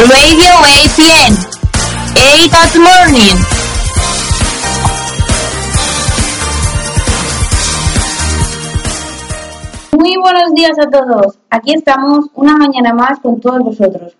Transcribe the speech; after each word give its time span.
Radio 0.00 0.48
APN. 0.64 1.32
8 2.16 2.56
at 2.56 2.74
morning. 2.76 3.36
Muy 9.92 10.16
buenos 10.16 10.54
días 10.54 10.78
a 10.78 10.88
todos. 10.88 11.38
Aquí 11.50 11.74
estamos 11.74 12.30
una 12.34 12.56
mañana 12.56 12.94
más 12.94 13.20
con 13.20 13.40
todos 13.40 13.58
vosotros. 13.58 14.16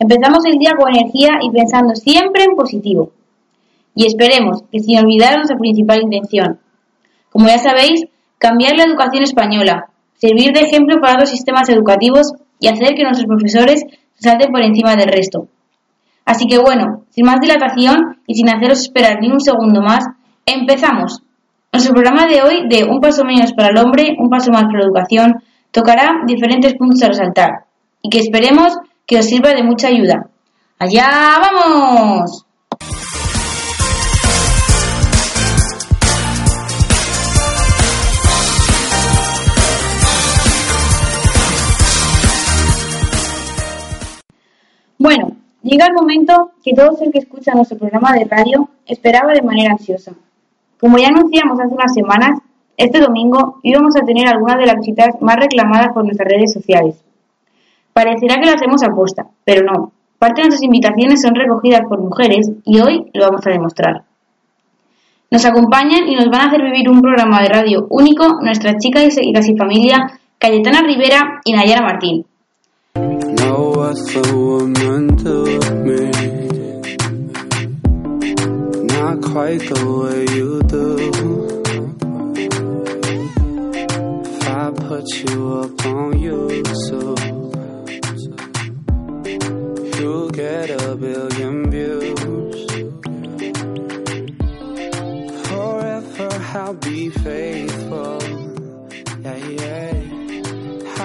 Empezamos 0.00 0.44
el 0.46 0.58
día 0.58 0.72
con 0.76 0.92
energía 0.92 1.38
y 1.42 1.50
pensando 1.50 1.94
siempre 1.94 2.42
en 2.42 2.56
positivo. 2.56 3.12
Y 3.94 4.06
esperemos 4.06 4.64
que 4.72 4.80
sin 4.80 4.98
olvidar 4.98 5.36
nuestra 5.36 5.56
principal 5.58 6.02
intención. 6.02 6.58
Como 7.30 7.46
ya 7.46 7.58
sabéis, 7.58 8.06
cambiar 8.38 8.76
la 8.76 8.82
educación 8.82 9.22
española, 9.22 9.90
servir 10.16 10.52
de 10.52 10.62
ejemplo 10.62 11.00
para 11.00 11.20
los 11.20 11.30
sistemas 11.30 11.68
educativos 11.68 12.32
y 12.58 12.66
hacer 12.66 12.96
que 12.96 13.04
nuestros 13.04 13.28
profesores 13.28 13.84
salten 14.20 14.52
por 14.52 14.62
encima 14.62 14.96
del 14.96 15.08
resto. 15.08 15.48
Así 16.24 16.46
que 16.46 16.58
bueno, 16.58 17.04
sin 17.10 17.26
más 17.26 17.40
dilatación 17.40 18.20
y 18.26 18.34
sin 18.34 18.48
haceros 18.48 18.80
esperar 18.80 19.18
ni 19.20 19.30
un 19.30 19.40
segundo 19.40 19.80
más, 19.82 20.06
empezamos. 20.46 21.22
Nuestro 21.72 21.94
programa 21.94 22.26
de 22.26 22.42
hoy 22.42 22.68
de 22.68 22.84
Un 22.84 23.00
paso 23.00 23.24
menos 23.24 23.52
para 23.52 23.70
el 23.70 23.78
hombre, 23.78 24.16
un 24.18 24.28
paso 24.28 24.50
más 24.50 24.64
para 24.64 24.78
la 24.78 24.84
educación, 24.84 25.42
tocará 25.70 26.22
diferentes 26.26 26.74
puntos 26.74 27.02
a 27.02 27.08
resaltar 27.08 27.50
y 28.02 28.10
que 28.10 28.18
esperemos 28.18 28.76
que 29.06 29.18
os 29.18 29.26
sirva 29.26 29.50
de 29.50 29.62
mucha 29.62 29.88
ayuda. 29.88 30.28
¡Allá 30.78 31.08
vamos! 31.40 32.46
Bueno, 45.00 45.28
llega 45.62 45.86
el 45.86 45.94
momento 45.94 46.50
que 46.62 46.74
todo 46.74 46.90
el 47.00 47.10
que 47.10 47.20
escucha 47.20 47.54
nuestro 47.54 47.78
programa 47.78 48.12
de 48.12 48.26
radio 48.26 48.68
esperaba 48.84 49.32
de 49.32 49.40
manera 49.40 49.72
ansiosa. 49.72 50.12
Como 50.78 50.98
ya 50.98 51.08
anunciamos 51.08 51.58
hace 51.58 51.72
unas 51.72 51.94
semanas, 51.94 52.38
este 52.76 53.00
domingo 53.00 53.60
íbamos 53.62 53.96
a 53.96 54.04
tener 54.04 54.28
algunas 54.28 54.58
de 54.58 54.66
las 54.66 54.76
visitas 54.76 55.14
más 55.22 55.36
reclamadas 55.36 55.94
por 55.94 56.04
nuestras 56.04 56.28
redes 56.30 56.52
sociales. 56.52 57.02
Parecerá 57.94 58.34
que 58.42 58.50
lo 58.50 58.54
hacemos 58.54 58.82
a 58.82 58.94
posta, 58.94 59.26
pero 59.42 59.64
no. 59.64 59.90
Parte 60.18 60.42
de 60.42 60.48
nuestras 60.48 60.64
invitaciones 60.64 61.22
son 61.22 61.34
recogidas 61.34 61.80
por 61.88 61.98
mujeres 61.98 62.52
y 62.66 62.80
hoy 62.80 63.06
lo 63.14 63.24
vamos 63.24 63.46
a 63.46 63.50
demostrar. 63.50 64.02
Nos 65.30 65.46
acompañan 65.46 66.08
y 66.08 66.14
nos 66.14 66.26
van 66.26 66.42
a 66.42 66.46
hacer 66.48 66.60
vivir 66.60 66.90
un 66.90 67.00
programa 67.00 67.40
de 67.40 67.48
radio 67.48 67.86
único 67.88 68.38
nuestras 68.42 68.76
chicas 68.76 69.16
y 69.18 69.32
casi 69.32 69.56
familia 69.56 70.20
Cayetana 70.38 70.82
Rivera 70.82 71.40
y 71.42 71.54
Nayara 71.54 71.86
Martín. 71.86 72.26
What's 73.90 74.14
a 74.14 74.36
woman 74.36 75.16
to 75.16 75.34
me? 75.86 76.10
Not 78.86 79.16
quite 79.20 79.62
the 79.70 79.82
way 79.98 80.20
you 80.36 80.50
do. 80.74 80.86
If 84.26 84.48
I 84.48 84.70
put 84.70 85.06
you 85.22 85.38
up 85.62 85.86
on 85.86 86.12
YouTube, 86.26 87.20
you'll 89.98 90.30
get 90.30 90.70
a 90.70 90.94
billion 90.94 91.70
views. 91.72 92.70
Forever 95.48 96.30
I'll 96.54 96.74
be 96.74 97.10
faithful. 97.10 98.22
Yeah, 99.24 99.36
yeah. 99.58 99.92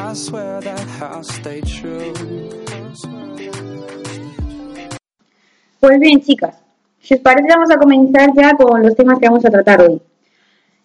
I 0.08 0.14
swear 0.14 0.62
that 0.62 0.88
I'll 1.02 1.24
stay 1.24 1.62
true. 1.62 2.65
Pues 5.80 6.00
bien, 6.00 6.22
chicas, 6.22 6.62
si 7.00 7.14
os 7.14 7.20
parece 7.20 7.48
vamos 7.50 7.70
a 7.72 7.78
comenzar 7.78 8.30
ya 8.36 8.54
con 8.54 8.82
los 8.82 8.96
temas 8.96 9.20
que 9.20 9.28
vamos 9.28 9.46
a 9.46 9.50
tratar 9.50 9.82
hoy. 9.82 10.02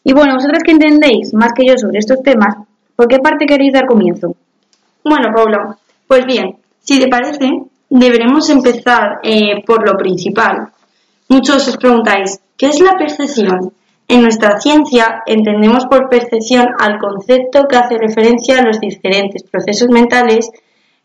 Y 0.05 0.13
bueno, 0.13 0.35
vosotras 0.35 0.63
que 0.63 0.73
entendéis 0.73 1.33
más 1.35 1.53
que 1.55 1.67
yo 1.67 1.77
sobre 1.77 1.99
estos 1.99 2.23
temas, 2.23 2.57
¿por 2.97 3.09
qué 3.09 3.19
parte 3.19 3.47
queréis 3.47 3.73
dar 3.73 3.87
comienzo? 3.87 4.35
Bueno, 5.05 5.29
Paula, 5.35 5.79
pues 6.07 6.27
bien, 6.27 6.57
si 6.81 7.01
te 7.01 7.09
parece, 7.09 7.49
deberemos 7.89 8.49
empezar 8.51 9.21
eh, 9.23 9.63
por 9.65 9.87
lo 9.89 9.97
principal. 9.97 10.71
Muchos 11.29 11.69
os 11.69 11.77
preguntáis, 11.77 12.41
¿qué 12.57 12.67
es 12.67 12.81
la 12.81 12.97
percepción? 12.97 13.73
En 14.09 14.23
nuestra 14.23 14.59
ciencia 14.59 15.23
entendemos 15.25 15.87
por 15.87 16.09
percepción 16.09 16.67
al 16.79 16.99
concepto 16.99 17.69
que 17.69 17.77
hace 17.77 17.97
referencia 17.97 18.59
a 18.59 18.67
los 18.67 18.81
diferentes 18.81 19.45
procesos 19.45 19.89
mentales 19.89 20.51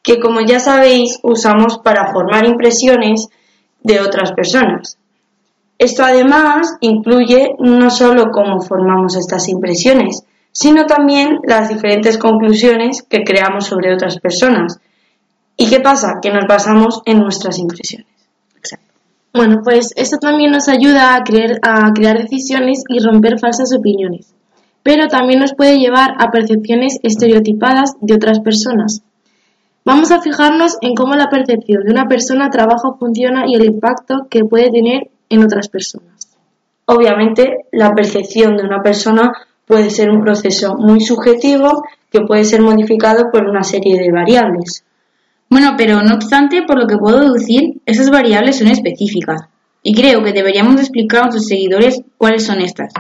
que, 0.02 0.20
como 0.20 0.42
ya 0.42 0.60
sabéis, 0.60 1.20
usamos 1.22 1.78
para 1.84 2.12
formar 2.12 2.46
impresiones 2.46 3.30
de 3.86 4.02
otras 4.02 4.32
personas. 4.32 4.98
Esto 5.78 6.04
además 6.04 6.78
incluye 6.82 7.56
no 7.60 7.90
solo 7.90 8.32
cómo 8.32 8.62
formamos 8.62 9.16
estas 9.16 9.48
impresiones, 9.48 10.24
sino 10.52 10.86
también 10.86 11.40
las 11.44 11.70
diferentes 11.70 12.18
conclusiones 12.18 13.04
que 13.04 13.24
creamos 13.24 13.66
sobre 13.68 13.94
otras 13.94 14.20
personas. 14.20 14.80
¿Y 15.58 15.70
qué 15.70 15.80
pasa? 15.82 16.16
Que 16.22 16.32
nos 16.32 16.46
basamos 16.48 17.02
en 17.06 17.20
nuestras 17.20 17.60
impresiones. 17.60 18.08
Bueno, 19.34 19.60
pues 19.66 19.92
esto 19.98 20.18
también 20.18 20.52
nos 20.52 20.70
ayuda 20.70 21.14
a, 21.14 21.24
creer, 21.24 21.60
a 21.62 21.92
crear 21.94 22.18
decisiones 22.18 22.84
y 22.88 23.00
romper 23.00 23.38
falsas 23.38 23.74
opiniones, 23.78 24.34
pero 24.82 25.10
también 25.10 25.42
nos 25.42 25.54
puede 25.54 25.78
llevar 25.78 26.12
a 26.20 26.32
percepciones 26.32 27.00
estereotipadas 27.04 27.96
de 28.00 28.14
otras 28.14 28.40
personas. 28.40 29.02
Vamos 29.86 30.10
a 30.10 30.20
fijarnos 30.20 30.78
en 30.82 30.96
cómo 30.96 31.14
la 31.14 31.30
percepción 31.30 31.84
de 31.84 31.92
una 31.92 32.08
persona 32.08 32.50
trabaja 32.50 32.88
o 32.90 32.98
funciona 32.98 33.44
y 33.48 33.54
el 33.54 33.66
impacto 33.66 34.26
que 34.32 34.44
puede 34.44 34.72
tener 34.72 35.12
en 35.30 35.44
otras 35.44 35.70
personas. 35.70 36.36
Obviamente, 36.86 37.66
la 37.72 37.94
percepción 37.94 38.58
de 38.58 38.64
una 38.64 38.82
persona 38.82 39.32
puede 39.68 39.92
ser 39.92 40.10
un 40.10 40.24
proceso 40.24 40.76
muy 40.76 41.02
subjetivo 41.02 41.84
que 42.10 42.22
puede 42.22 42.46
ser 42.46 42.62
modificado 42.62 43.30
por 43.32 43.48
una 43.48 43.62
serie 43.62 44.00
de 44.00 44.12
variables. 44.12 44.84
Bueno, 45.52 45.76
pero 45.78 46.02
no 46.02 46.16
obstante, 46.16 46.64
por 46.64 46.80
lo 46.80 46.88
que 46.88 46.98
puedo 46.98 47.20
deducir, 47.20 47.80
esas 47.86 48.10
variables 48.10 48.58
son 48.58 48.70
específicas. 48.70 49.44
Y 49.84 49.94
creo 49.94 50.24
que 50.24 50.34
deberíamos 50.34 50.80
explicar 50.80 51.20
a 51.20 51.24
nuestros 51.26 51.46
seguidores 51.46 52.02
cuáles 52.18 52.44
son 52.44 52.60
estas. 52.60 52.92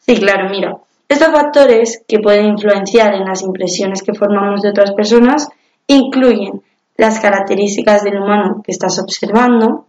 Sí, 0.00 0.16
claro, 0.16 0.50
mira. 0.50 0.78
Estos 1.08 1.28
factores 1.28 2.02
que 2.08 2.18
pueden 2.18 2.46
influenciar 2.46 3.14
en 3.14 3.24
las 3.24 3.42
impresiones 3.42 4.02
que 4.02 4.14
formamos 4.14 4.62
de 4.62 4.70
otras 4.70 4.92
personas 4.94 5.48
incluyen 5.86 6.62
las 6.96 7.20
características 7.20 8.04
del 8.04 8.18
humano 8.18 8.62
que 8.64 8.72
estás 8.72 8.98
observando, 8.98 9.86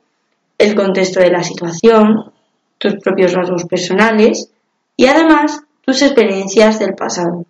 el 0.57 0.75
contexto 0.75 1.19
de 1.19 1.31
la 1.31 1.43
situación, 1.43 2.31
tus 2.77 2.95
propios 2.95 3.33
rasgos 3.33 3.65
personales 3.65 4.51
y 4.95 5.05
además 5.07 5.61
tus 5.81 6.01
experiencias 6.01 6.79
del 6.79 6.95
pasado. 6.95 7.45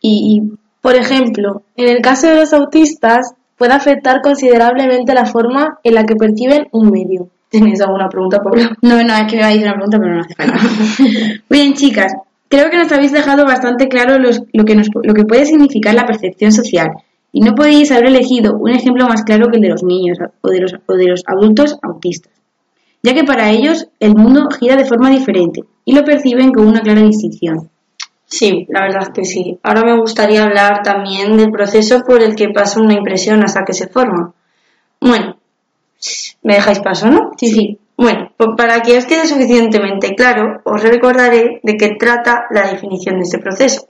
Y, 0.00 0.42
por 0.80 0.94
ejemplo, 0.94 1.62
en 1.76 1.88
el 1.88 2.02
caso 2.02 2.28
de 2.28 2.36
los 2.36 2.52
autistas 2.52 3.34
puede 3.56 3.72
afectar 3.72 4.20
considerablemente 4.22 5.14
la 5.14 5.26
forma 5.26 5.78
en 5.82 5.94
la 5.94 6.04
que 6.04 6.16
perciben 6.16 6.68
un 6.72 6.90
medio. 6.90 7.28
¿Tienes 7.48 7.80
alguna 7.80 8.08
pregunta, 8.08 8.40
Paula? 8.42 8.76
No, 8.82 9.02
no, 9.02 9.14
es 9.14 9.30
que 9.30 9.36
me 9.36 9.44
a 9.44 9.48
decir 9.48 9.62
una 9.62 9.74
pregunta, 9.74 9.98
pero 9.98 10.14
no 10.14 10.20
hace 10.20 10.34
falta. 10.34 10.58
Bien, 11.50 11.74
chicas, 11.74 12.12
creo 12.48 12.70
que 12.70 12.78
nos 12.78 12.90
habéis 12.90 13.12
dejado 13.12 13.44
bastante 13.44 13.88
claro 13.88 14.18
lo, 14.18 14.64
que 14.64 14.82
lo 15.02 15.14
que 15.14 15.24
puede 15.24 15.46
significar 15.46 15.94
la 15.94 16.06
percepción 16.06 16.52
social 16.52 16.92
y 17.32 17.40
no 17.40 17.54
podéis 17.54 17.90
haber 17.90 18.06
elegido 18.06 18.56
un 18.56 18.70
ejemplo 18.70 19.08
más 19.08 19.24
claro 19.24 19.48
que 19.48 19.56
el 19.56 19.62
de 19.62 19.70
los 19.70 19.82
niños 19.82 20.18
o 20.42 20.48
de 20.50 20.60
los, 20.60 20.72
de 20.72 21.08
los 21.08 21.22
adultos 21.26 21.78
autistas, 21.82 22.32
ya 23.02 23.14
que 23.14 23.24
para 23.24 23.50
ellos 23.50 23.88
el 23.98 24.14
mundo 24.14 24.48
gira 24.50 24.76
de 24.76 24.84
forma 24.84 25.10
diferente 25.10 25.62
y 25.84 25.94
lo 25.94 26.04
perciben 26.04 26.52
con 26.52 26.66
una 26.66 26.80
clara 26.80 27.02
distinción. 27.02 27.70
Sí, 28.26 28.66
la 28.70 28.82
verdad 28.82 29.12
que 29.12 29.24
sí. 29.24 29.58
Ahora 29.62 29.82
me 29.82 30.00
gustaría 30.00 30.44
hablar 30.44 30.82
también 30.82 31.36
del 31.36 31.50
proceso 31.50 32.02
por 32.06 32.22
el 32.22 32.34
que 32.34 32.48
pasa 32.48 32.80
una 32.80 32.94
impresión 32.94 33.42
hasta 33.44 33.64
que 33.64 33.74
se 33.74 33.88
forma. 33.88 34.32
Bueno, 35.00 35.36
¿me 36.42 36.54
dejáis 36.54 36.80
paso, 36.80 37.10
no? 37.10 37.32
Sí, 37.36 37.48
sí. 37.48 37.78
Bueno, 37.96 38.32
pues 38.36 38.50
para 38.56 38.80
que 38.80 38.96
os 38.96 39.04
quede 39.04 39.26
suficientemente 39.26 40.14
claro, 40.14 40.62
os 40.64 40.82
recordaré 40.82 41.60
de 41.62 41.76
qué 41.76 41.96
trata 41.98 42.46
la 42.50 42.70
definición 42.70 43.16
de 43.16 43.22
este 43.22 43.38
proceso. 43.38 43.86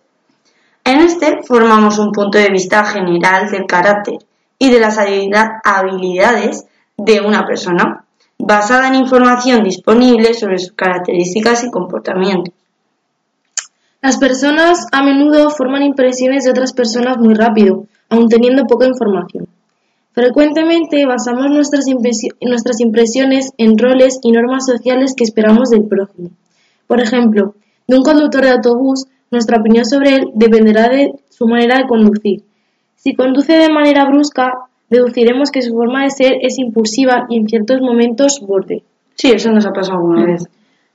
En 0.85 1.01
este 1.01 1.43
formamos 1.43 1.99
un 1.99 2.13
punto 2.13 2.39
de 2.39 2.51
vista 2.51 2.85
general 2.85 3.51
del 3.51 3.67
carácter 3.67 4.19
y 4.59 4.71
de 4.71 4.81
las 4.81 4.99
habilidades 4.99 6.67
de 6.97 7.21
una 7.21 7.47
persona, 7.47 8.05
basada 8.39 8.89
en 8.89 8.97
información 8.97 9.63
disponible 9.63 10.35
sobre 10.35 10.59
sus 10.59 10.73
características 10.73 11.65
y 11.65 11.71
comportamientos. 11.71 12.55
Las 14.01 14.19
personas 14.19 14.87
a 14.91 15.05
menudo 15.05 15.51
forman 15.51 15.85
impresiones 15.85 16.45
de 16.45 16.51
otras 16.51 16.73
personas 16.73 17.19
muy 17.19 17.35
rápido, 17.35 17.87
aun 18.09 18.29
teniendo 18.29 18.65
poca 18.65 18.87
información. 18.87 19.47
Frecuentemente 20.13 21.07
basamos 21.07 21.49
nuestras, 21.51 21.87
nuestras 22.41 22.81
impresiones 22.81 23.53
en 23.57 23.79
roles 23.79 24.19
y 24.23 24.33
normas 24.33 24.67
sociales 24.67 25.15
que 25.17 25.25
esperamos 25.25 25.71
del 25.71 25.85
prójimo. 25.85 26.31
Por 26.89 27.01
ejemplo, 27.01 27.55
de 27.87 27.97
un 27.97 28.03
conductor 28.03 28.43
de 28.43 28.51
autobús 28.51 29.07
nuestra 29.33 29.59
opinión 29.59 29.85
sobre 29.85 30.17
él 30.17 30.31
dependerá 30.35 30.89
de 30.89 31.13
su 31.31 31.47
manera 31.47 31.79
de 31.79 31.89
conducir. 31.89 32.43
Si 32.95 33.15
conduce 33.15 33.55
de 33.55 33.73
manera 33.73 34.05
brusca, 34.05 34.53
deduciremos 34.89 35.51
que 35.51 35.63
su 35.63 35.73
forma 35.73 36.05
de 36.05 36.11
ser 36.11 36.35
es 36.43 36.59
impulsiva 36.59 37.27
y 37.29 37.39
en 37.39 37.49
ciertos 37.49 37.81
momentos 37.81 38.41
borde. 38.47 38.85
Sí, 39.15 39.33
eso 39.33 39.51
nos 39.51 39.67
ha 39.67 39.73
pasado 39.73 39.99
alguna 39.99 40.27
vez. 40.27 40.45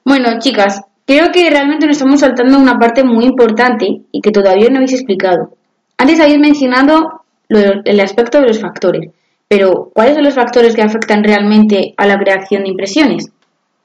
Bueno, 0.05 0.39
chicas, 0.39 0.81
creo 1.05 1.31
que 1.33 1.49
realmente 1.49 1.87
nos 1.87 1.97
estamos 1.97 2.19
saltando 2.19 2.59
una 2.59 2.77
parte 2.77 3.03
muy 3.03 3.25
importante 3.25 4.03
y 4.11 4.21
que 4.21 4.31
todavía 4.31 4.69
no 4.69 4.77
habéis 4.77 4.93
explicado. 4.93 5.53
Antes 5.97 6.19
habéis 6.19 6.39
mencionado 6.39 7.23
lo 7.49 7.59
el 7.83 7.99
aspecto 7.99 8.39
de 8.39 8.47
los 8.47 8.61
factores, 8.61 9.11
pero 9.47 9.89
¿cuáles 9.93 10.15
son 10.15 10.23
los 10.23 10.35
factores 10.35 10.75
que 10.75 10.81
afectan 10.81 11.23
realmente 11.23 11.93
a 11.97 12.05
la 12.05 12.17
creación 12.17 12.63
de 12.63 12.69
impresiones? 12.69 13.31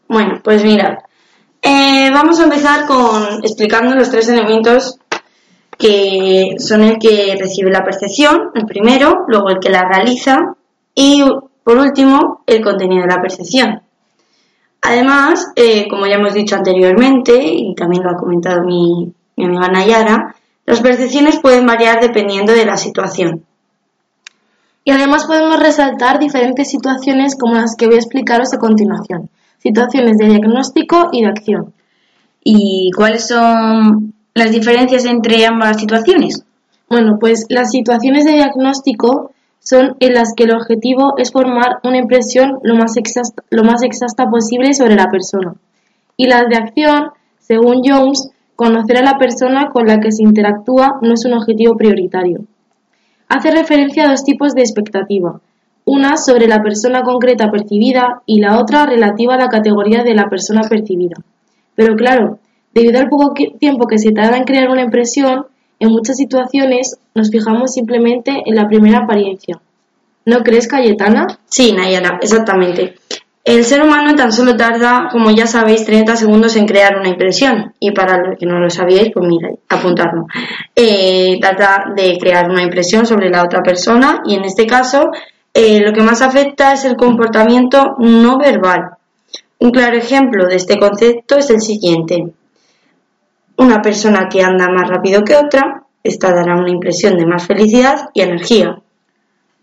Bueno, 0.09 0.41
pues 0.45 0.63
mirad. 0.63 0.99
Eh, 1.63 2.11
vamos 2.13 2.41
a 2.41 2.45
empezar 2.45 2.87
con 2.87 3.45
explicando 3.45 3.95
los 3.95 4.11
tres 4.11 4.29
elementos 4.29 4.99
que 5.79 6.57
son 6.59 6.83
el 6.83 6.99
que 6.99 7.37
recibe 7.39 7.71
la 7.71 7.85
percepción, 7.85 8.51
el 8.55 8.67
primero, 8.67 9.25
luego 9.29 9.51
el 9.51 9.61
que 9.61 9.71
la 9.71 9.89
realiza 9.89 10.57
y 10.95 11.25
por 11.63 11.79
último 11.79 12.43
el 12.47 12.63
contenido 12.63 13.03
de 13.03 13.15
la 13.15 13.23
percepción. 13.23 13.83
Además, 14.81 15.53
eh, 15.55 15.87
como 15.89 16.07
ya 16.07 16.17
hemos 16.17 16.35
dicho 16.35 16.57
anteriormente 16.57 17.33
y 17.41 17.75
también 17.77 18.03
lo 18.03 18.11
ha 18.11 18.17
comentado 18.17 18.63
mi, 18.65 19.13
mi 19.37 19.45
amiga 19.45 19.69
Nayara, 19.69 20.35
las 20.67 20.81
percepciones 20.81 21.39
pueden 21.39 21.67
variar 21.67 22.01
dependiendo 22.01 22.53
de 22.53 22.67
la 22.67 22.77
situación. 22.77 23.45
Y 24.85 24.91
además 24.91 25.25
podemos 25.27 25.61
resaltar 25.61 26.19
diferentes 26.19 26.69
situaciones 26.69 27.37
como 27.39 27.55
las 27.55 27.77
que 27.77 27.87
voy 27.87 27.95
a 27.95 27.99
explicaros 27.99 28.53
a 28.53 28.59
continuación. 28.59 29.31
Situaciones 29.63 30.19
de 30.19 30.27
diagnóstico 30.27 31.11
y 31.13 31.23
de 31.23 31.29
acción. 31.29 31.73
¿Y 32.43 32.91
cuáles 32.97 33.29
son 33.29 34.13
las 34.35 34.51
diferencias 34.51 35.05
entre 35.05 35.47
ambas 35.47 35.79
situaciones? 35.79 36.45
Bueno, 36.89 37.19
pues 37.21 37.47
las 37.49 37.71
situaciones 37.71 38.25
de 38.25 38.33
diagnóstico 38.33 39.31
son 39.61 39.97
en 40.01 40.15
las 40.15 40.35
que 40.35 40.45
el 40.45 40.57
objetivo 40.57 41.15
es 41.17 41.31
formar 41.31 41.79
una 41.85 41.99
impresión 41.99 42.59
lo 42.65 42.75
más 42.75 42.97
exacta, 42.97 43.45
lo 43.51 43.63
más 43.63 43.85
exacta 43.85 44.29
posible 44.29 44.75
sobre 44.75 44.97
la 44.97 45.09
persona. 45.09 45.55
Y 46.17 46.27
las 46.27 46.49
de 46.49 46.57
acción, 46.57 47.11
según 47.39 47.83
Jones, 47.85 48.31
conocer 48.57 48.99
a 48.99 49.03
la 49.03 49.17
persona 49.17 49.71
con 49.73 49.87
la 49.87 50.01
que 50.01 50.11
se 50.11 50.25
interactúa 50.25 50.99
no 51.03 51.15
es 51.15 51.25
un 51.25 51.35
objetivo 51.35 51.77
prioritario. 51.77 52.41
Hace 53.29 53.53
referencia 53.53 54.05
a 54.05 54.11
dos 54.11 54.25
tipos 54.25 54.55
de 54.55 54.63
expectativa, 54.63 55.41
una 55.85 56.17
sobre 56.17 56.47
la 56.47 56.63
persona 56.63 57.03
concreta 57.03 57.51
percibida 57.51 58.23
y 58.27 58.41
la 58.41 58.59
otra 58.59 58.87
relativa 58.87 59.35
a 59.35 59.39
la 59.39 59.49
categoría 59.49 60.03
de 60.03 60.15
la 60.15 60.29
persona 60.29 60.63
percibida. 60.69 61.17
Pero 61.75 61.97
claro, 61.97 62.39
debido 62.75 63.01
al 63.01 63.09
poco 63.09 63.35
tiempo 63.59 63.87
que 63.87 63.99
se 63.99 64.13
tarda 64.13 64.37
en 64.37 64.45
crear 64.45 64.69
una 64.69 64.83
impresión, 64.83 65.47
en 65.81 65.91
muchas 65.91 66.17
situaciones 66.17 66.99
nos 67.15 67.31
fijamos 67.31 67.73
simplemente 67.73 68.43
en 68.47 68.55
la 68.55 68.69
primera 68.69 68.99
apariencia. 68.99 69.61
¿No 70.25 70.45
crees, 70.45 70.69
Cayetana? 70.69 71.27
Sí, 71.47 71.73
Nayara, 71.73 72.19
exactamente. 72.23 72.95
El 73.45 73.65
ser 73.65 73.83
humano 73.83 74.15
tan 74.15 74.31
solo 74.31 74.57
tarda, 74.57 75.09
como 75.11 75.33
ya 75.33 75.47
sabéis, 75.49 75.85
30 75.85 76.15
segundos 76.15 76.55
en 76.55 76.67
crear 76.67 76.97
una 76.97 77.09
impresión. 77.09 77.75
Y 77.81 77.91
para 77.91 78.19
los 78.19 78.39
que 78.39 78.47
no 78.47 78.61
lo 78.61 78.71
sabíais, 78.71 79.11
pues 79.13 79.27
mira, 79.27 79.49
apuntarlo. 79.69 80.27
Eh, 80.77 81.39
trata 81.41 81.87
de 81.97 82.17
crear 82.21 82.49
una 82.49 82.63
impresión 82.63 83.05
sobre 83.05 83.31
la 83.31 83.43
otra 83.43 83.61
persona 83.61 84.23
y 84.25 84.37
en 84.37 84.45
este 84.45 84.65
caso 84.65 85.11
eh, 85.55 85.81
lo 85.81 85.93
que 85.93 86.03
más 86.03 86.23
afecta 86.23 86.73
es 86.73 86.85
el 86.85 86.97
comportamiento 86.97 87.97
no 87.99 88.39
verbal. 88.39 88.93
Un 89.59 89.71
claro 89.71 89.97
ejemplo 89.97 90.47
de 90.47 90.57
este 90.57 90.79
concepto 90.79 91.37
es 91.37 91.51
el 91.51 91.61
siguiente. 91.61 92.33
Una 93.57 93.83
persona 93.83 94.29
que 94.29 94.43
anda 94.43 94.69
más 94.69 94.89
rápido 94.89 95.25
que 95.25 95.37
otra, 95.37 95.85
esta 96.03 96.33
dará 96.33 96.57
una 96.57 96.71
impresión 96.71 97.17
de 97.17 97.27
más 97.27 97.47
felicidad 97.47 98.09
y 98.15 98.23
energía. 98.23 98.81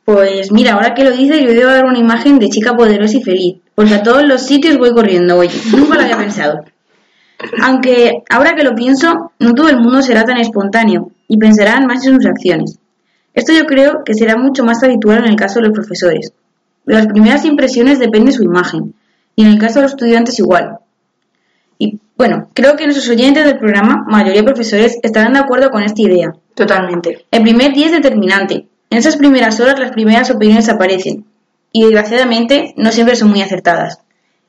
Pues 0.06 0.52
mira, 0.52 0.74
ahora 0.74 0.94
que 0.94 1.04
lo 1.04 1.12
dices, 1.12 1.42
yo 1.42 1.54
debo 1.54 1.72
dar 1.72 1.86
una 1.86 2.00
imagen 2.00 2.40
de 2.40 2.50
chica 2.50 2.76
poderosa 2.76 3.18
y 3.18 3.24
feliz, 3.24 3.58
porque 3.76 3.96
a 3.96 4.04
todos 4.04 4.24
los 4.24 4.42
sitios 4.44 4.78
voy 4.78 4.94
corriendo, 4.94 5.38
oye, 5.38 5.60
nunca 5.76 5.96
lo 5.96 6.02
había 6.02 6.18
pensado. 6.18 6.66
Aunque 7.62 8.24
ahora 8.30 8.56
que 8.56 8.64
lo 8.64 8.76
pienso, 8.76 9.32
no 9.40 9.54
todo 9.54 9.70
el 9.70 9.78
mundo 9.78 10.02
será 10.02 10.24
tan 10.24 10.38
espontáneo 10.38 11.12
y 11.28 11.38
pensarán 11.38 11.86
más 11.86 12.06
en 12.06 12.16
sus 12.16 12.26
acciones. 12.26 12.80
Esto 13.34 13.54
yo 13.54 13.66
creo 13.66 14.04
que 14.04 14.14
será 14.14 14.36
mucho 14.38 14.64
más 14.64 14.84
habitual 14.84 15.20
en 15.20 15.32
el 15.32 15.36
caso 15.36 15.60
de 15.60 15.68
los 15.68 15.74
profesores. 15.74 16.34
De 16.86 16.94
las 16.94 17.08
primeras 17.08 17.46
impresiones 17.46 18.00
depende 18.00 18.32
su 18.32 18.44
imagen, 18.44 18.94
y 19.36 19.44
en 19.44 19.50
el 19.50 19.60
caso 19.60 19.76
de 19.76 19.84
los 19.84 19.92
estudiantes 19.92 20.40
igual. 20.40 20.80
Y 21.78 22.00
bueno, 22.18 22.50
creo 22.54 22.76
que 22.76 22.86
nuestros 22.86 23.10
oyentes 23.10 23.46
del 23.46 23.58
programa, 23.58 24.04
mayoría 24.08 24.42
de 24.42 24.48
profesores, 24.48 25.00
estarán 25.02 25.34
de 25.34 25.40
acuerdo 25.40 25.70
con 25.70 25.84
esta 25.84 26.02
idea. 26.02 26.34
Totalmente. 26.54 27.26
El 27.32 27.44
primer 27.44 27.74
día 27.74 27.86
es 27.86 27.92
determinante. 27.94 28.68
En 28.90 28.98
esas 28.98 29.16
primeras 29.16 29.60
horas 29.60 29.80
las 29.80 29.92
primeras 29.92 30.30
opiniones 30.32 30.68
aparecen 30.68 31.26
y 31.72 31.84
desgraciadamente 31.84 32.74
no 32.76 32.92
siempre 32.92 33.16
son 33.16 33.30
muy 33.30 33.42
acertadas. 33.42 34.02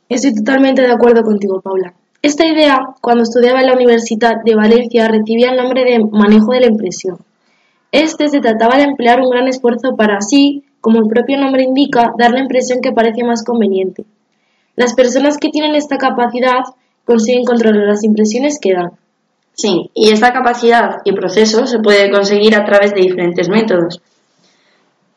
Estoy 0.08 0.34
totalmente 0.34 0.82
de 0.82 0.90
acuerdo 0.90 1.22
contigo, 1.22 1.60
Paula. 1.60 1.94
Esta 2.22 2.46
idea, 2.46 2.78
cuando 3.00 3.22
estudiaba 3.22 3.60
en 3.60 3.66
la 3.66 3.74
Universidad 3.74 4.42
de 4.44 4.54
Valencia, 4.54 5.08
recibía 5.08 5.50
el 5.50 5.56
nombre 5.56 5.84
de 5.84 6.00
manejo 6.10 6.52
de 6.52 6.60
la 6.60 6.66
impresión. 6.66 7.18
Este 7.92 8.28
se 8.28 8.40
trataba 8.40 8.76
de 8.76 8.84
emplear 8.84 9.20
un 9.20 9.30
gran 9.30 9.48
esfuerzo 9.48 9.96
para 9.96 10.16
así, 10.18 10.64
como 10.80 11.00
el 11.00 11.08
propio 11.08 11.38
nombre 11.38 11.64
indica, 11.64 12.12
dar 12.18 12.30
la 12.30 12.40
impresión 12.40 12.80
que 12.80 12.92
parece 12.92 13.24
más 13.24 13.44
conveniente. 13.44 14.04
Las 14.76 14.94
personas 14.94 15.38
que 15.38 15.48
tienen 15.48 15.74
esta 15.74 15.98
capacidad 15.98 16.62
consiguen 17.04 17.44
controlar 17.44 17.88
las 17.88 18.04
impresiones 18.04 18.58
que 18.60 18.72
dan. 18.72 18.92
Sí, 19.52 19.90
y 19.94 20.10
esta 20.10 20.32
capacidad 20.32 20.98
y 21.04 21.12
proceso 21.12 21.66
se 21.66 21.80
puede 21.80 22.10
conseguir 22.10 22.54
a 22.54 22.64
través 22.64 22.94
de 22.94 23.02
diferentes 23.02 23.48
métodos. 23.48 24.00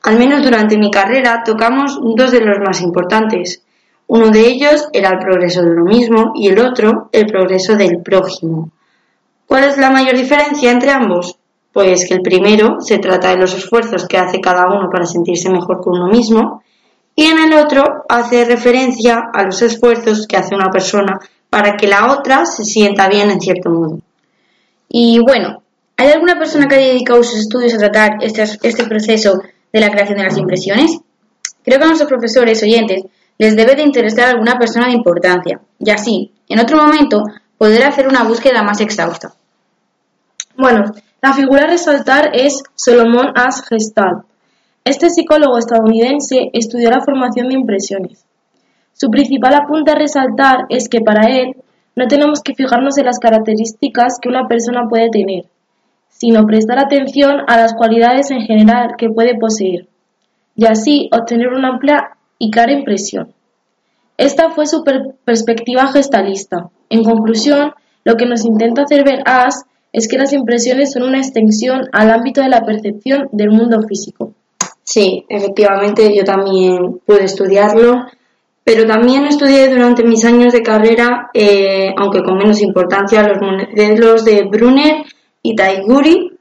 Al 0.02 0.18
menos 0.18 0.44
durante 0.44 0.78
mi 0.78 0.92
carrera 0.92 1.44
tocamos 1.46 1.98
dos 2.16 2.32
de 2.32 2.42
los 2.42 2.58
más 2.60 2.82
importantes. 2.82 3.64
Uno 4.08 4.32
de 4.32 4.48
ellos 4.48 4.90
era 4.92 5.12
el 5.12 5.20
progreso 5.20 5.62
de 5.62 5.72
uno 5.72 5.86
mismo 5.86 6.34
y 6.36 6.50
el 6.50 6.60
otro 6.60 7.10
el 7.14 7.26
progreso 7.28 7.76
del 7.78 8.02
prójimo. 8.02 8.72
¿Cuál 9.48 9.64
es 9.66 9.78
la 9.78 9.92
mayor 9.92 10.18
diferencia 10.18 10.72
entre 10.72 10.92
ambos? 10.92 11.38
Pues 11.74 12.08
que 12.08 12.14
el 12.14 12.22
primero 12.22 12.80
se 12.80 13.00
trata 13.00 13.32
de 13.32 13.38
los 13.38 13.54
esfuerzos 13.54 14.08
que 14.08 14.18
hace 14.18 14.40
cada 14.40 14.68
uno 14.68 14.90
para 14.92 15.06
sentirse 15.06 15.50
mejor 15.50 15.82
con 15.82 16.00
uno 16.00 16.08
mismo 16.08 16.64
y 17.16 17.26
en 17.26 17.40
el 17.40 17.54
otro 17.54 17.84
hace 18.08 18.46
referencia 18.46 19.20
a 19.34 19.44
los 19.44 19.62
esfuerzos 19.62 20.28
que 20.28 20.38
hace 20.38 20.56
una 20.56 20.70
persona 20.70 21.20
para 21.50 21.76
que 21.76 21.88
la 21.88 22.12
otra 22.14 22.46
se 22.46 22.64
sienta 22.64 23.08
bien 23.08 23.30
en 23.30 23.40
cierto 23.40 23.70
modo. 23.70 24.00
Y 24.90 25.20
bueno, 25.20 25.62
¿hay 25.98 26.10
alguna 26.10 26.38
persona 26.38 26.68
que 26.68 26.76
haya 26.76 26.88
dedicado 26.88 27.24
sus 27.24 27.40
estudios 27.40 27.74
a 27.74 27.78
tratar 27.78 28.12
este, 28.22 28.44
este 28.44 28.86
proceso 28.86 29.42
de 29.72 29.80
la 29.80 29.90
creación 29.90 30.18
de 30.18 30.24
las 30.24 30.38
impresiones? 30.38 31.00
Creo 31.64 31.78
que 31.78 31.84
a 31.84 31.88
nuestros 31.88 32.10
profesores 32.10 32.62
oyentes 32.64 33.04
les 33.38 33.56
debe 33.56 33.76
de 33.76 33.84
interesar 33.84 34.30
alguna 34.30 34.58
persona 34.58 34.88
de 34.88 34.94
importancia 34.94 35.60
y 35.80 35.90
así, 35.90 36.32
en 36.50 36.60
otro 36.60 36.78
momento, 36.78 37.24
poder 37.58 37.84
hacer 37.84 38.08
una 38.08 38.24
búsqueda 38.24 38.64
más 38.64 38.82
exhausta. 38.82 39.34
Bueno, 40.56 40.84
la 41.22 41.34
figura 41.34 41.64
a 41.64 41.68
resaltar 41.68 42.30
es 42.34 42.62
Solomon 42.76 43.32
As 43.36 43.64
Gestalt. 43.68 44.26
Este 44.86 45.10
psicólogo 45.10 45.58
estadounidense 45.58 46.50
estudió 46.54 46.92
la 46.92 47.02
formación 47.02 47.48
de 47.50 47.56
impresiones. 47.56 48.26
Su 48.94 49.10
principal 49.10 49.56
apunte 49.56 49.92
a 49.92 49.96
resaltar 49.96 50.66
es 50.70 50.90
que 50.90 51.02
para 51.02 51.28
él 51.28 51.56
no 51.96 52.08
tenemos 52.08 52.42
que 52.42 52.54
fijarnos 52.54 52.98
en 52.98 53.06
las 53.06 53.18
características 53.18 54.20
que 54.22 54.30
una 54.30 54.48
persona 54.48 54.88
puede 54.88 55.10
tener, 55.10 55.46
sino 56.10 56.46
prestar 56.46 56.78
atención 56.78 57.38
a 57.48 57.58
las 57.58 57.74
cualidades 57.74 58.30
en 58.30 58.42
general 58.42 58.96
que 58.98 59.10
puede 59.10 59.38
poseer, 59.40 59.88
y 60.56 60.66
así 60.66 61.10
obtener 61.12 61.48
una 61.48 61.70
amplia 61.70 62.18
y 62.38 62.52
clara 62.52 62.74
impresión. 62.74 63.34
Esta 64.18 64.52
fue 64.52 64.68
su 64.68 64.84
per 64.84 65.16
perspectiva 65.26 65.88
gestalista. 65.88 66.70
En 66.90 67.04
conclusión, 67.04 67.74
lo 68.04 68.16
que 68.16 68.28
nos 68.28 68.46
intenta 68.46 68.84
hacer 68.84 69.04
ver 69.04 69.24
As 69.26 69.66
es 69.94 70.08
que 70.08 70.18
las 70.18 70.34
impresiones 70.34 70.92
son 70.92 71.04
una 71.04 71.20
extensión 71.20 71.88
al 71.92 72.10
ámbito 72.10 72.42
de 72.42 72.50
la 72.50 72.66
percepción 72.66 73.30
del 73.32 73.52
mundo 73.52 73.80
físico. 73.88 74.34
Sí, 74.84 75.24
efectivamente 75.30 76.14
yo 76.16 76.24
también 76.24 77.00
pude 77.06 77.24
estudiarlo, 77.24 78.08
pero 78.64 78.86
también 78.86 79.26
estudié 79.26 79.70
durante 79.70 80.04
mis 80.04 80.26
años 80.26 80.52
de 80.52 80.64
carrera, 80.64 81.30
eh, 81.34 81.94
aunque 81.96 82.24
con 82.24 82.38
menos 82.38 82.62
importancia, 82.62 83.28
los 83.28 83.38
modelos 83.40 84.26
de 84.26 84.44
Brunner 84.44 85.06
y 85.44 85.56
Taiguri, 85.56 86.32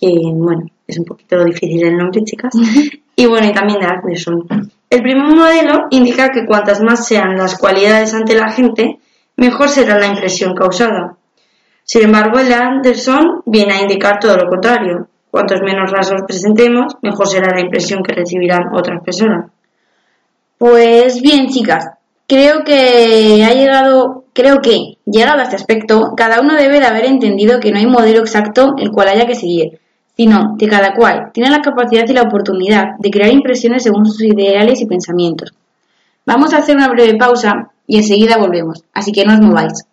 que 0.00 0.12
bueno, 0.34 0.66
es 0.86 0.98
un 0.98 1.04
poquito 1.04 1.44
difícil 1.44 1.84
el 1.84 1.96
nombre, 1.96 2.22
chicas, 2.24 2.54
y 3.16 3.26
bueno, 3.26 3.46
y 3.46 3.52
también 3.52 3.80
de 3.80 3.86
Anderson. 3.86 4.46
El 4.88 5.02
primer 5.02 5.34
modelo 5.34 5.86
indica 5.90 6.30
que 6.30 6.46
cuantas 6.46 6.80
más 6.80 7.06
sean 7.06 7.36
las 7.36 7.58
cualidades 7.58 8.14
ante 8.14 8.34
la 8.34 8.50
gente, 8.50 8.98
mejor 9.36 9.68
será 9.68 9.98
la 9.98 10.06
impresión 10.06 10.54
causada. 10.54 11.15
Sin 11.86 12.02
embargo, 12.02 12.40
el 12.40 12.48
de 12.48 12.54
Anderson 12.54 13.42
viene 13.46 13.74
a 13.74 13.80
indicar 13.80 14.18
todo 14.18 14.36
lo 14.36 14.48
contrario. 14.48 15.06
Cuantos 15.30 15.60
menos 15.62 15.88
rasgos 15.92 16.22
presentemos, 16.26 16.96
mejor 17.00 17.28
será 17.28 17.54
la 17.54 17.60
impresión 17.60 18.02
que 18.02 18.12
recibirán 18.12 18.74
otras 18.74 19.00
personas. 19.04 19.52
Pues 20.58 21.22
bien, 21.22 21.46
chicas, 21.46 21.86
creo 22.26 22.64
que 22.64 23.44
ha 23.44 23.54
llegado, 23.54 24.24
creo 24.32 24.60
que, 24.60 24.98
llegado 25.04 25.38
a 25.38 25.44
este 25.44 25.54
aspecto, 25.54 26.14
cada 26.16 26.40
uno 26.40 26.54
debe 26.54 26.80
de 26.80 26.86
haber 26.86 27.04
entendido 27.04 27.60
que 27.60 27.70
no 27.70 27.78
hay 27.78 27.86
modelo 27.86 28.18
exacto 28.18 28.74
el 28.78 28.90
cual 28.90 29.08
haya 29.08 29.26
que 29.26 29.36
seguir, 29.36 29.78
sino 30.16 30.56
que 30.58 30.66
cada 30.66 30.92
cual 30.92 31.30
tiene 31.32 31.50
la 31.50 31.60
capacidad 31.60 32.08
y 32.08 32.14
la 32.14 32.22
oportunidad 32.22 32.96
de 32.98 33.10
crear 33.10 33.30
impresiones 33.30 33.84
según 33.84 34.06
sus 34.06 34.24
ideales 34.24 34.80
y 34.80 34.86
pensamientos. 34.86 35.54
Vamos 36.24 36.52
a 36.52 36.58
hacer 36.58 36.74
una 36.74 36.88
breve 36.88 37.16
pausa 37.16 37.70
y 37.86 37.98
enseguida 37.98 38.38
volvemos, 38.38 38.82
así 38.92 39.12
que 39.12 39.24
no 39.24 39.34
os 39.34 39.40
mováis. 39.40 39.86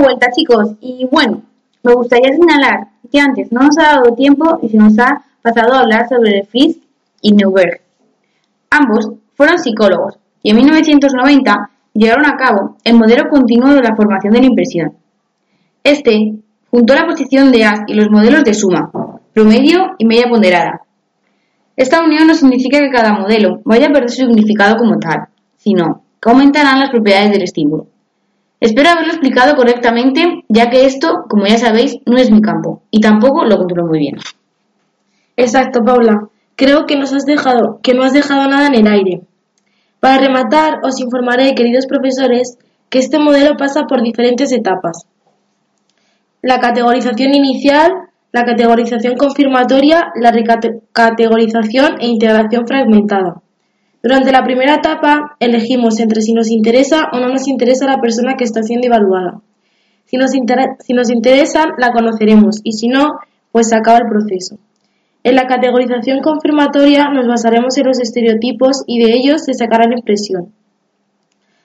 Vuelta, 0.00 0.30
chicos, 0.30 0.74
y 0.80 1.06
bueno, 1.10 1.42
me 1.82 1.94
gustaría 1.94 2.32
señalar 2.32 2.88
que 3.10 3.20
antes 3.20 3.50
no 3.52 3.60
nos 3.60 3.78
ha 3.78 3.94
dado 3.94 4.14
tiempo 4.14 4.58
y 4.62 4.68
se 4.68 4.76
nos 4.76 4.98
ha 4.98 5.24
pasado 5.42 5.74
a 5.74 5.80
hablar 5.80 6.08
sobre 6.08 6.44
Fritz 6.44 6.78
y 7.22 7.32
Neuberg. 7.32 7.80
Ambos 8.70 9.10
fueron 9.34 9.58
psicólogos 9.58 10.18
y 10.42 10.50
en 10.50 10.56
1990 10.56 11.70
llevaron 11.94 12.26
a 12.26 12.36
cabo 12.36 12.76
el 12.84 12.96
modelo 12.96 13.28
continuo 13.30 13.74
de 13.74 13.82
la 13.82 13.96
formación 13.96 14.32
de 14.32 14.40
la 14.40 14.46
impresión. 14.46 14.92
Este 15.82 16.34
juntó 16.70 16.94
la 16.94 17.06
posición 17.06 17.50
de 17.50 17.64
as 17.64 17.80
y 17.86 17.94
los 17.94 18.10
modelos 18.10 18.44
de 18.44 18.54
suma, 18.54 18.90
promedio 19.32 19.94
y 19.98 20.06
media 20.06 20.28
ponderada. 20.28 20.82
Esta 21.76 22.02
unión 22.04 22.26
no 22.26 22.34
significa 22.34 22.78
que 22.78 22.90
cada 22.90 23.14
modelo 23.14 23.60
vaya 23.64 23.86
a 23.86 23.92
perder 23.92 24.10
su 24.10 24.26
significado 24.26 24.76
como 24.76 24.98
tal, 24.98 25.28
sino 25.56 26.02
que 26.20 26.30
aumentarán 26.30 26.78
las 26.78 26.90
propiedades 26.90 27.30
del 27.30 27.42
estímulo. 27.42 27.86
Espero 28.60 28.90
haberlo 28.90 29.12
explicado 29.12 29.56
correctamente, 29.56 30.44
ya 30.48 30.68
que 30.68 30.84
esto, 30.84 31.24
como 31.28 31.46
ya 31.46 31.56
sabéis, 31.56 31.96
no 32.04 32.18
es 32.18 32.30
mi 32.30 32.42
campo 32.42 32.82
y 32.90 33.00
tampoco 33.00 33.44
lo 33.44 33.56
controlo 33.56 33.86
muy 33.88 33.98
bien. 33.98 34.18
Exacto, 35.36 35.82
Paula. 35.82 36.28
Creo 36.56 36.84
que 36.84 36.96
nos 36.96 37.14
has 37.14 37.24
dejado, 37.24 37.80
que 37.82 37.94
no 37.94 38.02
has 38.02 38.12
dejado 38.12 38.46
nada 38.48 38.66
en 38.66 38.74
el 38.74 38.86
aire. 38.86 39.22
Para 39.98 40.18
rematar, 40.18 40.80
os 40.82 41.00
informaré, 41.00 41.54
queridos 41.54 41.86
profesores, 41.86 42.58
que 42.90 42.98
este 42.98 43.18
modelo 43.18 43.56
pasa 43.56 43.86
por 43.86 44.02
diferentes 44.02 44.52
etapas. 44.52 45.06
La 46.42 46.60
categorización 46.60 47.34
inicial, 47.34 47.90
la 48.32 48.44
categorización 48.44 49.16
confirmatoria, 49.16 50.12
la 50.16 50.32
recategorización 50.32 51.96
e 52.00 52.08
integración 52.08 52.66
fragmentada. 52.66 53.40
Durante 54.02 54.32
la 54.32 54.44
primera 54.44 54.76
etapa 54.76 55.36
elegimos 55.40 56.00
entre 56.00 56.22
si 56.22 56.32
nos 56.32 56.50
interesa 56.50 57.10
o 57.12 57.18
no 57.18 57.28
nos 57.28 57.46
interesa 57.48 57.86
la 57.86 58.00
persona 58.00 58.36
que 58.36 58.44
está 58.44 58.62
siendo 58.62 58.86
evaluada. 58.86 59.40
Si 60.06 60.16
nos, 60.16 60.34
interesa, 60.34 61.66
la 61.78 61.92
conoceremos 61.92 62.60
y 62.64 62.72
si 62.72 62.88
no, 62.88 63.20
pues 63.52 63.68
se 63.68 63.76
acaba 63.76 63.98
el 63.98 64.08
proceso. 64.08 64.58
En 65.22 65.36
la 65.36 65.46
categorización 65.46 66.20
confirmatoria 66.20 67.10
nos 67.10 67.28
basaremos 67.28 67.76
en 67.76 67.86
los 67.86 68.00
estereotipos 68.00 68.82
y 68.86 69.04
de 69.04 69.12
ellos 69.12 69.44
se 69.44 69.54
sacará 69.54 69.86
la 69.86 69.98
impresión. 69.98 70.52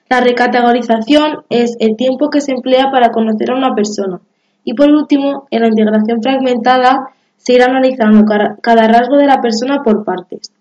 La 0.08 0.20
recategorización 0.20 1.44
es 1.48 1.74
el 1.80 1.96
tiempo 1.96 2.28
que 2.30 2.40
se 2.40 2.52
emplea 2.52 2.90
para 2.92 3.10
conocer 3.10 3.50
a 3.50 3.56
una 3.56 3.74
persona. 3.74 4.20
Y 4.62 4.74
por 4.74 4.90
último, 4.90 5.48
en 5.50 5.62
la 5.62 5.68
integración 5.68 6.22
fragmentada 6.22 7.08
se 7.36 7.54
irá 7.54 7.64
analizando 7.64 8.24
cada 8.60 8.88
rasgo 8.88 9.16
de 9.16 9.26
la 9.26 9.40
persona 9.40 9.82
por 9.82 10.04
partes. 10.04 10.52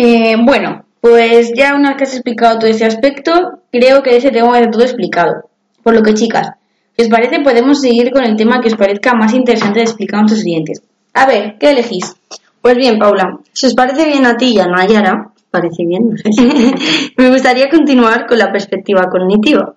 Eh, 0.00 0.36
bueno, 0.40 0.84
pues 1.00 1.52
ya 1.54 1.74
una 1.74 1.90
vez 1.90 1.98
que 1.98 2.04
has 2.04 2.14
explicado 2.14 2.60
todo 2.60 2.70
ese 2.70 2.84
aspecto, 2.84 3.62
creo 3.72 4.00
que 4.02 4.16
ese 4.16 4.30
tema 4.30 4.58
ya 4.60 4.70
todo 4.70 4.84
explicado. 4.84 5.50
Por 5.82 5.94
lo 5.94 6.02
que, 6.02 6.14
chicas, 6.14 6.52
si 6.96 7.02
os 7.02 7.08
parece, 7.08 7.40
podemos 7.40 7.80
seguir 7.80 8.12
con 8.12 8.24
el 8.24 8.36
tema 8.36 8.60
que 8.60 8.68
os 8.68 8.76
parezca 8.76 9.14
más 9.14 9.34
interesante 9.34 9.80
de 9.80 9.86
explicar 9.86 10.18
a 10.18 10.22
nuestros 10.22 10.44
clientes. 10.44 10.82
A 11.14 11.26
ver, 11.26 11.56
¿qué 11.58 11.70
elegís? 11.70 12.14
Pues 12.62 12.76
bien, 12.76 12.98
Paula, 12.98 13.38
si 13.52 13.66
os 13.66 13.74
parece 13.74 14.06
bien 14.06 14.24
a 14.24 14.36
ti 14.36 14.54
y 14.54 14.60
a 14.60 14.66
Nayara, 14.66 15.32
parece 15.50 15.84
bien, 15.84 16.10
no 16.10 16.16
sé, 16.16 16.30
me 17.16 17.30
gustaría 17.30 17.68
continuar 17.68 18.26
con 18.26 18.38
la 18.38 18.52
perspectiva 18.52 19.08
cognitiva, 19.10 19.74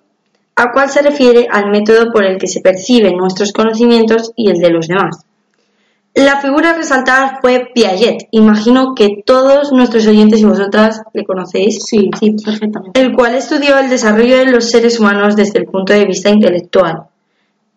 a 0.54 0.72
cual 0.72 0.88
se 0.88 1.02
refiere 1.02 1.48
al 1.50 1.70
método 1.70 2.12
por 2.12 2.24
el 2.24 2.38
que 2.38 2.46
se 2.46 2.60
perciben 2.60 3.16
nuestros 3.16 3.52
conocimientos 3.52 4.32
y 4.36 4.50
el 4.50 4.58
de 4.58 4.70
los 4.70 4.86
demás. 4.86 5.24
La 6.14 6.40
figura 6.42 6.74
resaltada 6.74 7.38
fue 7.40 7.70
Piaget. 7.74 8.28
Imagino 8.32 8.94
que 8.94 9.22
todos 9.24 9.72
nuestros 9.72 10.06
oyentes 10.06 10.40
y 10.40 10.44
vosotras 10.44 11.00
le 11.14 11.24
conocéis. 11.24 11.84
Sí, 11.86 12.10
sí, 12.18 12.36
perfectamente. 12.44 13.00
El 13.00 13.14
cual 13.14 13.34
estudió 13.34 13.78
el 13.78 13.88
desarrollo 13.88 14.36
de 14.36 14.46
los 14.46 14.68
seres 14.68 15.00
humanos 15.00 15.36
desde 15.36 15.60
el 15.60 15.64
punto 15.64 15.94
de 15.94 16.04
vista 16.04 16.28
intelectual. 16.28 17.04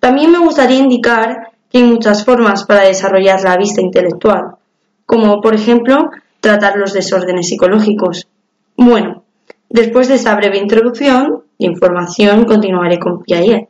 También 0.02 0.32
me 0.32 0.40
gustaría 0.40 0.80
indicar 0.80 1.52
que 1.72 1.78
hay 1.78 1.86
muchas 1.86 2.26
formas 2.26 2.66
para 2.66 2.82
desarrollar 2.82 3.42
la 3.42 3.56
vista 3.56 3.82
intelectual, 3.82 4.56
como 5.06 5.40
por 5.40 5.56
ejemplo 5.56 6.10
tratar 6.42 6.76
los 6.76 6.92
desórdenes 6.92 7.48
psicológicos. 7.48 8.28
Bueno, 8.76 9.24
después 9.70 10.10
de 10.10 10.16
esta 10.16 10.36
breve 10.36 10.58
introducción 10.58 11.44
de 11.58 11.68
información 11.68 12.44
continuaré 12.44 13.00
con 13.00 13.24
Piaget. 13.24 13.70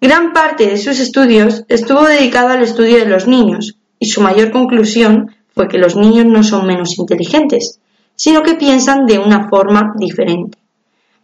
Gran 0.00 0.32
parte 0.32 0.66
de 0.66 0.78
sus 0.78 0.98
estudios 0.98 1.64
estuvo 1.68 2.04
dedicado 2.06 2.48
al 2.48 2.62
estudio 2.62 2.96
de 2.96 3.06
los 3.06 3.28
niños, 3.28 3.76
y 4.02 4.06
su 4.06 4.20
mayor 4.20 4.50
conclusión 4.50 5.30
fue 5.54 5.68
que 5.68 5.78
los 5.78 5.94
niños 5.94 6.26
no 6.26 6.42
son 6.42 6.66
menos 6.66 6.98
inteligentes, 6.98 7.78
sino 8.16 8.42
que 8.42 8.54
piensan 8.54 9.06
de 9.06 9.20
una 9.20 9.48
forma 9.48 9.92
diferente. 9.96 10.58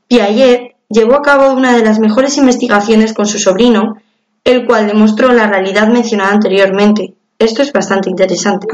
Piaget 0.07 0.77
llevó 0.89 1.17
a 1.17 1.23
cabo 1.23 1.55
una 1.55 1.77
de 1.77 1.85
las 1.85 1.99
mejores 1.99 2.39
investigaciones 2.39 3.15
con 3.15 3.27
su 3.27 3.41
sobrino, 3.41 3.97
el 4.45 4.65
cual 4.65 4.87
demostró 4.87 5.33
la 5.33 5.49
realidad 5.49 5.89
mencionada 5.89 6.31
anteriormente. 6.31 7.15
Esto 7.37 7.63
es 7.63 7.73
bastante 7.73 8.11
interesante. 8.11 8.69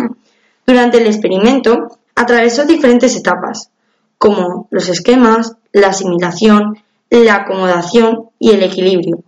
Durante 0.66 0.98
el 0.98 1.06
experimento, 1.06 1.98
atravesó 2.14 2.66
diferentes 2.66 3.16
etapas, 3.16 3.70
como 4.18 4.68
los 4.70 4.90
esquemas, 4.90 5.56
la 5.72 5.88
asimilación, 5.88 6.76
la 7.08 7.36
acomodación 7.36 8.28
y 8.38 8.50
el 8.50 8.64
equilibrio. 8.64 9.24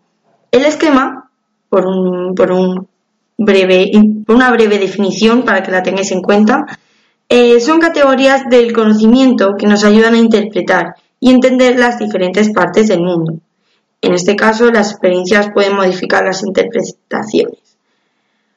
El 0.50 0.66
esquema, 0.66 1.30
por 1.71 1.87
un, 1.87 2.35
por 2.35 2.52
un 2.52 2.88
breve, 3.38 3.90
una 4.28 4.50
breve 4.50 4.78
definición 4.78 5.43
para 5.45 5.62
que 5.62 5.71
la 5.71 5.83
tengáis 5.83 6.11
en 6.12 6.23
cuenta. 6.23 6.66
Eh, 7.28 7.61
son 7.61 7.81
categorías 7.81 8.45
del 8.49 8.73
conocimiento 8.73 9.55
que 9.59 9.66
nos 9.66 9.85
ayudan 9.85 10.14
a 10.14 10.19
interpretar 10.19 10.95
y 11.21 11.31
entender 11.31 11.78
las 11.78 11.99
diferentes 11.99 12.52
partes 12.52 12.88
del 12.88 13.00
mundo. 13.00 13.40
En 14.00 14.14
este 14.14 14.37
caso, 14.37 14.71
las 14.71 14.93
experiencias 14.93 15.50
pueden 15.52 15.75
modificar 15.75 16.25
las 16.25 16.45
interpretaciones. 16.45 17.59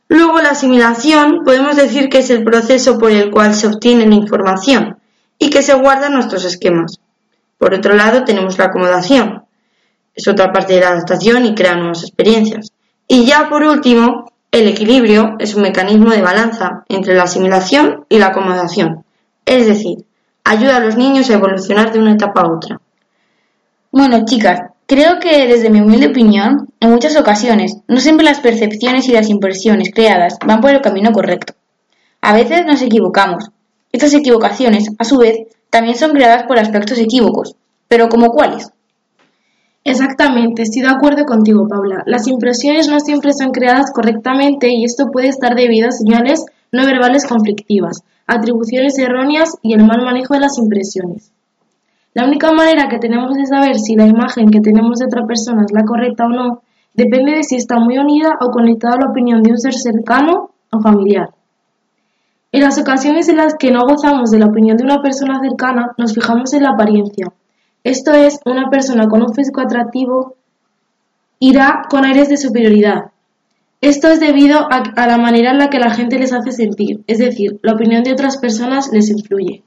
Luego, 0.08 0.42
la 0.42 0.52
asimilación 0.52 1.44
podemos 1.46 1.76
decir 1.76 2.10
que 2.10 2.20
es 2.20 2.30
el 2.30 2.44
proceso 2.44 2.98
por 2.98 3.12
el 3.12 3.32
cual 3.32 3.54
se 3.54 3.68
obtiene 3.68 4.06
la 4.06 4.16
información 4.16 4.98
y 5.38 5.50
que 5.50 5.62
se 5.62 5.74
guardan 5.74 6.14
nuestros 6.14 6.46
esquemas. 6.46 7.00
Por 7.58 7.74
otro 7.74 7.96
lado, 7.96 8.24
tenemos 8.24 8.58
la 8.58 8.66
acomodación. 8.66 9.46
Es 10.14 10.28
otra 10.28 10.52
parte 10.52 10.74
de 10.74 10.82
la 10.82 10.90
adaptación 10.90 11.46
y 11.46 11.56
crea 11.56 11.76
nuevas 11.76 12.04
experiencias. 12.04 12.72
Y 13.08 13.26
ya 13.26 13.50
por 13.50 13.64
último, 13.64 14.29
el 14.52 14.68
equilibrio 14.68 15.36
es 15.40 15.54
un 15.54 15.62
mecanismo 15.62 16.10
de 16.10 16.22
balanza 16.22 16.84
entre 16.90 17.14
la 17.16 17.24
asimilación 17.24 18.06
y 18.10 18.18
la 18.18 18.28
acomodación, 18.28 19.06
es 19.46 19.68
decir, 19.68 20.06
ayuda 20.44 20.78
a 20.78 20.80
los 20.80 20.98
niños 20.98 21.30
a 21.30 21.36
evolucionar 21.36 21.92
de 21.92 22.00
una 22.00 22.14
etapa 22.14 22.42
a 22.42 22.52
otra. 22.52 22.82
Bueno, 23.92 24.26
chicas, 24.26 24.62
creo 24.88 25.20
que 25.20 25.48
desde 25.48 25.70
mi 25.70 25.82
humilde 25.82 26.08
opinión, 26.08 26.68
en 26.80 26.90
muchas 26.90 27.16
ocasiones, 27.16 27.78
no 27.88 28.00
siempre 28.00 28.26
las 28.26 28.40
percepciones 28.40 29.08
y 29.08 29.12
las 29.12 29.30
impresiones 29.30 29.92
creadas 29.94 30.38
van 30.44 30.62
por 30.62 30.72
el 30.72 30.82
camino 30.82 31.12
correcto. 31.12 31.54
A 32.22 32.34
veces 32.34 32.66
nos 32.66 32.82
equivocamos. 32.82 33.52
Estas 33.92 34.14
equivocaciones, 34.14 34.90
a 34.98 35.04
su 35.04 35.18
vez, 35.18 35.48
también 35.70 35.96
son 35.96 36.12
creadas 36.12 36.44
por 36.44 36.58
aspectos 36.58 36.98
equívocos. 36.98 37.56
Pero 37.88 38.10
¿como 38.10 38.30
cuáles? 38.30 38.72
Exactamente, 39.84 40.64
estoy 40.64 40.82
de 40.82 40.90
acuerdo 40.90 41.26
contigo, 41.26 41.68
Paula. 41.68 42.04
Las 42.06 42.28
impresiones 42.28 42.90
no 42.90 43.00
siempre 43.00 43.34
son 43.34 43.52
creadas 43.52 43.92
correctamente 43.94 44.70
y 44.70 44.84
esto 44.84 45.08
puede 45.12 45.30
estar 45.30 45.56
debido 45.56 45.88
a 45.88 45.92
señales 45.92 46.46
no 46.72 46.86
verbales 46.86 47.26
conflictivas, 47.26 48.04
atribuciones 48.28 48.98
erróneas 49.00 49.58
y 49.62 49.74
el 49.74 49.86
mal 49.86 50.04
manejo 50.04 50.34
de 50.34 50.42
las 50.42 50.58
impresiones. 50.58 51.32
La 52.14 52.26
única 52.26 52.52
manera 52.52 52.90
que 52.90 53.00
tenemos 53.00 53.36
de 53.36 53.46
saber 53.46 53.78
si 53.80 53.96
la 53.96 54.06
imagen 54.06 54.50
que 54.50 54.62
tenemos 54.62 55.00
de 55.00 55.06
otra 55.06 55.26
persona 55.26 55.64
es 55.66 55.72
la 55.72 55.86
correcta 55.86 56.26
o 56.26 56.30
no 56.30 56.62
depende 56.94 57.34
de 57.34 57.44
si 57.44 57.56
está 57.56 57.80
muy 57.80 57.98
unida 57.98 58.38
o 58.42 58.52
conectada 58.52 58.96
a 58.96 59.06
la 59.06 59.12
opinión 59.12 59.42
de 59.42 59.52
un 59.52 59.58
ser 59.58 59.74
cercano 59.74 60.52
o 60.72 60.82
familiar. 60.82 61.30
En 62.52 62.62
las 62.62 62.80
ocasiones 62.80 63.30
en 63.30 63.38
las 63.38 63.54
que 63.56 63.72
no 63.72 63.86
gozamos 63.86 64.32
de 64.32 64.40
la 64.40 64.48
opinión 64.48 64.76
de 64.76 64.84
una 64.84 65.02
persona 65.02 65.40
cercana, 65.40 65.92
nos 65.98 66.14
fijamos 66.14 66.52
en 66.54 66.64
la 66.64 66.72
apariencia. 66.72 67.28
Esto 67.84 68.14
es, 68.14 68.40
una 68.46 68.70
persona 68.70 69.08
con 69.08 69.22
un 69.22 69.34
físico 69.34 69.62
atractivo 69.62 70.36
irá 71.40 71.84
con 71.90 72.06
aires 72.06 72.30
de 72.30 72.38
superioridad. 72.38 73.12
Esto 73.82 74.10
es 74.10 74.20
debido 74.20 74.60
a, 74.60 74.84
a, 74.96 75.08
la 75.08 75.18
manera 75.18 75.52
en 75.52 75.58
la 75.58 75.70
que 75.70 75.80
la 75.80 75.92
gente 75.92 76.20
les 76.20 76.34
hace 76.34 76.52
sentir, 76.52 77.02
es 77.08 77.18
decir, 77.18 77.60
la 77.62 77.74
opinión 77.74 78.04
de 78.04 78.12
otras 78.12 78.38
personas 78.38 78.90
les 78.92 79.10
influye. 79.10 79.64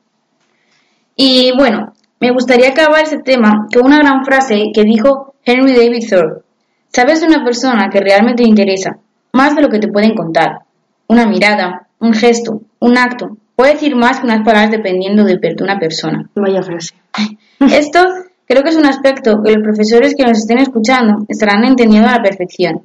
Y 1.17 1.53
bueno, 1.57 1.95
me 2.21 2.31
gustaría 2.31 2.69
acabar 2.69 3.03
este 3.03 3.19
tema 3.19 3.67
con 3.73 3.87
una 3.87 3.99
gran 3.99 4.25
frase 4.25 4.71
que 4.75 4.85
dijo 4.85 5.35
Henry 5.45 5.75
David 5.75 6.09
Thoreau. 6.09 6.43
Sabes 6.89 7.23
una 7.23 7.43
persona 7.43 7.89
que 7.91 8.01
realmente 8.01 8.43
te 8.43 8.49
interesa, 8.49 8.99
más 9.33 9.57
de 9.57 9.63
lo 9.63 9.71
que 9.71 9.79
te 9.79 9.89
pueden 9.89 10.15
contar. 10.15 10.61
Una 11.09 11.27
mirada, 11.27 11.89
un 11.99 12.13
gesto, 12.13 12.61
un 12.81 12.99
acto, 12.99 13.39
puede 13.57 13.73
decir 13.73 13.97
más 13.97 14.21
que 14.21 14.27
unas 14.27 14.45
palabras 14.45 14.71
dependiendo 14.71 15.25
de 15.25 15.41
una 15.61 15.79
persona. 15.79 16.29
Vaya 16.35 16.63
frase. 16.63 16.95
Esto 17.61 18.01
creo 18.47 18.63
que 18.63 18.71
es 18.71 18.77
un 18.77 18.87
aspecto 18.87 19.43
que 19.43 19.53
los 19.53 19.63
profesores 19.63 20.15
que 20.17 20.25
nos 20.25 20.39
estén 20.39 20.59
escuchando 20.59 21.25
estarán 21.29 21.65
entendiendo 21.65 22.09
a 22.09 22.17
la 22.17 22.23
perfección. 22.23 22.83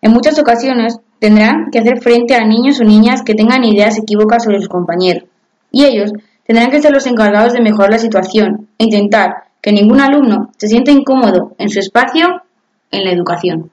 En 0.00 0.12
muchas 0.12 0.38
ocasiones 0.38 0.98
tendrán 1.18 1.70
que 1.72 1.78
hacer 1.78 2.00
frente 2.00 2.34
a 2.34 2.44
niños 2.44 2.80
o 2.80 2.84
niñas 2.84 3.22
que 3.22 3.34
tengan 3.34 3.64
ideas 3.64 3.98
equívocas 3.98 4.44
sobre 4.44 4.58
sus 4.58 4.68
compañeros, 4.68 5.24
y 5.70 5.84
ellos 5.84 6.12
tendrán 6.46 6.70
que 6.70 6.82
ser 6.82 6.92
los 6.92 7.06
encargados 7.06 7.52
de 7.54 7.62
mejorar 7.62 7.90
la 7.90 7.98
situación 7.98 8.68
e 8.78 8.84
intentar 8.84 9.44
que 9.62 9.72
ningún 9.72 10.00
alumno 10.00 10.50
se 10.58 10.68
sienta 10.68 10.90
incómodo 10.90 11.54
en 11.58 11.70
su 11.70 11.78
espacio 11.80 12.42
en 12.90 13.04
la 13.04 13.12
educación. 13.12 13.70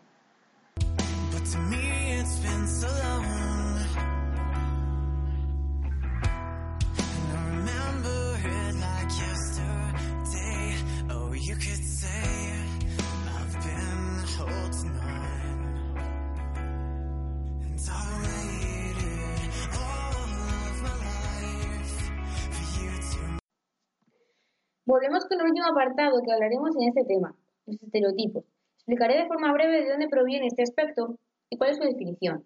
Volvemos 25.01 25.25
con 25.25 25.39
el 25.39 25.47
último 25.47 25.65
apartado 25.65 26.21
que 26.21 26.31
hablaremos 26.31 26.75
en 26.75 26.89
este 26.89 27.03
tema, 27.05 27.33
los 27.65 27.81
estereotipos. 27.81 28.43
Explicaré 28.75 29.17
de 29.17 29.25
forma 29.25 29.51
breve 29.51 29.81
de 29.81 29.89
dónde 29.89 30.07
proviene 30.07 30.45
este 30.45 30.61
aspecto 30.61 31.17
y 31.49 31.57
cuál 31.57 31.71
es 31.71 31.77
su 31.77 31.83
definición. 31.83 32.45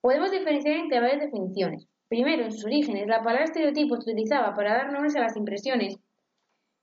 Podemos 0.00 0.32
diferenciar 0.32 0.74
entre 0.74 0.98
varias 0.98 1.20
definiciones. 1.20 1.86
Primero, 2.08 2.42
en 2.42 2.50
sus 2.50 2.64
orígenes, 2.64 3.06
la 3.06 3.22
palabra 3.22 3.44
estereotipo 3.44 3.94
se 3.94 4.10
utilizaba 4.10 4.52
para 4.56 4.74
dar 4.74 4.92
nombres 4.92 5.14
a 5.14 5.20
las 5.20 5.36
impresiones 5.36 5.96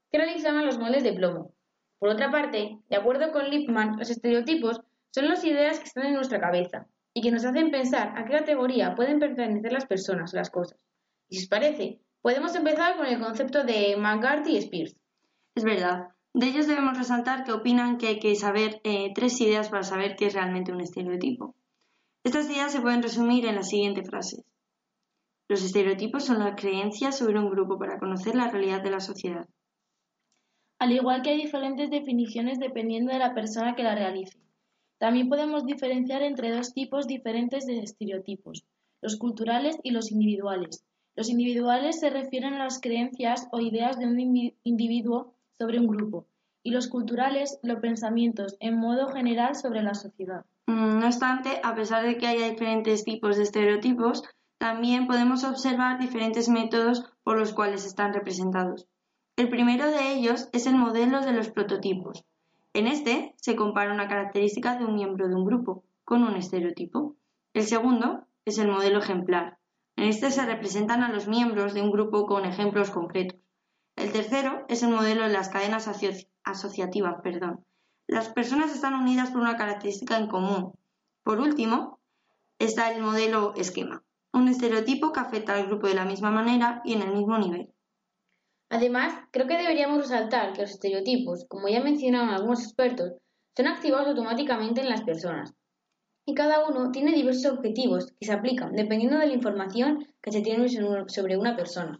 que 0.10 0.18
realizaban 0.18 0.66
los 0.66 0.80
moldes 0.80 1.04
de 1.04 1.12
plomo. 1.12 1.52
Por 2.00 2.08
otra 2.08 2.32
parte, 2.32 2.78
de 2.90 2.96
acuerdo 2.96 3.34
con 3.34 3.50
Lippmann, 3.50 3.98
los 3.98 4.10
estereotipos 4.10 4.80
son 5.14 5.28
las 5.28 5.44
ideas 5.44 5.80
que 5.80 5.88
están 5.88 6.06
en 6.06 6.14
nuestra 6.14 6.40
cabeza 6.40 6.88
y 7.14 7.22
que 7.22 7.32
nos 7.32 7.44
hacen 7.44 7.72
pensar 7.72 8.18
a 8.18 8.24
qué 8.24 8.38
categoría 8.38 8.96
pueden 8.96 9.20
pertenecer 9.20 9.74
las 9.74 9.86
personas 9.86 10.34
o 10.34 10.38
las 10.38 10.50
cosas. 10.50 10.80
Y 11.28 11.36
si 11.36 11.44
os 11.44 11.50
parece, 11.50 12.00
podemos 12.22 12.56
empezar 12.56 12.98
con 12.98 13.06
el 13.06 13.20
concepto 13.20 13.64
de 13.64 13.96
McCarthy 13.98 14.54
y 14.54 14.58
Spears. 14.58 14.96
Es 15.56 15.64
verdad. 15.64 16.10
De 16.34 16.48
ellos 16.48 16.68
debemos 16.68 16.98
resaltar 16.98 17.44
que 17.44 17.52
opinan 17.52 17.98
que 17.98 18.08
hay 18.08 18.20
que 18.20 18.36
saber 18.36 18.80
eh, 18.84 19.12
tres 19.14 19.40
ideas 19.42 19.70
para 19.70 19.84
saber 19.84 20.16
qué 20.16 20.28
es 20.28 20.34
realmente 20.34 20.72
un 20.72 20.80
estereotipo. 20.80 21.56
Estas 22.24 22.50
ideas 22.50 22.72
se 22.72 22.80
pueden 22.80 23.04
resumir 23.04 23.46
en 23.46 23.56
las 23.56 23.70
siguientes 23.70 24.08
frases. 24.10 24.46
Los 25.50 25.64
estereotipos 25.64 26.24
son 26.24 26.40
las 26.40 26.56
creencias 26.56 27.18
sobre 27.18 27.38
un 27.38 27.50
grupo 27.50 27.78
para 27.78 28.00
conocer 28.00 28.36
la 28.36 28.50
realidad 28.50 28.82
de 28.82 28.92
la 28.92 29.02
sociedad. 29.02 29.50
Al 30.80 30.94
igual 30.94 31.22
que 31.22 31.32
hay 31.32 31.42
diferentes 31.42 31.90
definiciones 31.90 32.58
dependiendo 32.60 33.12
de 33.12 33.20
la 33.20 33.34
persona 33.34 33.76
que 33.76 33.84
la 33.84 33.96
realice. 33.96 34.40
También 34.98 35.28
podemos 35.28 35.66
diferenciar 35.66 36.22
entre 36.22 36.52
dos 36.52 36.74
tipos 36.74 37.08
diferentes 37.08 37.66
de 37.66 37.80
estereotipos, 37.80 38.64
los 39.02 39.18
culturales 39.18 39.78
y 39.84 39.92
los 39.92 40.12
individuales. 40.12 40.86
Los 41.16 41.30
individuales 41.30 42.00
se 42.00 42.10
refieren 42.10 42.54
a 42.54 42.64
las 42.64 42.80
creencias 42.80 43.48
o 43.52 43.60
ideas 43.60 44.00
de 44.00 44.08
un 44.08 44.20
individuo 44.64 45.34
sobre 45.58 45.80
un 45.80 45.88
grupo 45.88 46.26
y 46.64 46.72
los 46.72 46.88
culturales 46.88 47.60
los 47.64 47.80
pensamientos 47.80 48.56
en 48.60 48.78
modo 48.78 49.08
general 49.10 49.56
sobre 49.56 49.82
la 49.82 49.94
sociedad. 49.94 50.46
Mm, 50.68 51.00
no 51.00 51.06
obstante, 51.06 51.60
a 51.64 51.76
pesar 51.76 52.06
de 52.06 52.18
que 52.18 52.28
haya 52.28 52.50
diferentes 52.50 53.04
tipos 53.04 53.38
de 53.38 53.44
estereotipos, 53.44 54.24
también 54.58 55.08
podemos 55.08 55.44
observar 55.44 56.00
diferentes 56.00 56.48
métodos 56.48 57.04
por 57.24 57.38
los 57.38 57.54
cuales 57.54 57.86
están 57.86 58.14
representados. 58.14 58.88
El 59.36 59.50
primero 59.50 59.88
de 59.88 60.14
ellos 60.14 60.50
es 60.54 60.68
el 60.68 60.76
modelo 60.76 61.22
de 61.22 61.34
los 61.34 61.50
prototipos. 61.50 62.24
En 62.74 62.88
este 62.88 63.34
se 63.38 63.56
compara 63.56 63.94
una 63.94 64.08
característica 64.08 64.78
de 64.78 64.86
un 64.86 64.96
miembro 64.96 65.28
de 65.28 65.36
un 65.36 65.46
grupo 65.46 65.84
con 66.06 66.24
un 66.24 66.36
estereotipo. 66.36 67.16
El 67.54 67.64
segundo 67.64 68.26
es 68.46 68.60
el 68.60 68.70
modelo 68.70 69.00
ejemplar. 69.00 69.58
En 69.96 70.06
este 70.06 70.32
se 70.32 70.46
representan 70.46 71.04
a 71.04 71.12
los 71.12 71.28
miembros 71.28 71.74
de 71.74 71.82
un 71.82 71.92
grupo 71.92 72.26
con 72.26 72.46
ejemplos 72.46 72.92
concretos. 72.92 73.40
El 73.96 74.12
tercero 74.12 74.66
es 74.68 74.84
el 74.84 74.90
modelo 74.90 75.24
de 75.24 75.34
las 75.34 75.50
cadenas 75.50 75.88
asociativas. 76.44 77.22
Perdón. 77.22 77.66
Las 78.08 78.30
personas 78.30 78.74
están 78.74 78.94
unidas 78.94 79.32
por 79.32 79.42
una 79.42 79.58
característica 79.58 80.18
en 80.18 80.28
común. 80.28 80.74
Por 81.24 81.40
último, 81.40 82.00
está 82.60 82.92
el 82.92 83.02
modelo 83.02 83.54
esquema, 83.56 84.04
un 84.34 84.48
estereotipo 84.48 85.12
que 85.12 85.20
afecta 85.20 85.54
al 85.54 85.68
grupo 85.68 85.88
de 85.88 85.96
la 85.96 86.06
misma 86.06 86.32
manera 86.32 86.82
y 86.84 86.94
en 86.94 87.04
el 87.04 87.14
mismo 87.14 87.38
nivel. 87.38 87.74
Además, 88.70 89.14
creo 89.32 89.48
que 89.48 89.58
deberíamos 89.58 90.00
resaltar 90.00 90.54
que 90.54 90.62
los 90.62 90.72
estereotipos, 90.72 91.46
como 91.48 91.68
ya 91.68 91.82
mencionaron 91.82 92.30
algunos 92.30 92.64
expertos, 92.64 93.14
son 93.56 93.68
activados 93.68 94.08
automáticamente 94.08 94.82
en 94.82 94.90
las 94.90 95.04
personas. 95.04 95.54
Y 96.26 96.34
cada 96.34 96.68
uno 96.68 96.92
tiene 96.92 97.14
diversos 97.14 97.54
objetivos 97.54 98.14
que 98.20 98.26
se 98.26 98.34
aplican 98.34 98.74
dependiendo 98.74 99.18
de 99.18 99.28
la 99.28 99.34
información 99.34 100.06
que 100.22 100.32
se 100.32 100.42
tiene 100.42 100.70
sobre 100.70 101.38
una 101.38 101.56
persona. 101.56 102.00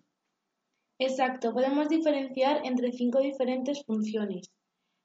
Exacto, 1.00 1.52
podemos 1.54 1.90
diferenciar 1.90 2.62
entre 2.64 2.92
cinco 2.92 3.20
diferentes 3.20 3.84
funciones. 3.86 4.52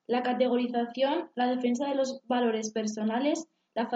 La 0.06 0.22
categorización, 0.22 1.30
la 1.34 1.46
defensa 1.48 1.88
de 1.88 1.94
los 1.94 2.20
valores 2.24 2.70
personales, 2.70 3.46
la 3.74 3.88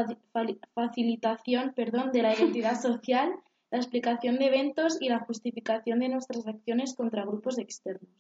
facilitación 0.75 1.73
perdón, 1.75 2.11
de 2.13 2.23
la 2.23 2.35
identidad 2.35 2.81
social, 2.83 3.31
la 3.71 3.79
explicación 3.79 4.39
de 4.39 4.47
eventos 4.47 5.01
y 5.01 5.09
la 5.09 5.21
justificación 5.21 6.01
de 6.01 6.09
nuestras 6.09 6.47
acciones 6.47 6.95
contra 6.95 7.25
grupos 7.25 7.59
externos. 7.59 8.11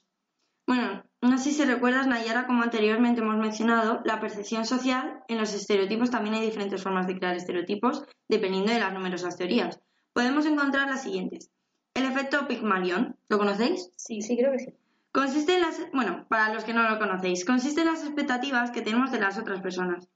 Bueno, 0.70 1.02
no 1.20 1.36
sé 1.36 1.50
si 1.50 1.64
recuerdas, 1.64 2.06
Nayara, 2.06 2.46
como 2.46 2.62
anteriormente 2.62 3.22
hemos 3.22 3.36
mencionado, 3.38 4.02
la 4.04 4.20
percepción 4.20 4.64
social, 4.64 5.24
en 5.26 5.38
los 5.38 5.52
estereotipos 5.52 6.12
también 6.12 6.36
hay 6.36 6.42
diferentes 6.42 6.80
formas 6.80 7.08
de 7.08 7.18
crear 7.18 7.34
estereotipos 7.34 8.04
dependiendo 8.28 8.72
de 8.72 8.78
las 8.78 8.92
numerosas 8.92 9.36
teorías. 9.36 9.80
Podemos 10.12 10.46
encontrar 10.46 10.88
las 10.88 11.02
siguientes. 11.02 11.50
El 11.92 12.04
efecto 12.04 12.46
Pygmalion, 12.46 13.16
¿lo 13.28 13.38
conocéis? 13.38 13.90
Sí, 13.96 14.22
sí, 14.22 14.36
creo 14.36 14.52
que 14.52 14.60
sí. 14.60 14.74
Consiste 15.10 15.56
en 15.56 15.62
las, 15.62 15.80
bueno, 15.92 16.26
para 16.28 16.54
los 16.54 16.62
que 16.62 16.72
no 16.72 16.88
lo 16.88 17.00
conocéis, 17.00 17.44
consiste 17.44 17.80
en 17.80 17.88
las 17.88 18.04
expectativas 18.04 18.70
que 18.70 18.82
tenemos 18.82 19.10
de 19.10 19.18
las 19.18 19.38
otras 19.38 19.60
personas. 19.62 20.06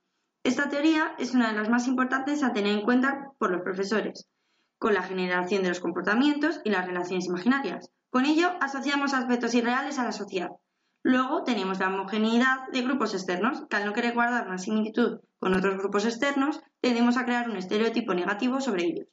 Esta 0.45 0.69
teoría 0.69 1.17
es 1.19 1.35
una 1.35 1.51
de 1.51 1.59
las 1.59 1.69
más 1.69 1.89
importantes 1.89 2.45
a 2.45 2.53
tener 2.53 2.79
en 2.79 2.85
cuenta 2.85 3.33
por 3.39 3.51
los 3.51 3.63
profesores, 3.63 4.29
con 4.79 4.95
la 4.95 5.03
generación 5.03 5.65
de 5.65 5.71
los 5.71 5.81
comportamientos 5.81 6.61
y 6.63 6.71
las 6.71 6.87
relaciones 6.87 7.27
imaginarias. 7.27 7.91
Con 8.15 8.27
ello 8.27 8.53
asociamos 8.61 9.13
aspectos 9.13 9.57
irreales 9.57 9.99
a 9.99 10.05
la 10.05 10.13
sociedad. 10.13 10.51
Luego 11.03 11.43
tenemos 11.43 11.81
la 11.81 11.89
homogeneidad 11.89 12.69
de 12.73 12.83
grupos 12.83 13.13
externos, 13.13 13.65
que 13.69 13.75
al 13.75 13.87
no 13.87 13.93
querer 13.93 14.15
guardar 14.15 14.47
una 14.47 14.59
similitud 14.59 15.19
con 15.41 15.53
otros 15.53 15.79
grupos 15.79 16.05
externos, 16.05 16.61
tendemos 16.81 17.17
a 17.17 17.25
crear 17.25 17.51
un 17.51 17.57
estereotipo 17.57 18.15
negativo 18.15 18.61
sobre 18.61 18.85
ellos. 18.85 19.09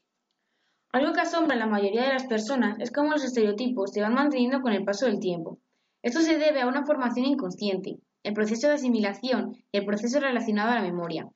Algo 0.92 1.14
que 1.14 1.22
asombra 1.22 1.56
a 1.56 1.58
la 1.58 1.66
mayoría 1.66 2.04
de 2.04 2.14
las 2.14 2.28
personas 2.28 2.78
es 2.80 2.92
cómo 2.92 3.10
los 3.10 3.24
estereotipos 3.24 3.90
se 3.92 4.02
van 4.02 4.14
manteniendo 4.14 4.62
con 4.62 4.72
el 4.72 4.86
paso 4.86 5.08
del 5.08 5.20
tiempo. 5.20 5.58
Esto 6.04 6.22
se 6.22 6.38
debe 6.38 6.62
a 6.62 6.68
una 6.68 6.86
formación 6.86 7.26
inconsciente, 7.26 7.98
el 8.22 8.36
proceso 8.36 8.68
de 8.68 8.76
asimilación 8.76 9.56
y 9.72 9.80
el 9.80 9.86
proceso 9.88 10.20
relacionado 10.20 10.74
a 10.74 10.76
la 10.76 10.84
memoria. 10.84 11.28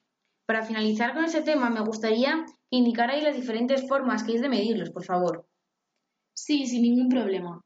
Para 0.45 0.61
finalizar 0.61 1.15
con 1.15 1.25
ese 1.25 1.41
tema, 1.41 1.71
me 1.71 1.81
gustaría 1.81 2.45
que 2.69 2.77
indicarais 2.77 3.23
las 3.23 3.35
diferentes 3.35 3.87
formas 3.87 4.23
que 4.23 4.35
es 4.35 4.41
de 4.41 4.49
medirlos, 4.49 4.91
por 4.91 5.03
favor. 5.03 5.47
Sí, 6.35 6.67
sin 6.67 6.83
ningún 6.83 7.09
problema. 7.09 7.63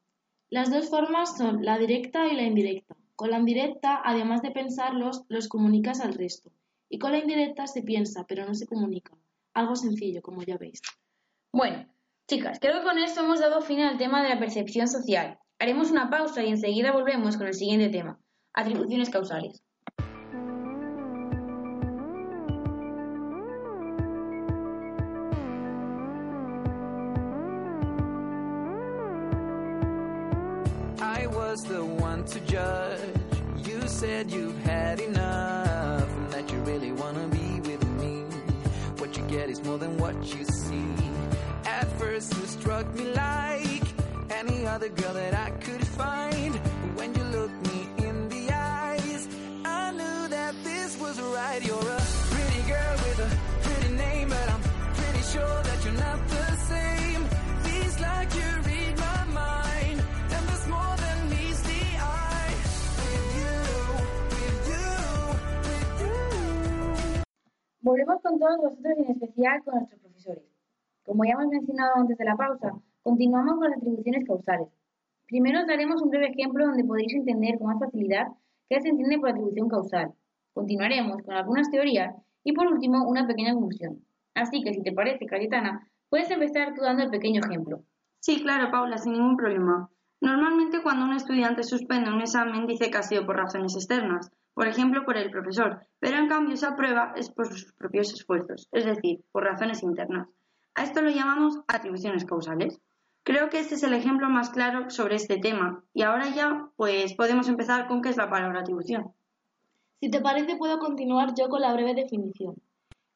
Las 0.49 0.71
dos 0.71 0.89
formas 0.89 1.38
son 1.38 1.65
la 1.65 1.77
directa 1.77 2.27
y 2.27 2.36
la 2.36 2.43
indirecta. 2.43 2.95
Con 3.15 3.32
la 3.32 3.39
indirecta, 3.39 4.01
además 4.03 4.41
de 4.41 4.51
pensarlos, 4.51 5.25
los 5.27 5.49
comunicas 5.49 5.99
al 5.99 6.13
resto. 6.13 6.51
Y 6.88 6.99
con 6.99 7.12
la 7.12 7.19
indirecta 7.19 7.67
se 7.67 7.84
piensa, 7.84 8.25
pero 8.27 8.45
no 8.45 8.53
se 8.53 8.65
comunica. 8.65 9.12
Algo 9.53 9.75
sencillo, 9.75 10.21
como 10.21 10.43
ya 10.43 10.58
veis. 10.58 10.82
Bueno, 11.51 11.86
Chicas, 12.29 12.60
creo 12.62 12.77
que 12.77 12.84
con 12.84 12.99
esto 12.99 13.21
hemos 13.21 13.39
dado 13.39 13.60
fin 13.60 13.79
al 13.79 13.97
tema 13.97 14.21
de 14.21 14.29
la 14.29 14.38
percepción 14.38 14.88
social. 14.88 15.39
Haremos 15.58 15.89
una 15.89 16.12
pausa 16.12 16.43
y 16.43 16.49
enseguida 16.49 16.91
volvemos 16.91 17.38
con 17.38 17.47
el 17.47 17.55
siguiente 17.55 17.89
tema, 17.89 18.19
atribuciones 18.53 19.10
causales. 19.10 19.63
More 39.69 39.77
than 39.77 39.97
what 39.97 40.15
you 40.36 40.43
see. 40.45 40.95
At 41.63 41.88
first, 41.99 42.36
you 42.36 42.45
struck 42.47 42.91
me 42.95 43.05
like 43.13 43.88
any 44.32 44.65
other 44.65 44.89
girl 44.89 45.13
that 45.13 45.36
I 45.36 45.51
could 45.65 45.86
find. 45.86 46.38
Volvemos 67.89 68.21
con 68.21 68.38
todos 68.38 68.58
vosotros 68.58 68.93
y 68.99 69.02
en 69.02 69.12
especial 69.13 69.63
con 69.63 69.73
nuestros 69.73 69.99
profesores. 69.99 70.43
Como 71.04 71.25
ya 71.25 71.32
hemos 71.32 71.47
mencionado 71.47 71.93
antes 71.95 72.19
de 72.19 72.23
la 72.23 72.36
pausa, 72.36 72.71
continuamos 73.02 73.56
con 73.56 73.67
las 73.67 73.80
atribuciones 73.80 74.28
causales. 74.28 74.67
Primero 75.25 75.62
os 75.62 75.65
daremos 75.65 75.99
un 76.04 76.12
breve 76.12 76.28
ejemplo 76.28 76.67
donde 76.67 76.84
podréis 76.84 77.15
entender 77.15 77.58
con 77.58 77.65
más 77.65 77.80
facilidad 77.80 78.28
qué 78.69 78.80
se 78.80 78.89
entiende 78.89 79.17
por 79.17 79.30
atribución 79.30 79.69
causal. 79.69 80.13
Continuaremos 80.54 81.23
con 81.23 81.34
algunas 81.34 81.71
teorías 81.71 82.13
y 82.43 82.54
por 82.54 82.67
último 82.67 83.10
una 83.10 83.25
pequeña 83.25 83.56
conclusión. 83.56 84.06
Así 84.36 84.62
que 84.62 84.71
si 84.71 84.84
te 84.84 84.91
parece, 84.91 85.25
Cayetana, 85.25 85.89
puedes 86.10 86.30
empezar 86.30 86.75
tú 86.75 86.84
dando 86.84 87.02
el 87.02 87.10
pequeño 87.10 87.41
ejemplo. 87.43 87.82
Sí, 88.19 88.43
claro, 88.43 88.69
Paula, 88.69 88.99
sin 88.99 89.13
ningún 89.13 89.36
problema. 89.36 89.89
Normalmente 90.21 90.84
cuando 90.84 91.06
un 91.06 91.13
estudiante 91.13 91.63
suspende 91.63 92.12
un 92.12 92.21
examen 92.21 92.67
dice 92.67 92.91
que 92.91 92.97
ha 92.99 93.02
sido 93.02 93.25
por 93.25 93.38
razones 93.38 93.73
externas, 93.73 94.30
por 94.60 94.67
ejemplo 94.67 95.06
por 95.06 95.15
el 95.15 95.32
profesor, 95.32 95.88
pero 96.00 96.17
en 96.17 96.28
cambio 96.28 96.54
esa 96.54 96.76
prueba 96.76 97.13
es 97.15 97.32
por 97.32 97.48
sus 97.48 97.72
propios 97.76 98.12
esfuerzos, 98.12 98.67
es 98.74 98.84
decir, 98.84 99.24
por 99.32 99.45
razones 99.45 99.84
internas. 99.84 100.28
A 100.76 100.84
esto 100.84 101.02
lo 101.02 101.10
llamamos 101.10 101.60
atribuciones 101.69 102.26
causales. 102.26 102.78
Creo 103.24 103.50
que 103.50 103.60
este 103.60 103.76
es 103.76 103.84
el 103.84 103.93
ejemplo 103.93 104.28
más 104.28 104.50
claro 104.50 104.89
sobre 104.89 105.15
este 105.15 105.38
tema 105.38 105.86
y 105.93 106.02
ahora 106.02 106.28
ya 106.36 106.67
pues 106.76 107.13
podemos 107.13 107.48
empezar 107.48 107.88
con 107.88 108.02
qué 108.02 108.10
es 108.10 108.17
la 108.17 108.30
palabra 108.30 108.60
atribución. 108.60 109.13
Si 110.02 110.12
te 110.12 110.19
parece, 110.19 110.58
puedo 110.58 110.78
continuar 110.80 111.36
yo 111.36 111.48
con 111.48 111.62
la 111.62 111.72
breve 111.72 111.93
definición. 111.93 112.56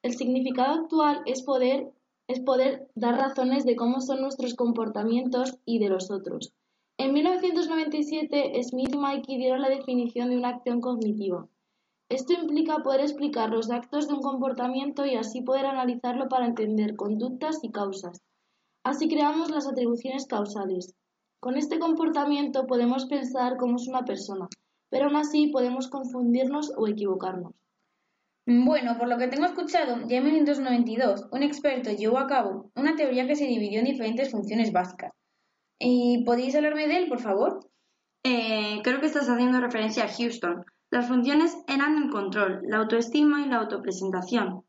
El 0.01 0.13
significado 0.13 0.84
actual 0.84 1.23
es 1.25 1.43
poder, 1.43 1.91
es 2.29 2.39
poder 2.39 2.88
dar 2.95 3.17
razones 3.17 3.65
de 3.65 3.75
cómo 3.75 3.99
son 3.99 4.21
nuestros 4.21 4.53
comportamientos 4.53 5.58
y 5.65 5.79
de 5.79 5.89
los 5.89 6.10
otros. 6.10 6.53
En 6.97 7.12
1997, 7.12 8.63
Smith 8.63 8.93
y 8.93 8.97
Mikey 8.97 9.38
dieron 9.38 9.62
la 9.62 9.69
definición 9.69 10.29
de 10.29 10.38
una 10.38 10.49
acción 10.49 10.79
cognitiva. 10.79 11.47
Esto 12.08 12.34
implica 12.34 12.84
poder 12.84 13.01
explicar 13.01 13.49
los 13.49 13.71
actos 13.71 14.08
de 14.08 14.13
un 14.13 14.21
comportamiento 14.21 15.03
y 15.03 15.15
así 15.15 15.41
poder 15.41 15.65
analizarlo 15.65 16.29
para 16.29 16.45
entender 16.45 16.95
conductas 16.95 17.63
y 17.63 17.71
causas. 17.71 18.21
Así 18.84 19.08
creamos 19.08 19.49
las 19.49 19.67
atribuciones 19.67 20.27
causales. 20.27 20.93
Con 21.39 21.58
este 21.58 21.79
comportamiento 21.79 22.67
podemos 22.67 23.06
pensar 23.06 23.58
cómo 23.58 23.77
es 23.77 23.88
una 23.88 24.06
persona, 24.06 24.47
pero 24.89 25.06
aún 25.06 25.15
así 25.15 25.47
podemos 25.47 25.88
confundirnos 25.88 26.71
o 26.77 26.88
equivocarnos. 26.88 27.53
Bueno, 28.45 28.97
por 28.99 29.08
lo 29.08 29.17
que 29.17 29.29
tengo 29.29 29.45
escuchado, 29.45 30.08
ya 30.08 30.17
en 30.17 30.25
1992 30.25 31.29
un 31.32 31.41
experto 31.41 31.89
llevó 31.89 32.19
a 32.19 32.27
cabo 32.27 32.69
una 32.75 32.95
teoría 32.95 33.25
que 33.25 33.36
se 33.36 33.45
dividió 33.47 33.79
en 33.79 33.86
diferentes 33.86 34.29
funciones 34.29 34.71
básicas. 34.71 35.12
¿Y 35.79 36.23
podéis 36.25 36.55
hablarme 36.55 36.88
de 36.88 36.97
él, 36.97 37.09
por 37.09 37.19
favor? 37.19 37.59
Eh, 38.23 38.81
creo 38.83 38.99
que 38.99 39.07
estás 39.07 39.29
haciendo 39.29 39.59
referencia 39.59 40.05
a 40.05 40.07
Houston. 40.07 40.65
Las 40.89 41.07
funciones 41.07 41.57
eran 41.67 42.01
el 42.01 42.09
control, 42.09 42.62
la 42.67 42.77
autoestima 42.77 43.41
y 43.41 43.49
la 43.49 43.57
autopresentación. 43.57 44.63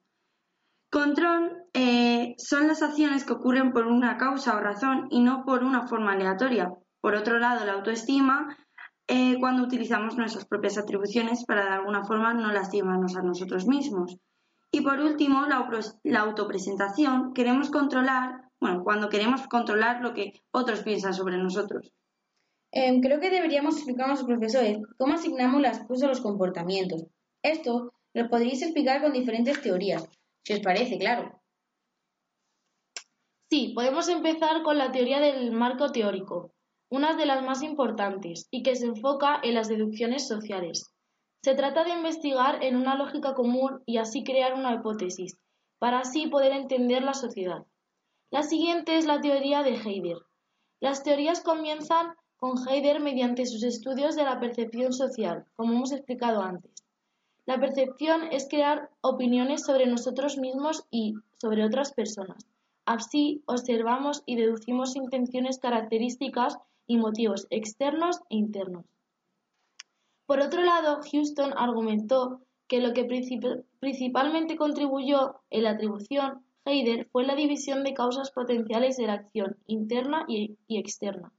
Control 0.90 1.64
eh, 1.73 2.35
son 2.38 2.69
las 2.69 2.83
acciones 2.83 3.25
que 3.25 3.33
ocurren 3.33 3.73
por 3.73 3.87
una 3.87 4.17
causa 4.17 4.57
o 4.57 4.61
razón 4.61 5.09
y 5.11 5.21
no 5.21 5.45
por 5.45 5.64
una 5.64 5.87
forma 5.87 6.12
aleatoria. 6.12 6.73
Por 7.01 7.14
otro 7.14 7.38
lado, 7.38 7.67
la 7.67 7.73
autoestima, 7.73 8.57
eh, 9.07 9.37
cuando 9.38 9.62
utilizamos 9.64 10.17
nuestras 10.17 10.47
propias 10.47 10.79
atribuciones 10.79 11.45
para 11.45 11.64
de 11.64 11.73
alguna 11.73 12.05
forma 12.05 12.33
no 12.33 12.53
lastimarnos 12.53 13.17
a 13.17 13.23
nosotros 13.23 13.67
mismos. 13.67 14.17
Y 14.71 14.81
por 14.81 14.99
último, 15.01 15.47
la, 15.47 16.21
autopresentación, 16.21 17.35
queremos 17.35 17.71
controlar, 17.71 18.44
bueno, 18.64 18.83
cuando 18.83 19.11
queremos 19.11 19.46
controlar 19.46 20.00
lo 20.00 20.14
que 20.14 20.40
otros 20.50 20.81
piensan 20.81 21.12
sobre 21.12 21.37
nosotros. 21.37 21.92
Em, 22.72 23.03
creo 23.03 23.20
que 23.20 23.29
deberíamos 23.29 23.77
explicar 23.77 24.07
a 24.07 24.12
los 24.12 24.24
profesores 24.24 24.79
cómo 24.96 25.12
asignamos 25.12 25.61
las 25.61 25.81
cosas 25.81 26.05
a 26.05 26.09
los 26.09 26.22
comportamientos. 26.22 27.05
Esto 27.42 27.92
lo 28.14 28.31
podréis 28.31 28.62
explicar 28.62 29.03
con 29.03 29.12
diferentes 29.12 29.61
teorías, 29.61 30.09
si 30.46 30.55
os 30.55 30.61
parece, 30.61 30.96
claro. 30.98 31.42
Sí, 33.50 33.72
podemos 33.74 34.09
empezar 34.09 34.62
con 34.62 34.79
la 34.79 34.90
teoría 34.92 35.20
del 35.20 35.53
marco 35.53 35.92
teórico, 35.92 36.55
una 36.90 37.14
de 37.16 37.27
las 37.27 37.44
más 37.44 37.62
importantes 37.62 38.48
y 38.50 38.62
que 38.62 38.77
se 38.77 38.87
enfoca 38.87 39.40
en 39.42 39.57
las 39.57 39.68
deducciones 39.68 40.27
sociales. 40.27 40.90
Se 41.42 41.55
trata 41.55 41.85
de 41.85 41.90
investigar 41.90 42.64
en 42.64 42.77
una 42.77 42.96
lógica 42.96 43.35
común 43.35 43.83
y 43.85 43.98
así 43.98 44.24
crear 44.24 44.55
una 44.55 44.72
hipótesis, 44.72 45.37
para 45.79 46.00
así 46.00 46.29
poder 46.29 46.53
entender 46.53 47.03
la 47.03 47.12
sociedad. 47.12 47.66
La 48.35 48.42
siguiente 48.42 48.99
es 48.99 49.07
la 49.07 49.20
teoría 49.20 49.62
de 49.62 49.77
Heider. 49.77 50.18
Las 50.81 51.05
teorías 51.05 51.40
comienzan 51.40 52.16
con 52.37 52.57
Heider 52.66 52.99
mediante 52.99 53.47
sus 53.47 53.62
estudios 53.62 54.16
de 54.16 54.25
la 54.25 54.40
percepción 54.40 54.92
social, 54.92 55.44
como 55.55 55.75
hemos 55.75 55.92
explicado 55.92 56.42
antes. 56.42 56.73
La 57.47 57.61
percepción 57.61 58.25
es 58.33 58.49
crear 58.49 58.90
opiniones 59.03 59.64
sobre 59.64 59.87
nosotros 59.87 60.37
mismos 60.37 60.85
y 60.90 61.14
sobre 61.40 61.64
otras 61.64 61.92
personas. 61.92 62.44
Así 62.87 63.44
observamos 63.47 64.25
y 64.27 64.35
deducimos 64.35 64.97
intenciones 64.97 65.61
características 65.61 66.59
y 66.88 66.97
motivos 66.97 67.47
externos 67.51 68.18
e 68.31 68.35
internos. 68.35 68.85
Por 70.27 70.40
otro 70.40 70.64
lado, 70.64 71.03
Houston 71.09 71.55
argumentó 71.57 72.40
que 72.66 72.81
lo 72.81 72.94
que 72.94 73.07
princip- 73.07 73.62
principalmente 73.79 74.57
contribuyó 74.57 75.37
en 75.51 75.62
la 75.62 75.70
atribución 75.70 76.44
Heider 76.64 77.09
fue 77.12 77.24
la 77.24 77.35
división 77.35 77.85
de 77.85 77.94
causas 77.94 78.31
potenciales 78.31 78.96
de 78.96 79.07
la 79.07 79.14
acción 79.14 79.57
interna 79.66 80.24
y, 80.29 80.57
externa. 80.68 81.33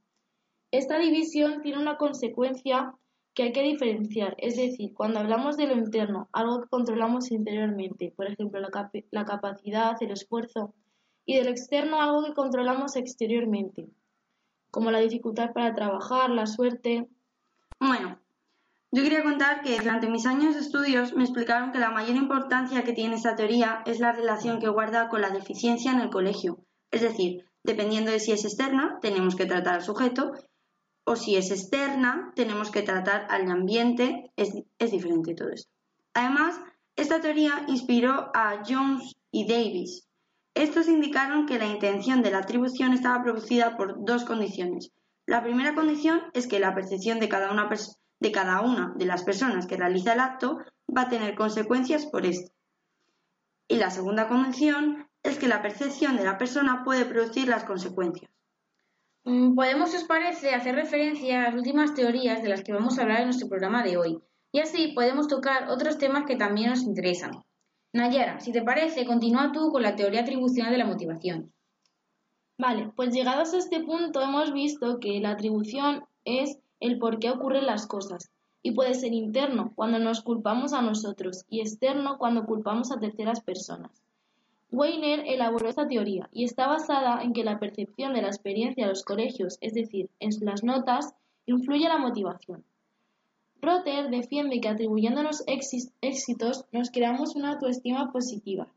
Esta 0.70 0.98
división 0.98 1.62
tiene 1.62 1.78
una 1.78 1.96
consecuencia 1.96 2.94
que 3.34 3.44
hay 3.44 3.52
que 3.52 3.62
diferenciar, 3.62 4.34
es 4.38 4.56
decir, 4.56 4.94
cuando 4.94 5.18
hablamos 5.18 5.56
de 5.56 5.66
lo 5.66 5.74
interno, 5.74 6.28
algo 6.32 6.62
que 6.62 6.68
controlamos 6.68 7.30
interiormente, 7.30 8.12
por 8.16 8.26
ejemplo, 8.26 8.60
la, 8.60 8.90
la 9.10 9.24
capacidad, 9.24 10.00
el 10.00 10.12
esfuerzo, 10.12 10.74
y 11.26 11.36
de 11.36 11.44
lo 11.44 11.50
externo, 11.50 12.00
algo 12.00 12.24
que 12.24 12.32
controlamos 12.32 12.96
exteriormente, 12.96 13.88
como 14.70 14.90
la 14.90 15.00
dificultad 15.00 15.52
para 15.52 15.74
trabajar, 15.74 16.30
la 16.30 16.46
suerte. 16.46 17.08
Bueno, 17.78 18.18
yo 18.96 19.02
quería 19.02 19.22
contar 19.22 19.60
que 19.60 19.78
durante 19.78 20.08
mis 20.08 20.24
años 20.24 20.54
de 20.54 20.62
estudios 20.62 21.12
me 21.12 21.22
explicaron 21.24 21.70
que 21.70 21.78
la 21.78 21.90
mayor 21.90 22.16
importancia 22.16 22.82
que 22.82 22.94
tiene 22.94 23.16
esta 23.16 23.36
teoría 23.36 23.82
es 23.84 24.00
la 24.00 24.12
relación 24.12 24.58
que 24.58 24.70
guarda 24.70 25.10
con 25.10 25.20
la 25.20 25.28
deficiencia 25.28 25.92
en 25.92 26.00
el 26.00 26.08
colegio. 26.08 26.64
Es 26.90 27.02
decir, 27.02 27.44
dependiendo 27.62 28.10
de 28.10 28.20
si 28.20 28.32
es 28.32 28.46
externa, 28.46 28.98
tenemos 29.02 29.36
que 29.36 29.44
tratar 29.44 29.74
al 29.74 29.82
sujeto, 29.82 30.32
o 31.04 31.14
si 31.14 31.36
es 31.36 31.50
externa, 31.50 32.32
tenemos 32.34 32.70
que 32.70 32.80
tratar 32.80 33.26
al 33.28 33.50
ambiente. 33.50 34.32
Es, 34.34 34.54
es 34.78 34.90
diferente 34.92 35.34
todo 35.34 35.50
esto. 35.50 35.70
Además, 36.14 36.58
esta 36.96 37.20
teoría 37.20 37.66
inspiró 37.68 38.30
a 38.32 38.62
Jones 38.66 39.14
y 39.30 39.46
Davis. 39.46 40.08
Estos 40.54 40.88
indicaron 40.88 41.44
que 41.44 41.58
la 41.58 41.66
intención 41.66 42.22
de 42.22 42.30
la 42.30 42.38
atribución 42.38 42.94
estaba 42.94 43.22
producida 43.22 43.76
por 43.76 44.02
dos 44.06 44.24
condiciones. 44.24 44.90
La 45.26 45.42
primera 45.42 45.74
condición 45.74 46.22
es 46.32 46.46
que 46.46 46.60
la 46.60 46.74
percepción 46.74 47.20
de 47.20 47.28
cada 47.28 47.52
una, 47.52 47.68
pers- 47.68 47.98
de, 48.20 48.32
cada 48.32 48.60
una 48.60 48.94
de 48.96 49.06
las 49.06 49.22
personas 49.22 49.66
que 49.66 49.76
realiza 49.76 50.14
el 50.14 50.20
acto 50.20 50.58
va 50.94 51.02
a 51.02 51.08
tener 51.08 51.34
consecuencias 51.34 52.06
por 52.06 52.26
esto. 52.26 52.52
Y 53.68 53.76
la 53.76 53.90
segunda 53.90 54.28
condición 54.28 55.08
es 55.22 55.38
que 55.38 55.48
la 55.48 55.62
percepción 55.62 56.16
de 56.16 56.24
la 56.24 56.38
persona 56.38 56.82
puede 56.84 57.04
producir 57.04 57.48
las 57.48 57.64
consecuencias. 57.64 58.30
Mm, 59.24 59.54
Podemos, 59.54 59.90
si 59.90 59.96
os 59.96 60.04
parece, 60.04 60.54
hacer 60.54 60.76
referencia 60.76 61.40
a 61.40 61.42
las 61.44 61.54
últimas 61.54 61.94
teorías 61.94 62.42
de 62.42 62.48
las 62.48 62.62
que 62.62 62.72
vamos 62.72 62.98
a 62.98 63.02
hablar 63.02 63.20
en 63.20 63.26
nuestro 63.26 63.48
programa 63.48 63.82
de 63.82 63.96
hoy. 63.96 64.18
Y 64.52 64.60
así 64.60 64.92
podemos 64.94 65.26
tocar 65.26 65.68
otros 65.68 65.98
temas 65.98 66.24
que 66.26 66.36
también 66.36 66.70
nos 66.70 66.82
interesan. 66.82 67.42
Nayara, 67.92 68.40
si 68.40 68.52
te 68.52 68.62
parece, 68.62 69.04
continúa 69.04 69.52
tú 69.52 69.70
con 69.72 69.82
la 69.82 69.96
teoría 69.96 70.20
atribucional 70.20 70.70
de 70.70 70.78
la 70.78 70.86
motivación. 70.86 71.52
Vale, 72.58 72.92
pues 72.94 73.12
llegados 73.12 73.52
a 73.52 73.58
este 73.58 73.80
punto 73.80 74.22
hemos 74.22 74.52
visto 74.52 74.98
que 74.98 75.20
la 75.20 75.30
atribución 75.30 76.04
es 76.24 76.58
el 76.86 76.98
por 76.98 77.18
qué 77.18 77.30
ocurren 77.30 77.66
las 77.66 77.86
cosas 77.86 78.30
y 78.62 78.72
puede 78.72 78.94
ser 78.94 79.12
interno 79.12 79.72
cuando 79.74 79.98
nos 79.98 80.22
culpamos 80.22 80.72
a 80.72 80.82
nosotros 80.82 81.44
y 81.48 81.60
externo 81.60 82.18
cuando 82.18 82.46
culpamos 82.46 82.90
a 82.90 82.98
terceras 82.98 83.40
personas. 83.40 84.02
Weiner 84.72 85.22
elaboró 85.26 85.68
esta 85.68 85.86
teoría 85.86 86.28
y 86.32 86.44
está 86.44 86.66
basada 86.66 87.22
en 87.22 87.32
que 87.32 87.44
la 87.44 87.60
percepción 87.60 88.12
de 88.12 88.22
la 88.22 88.28
experiencia 88.28 88.84
de 88.84 88.90
los 88.90 89.04
colegios, 89.04 89.58
es 89.60 89.72
decir, 89.74 90.10
en 90.18 90.30
las 90.40 90.64
notas, 90.64 91.14
influye 91.46 91.88
la 91.88 91.98
motivación. 91.98 92.64
Rotter 93.62 94.10
defiende 94.10 94.60
que 94.60 94.68
atribuyéndonos 94.68 95.44
éxitos 95.46 96.64
nos 96.72 96.90
creamos 96.90 97.36
una 97.36 97.52
autoestima 97.52 98.12
positiva. 98.12 98.68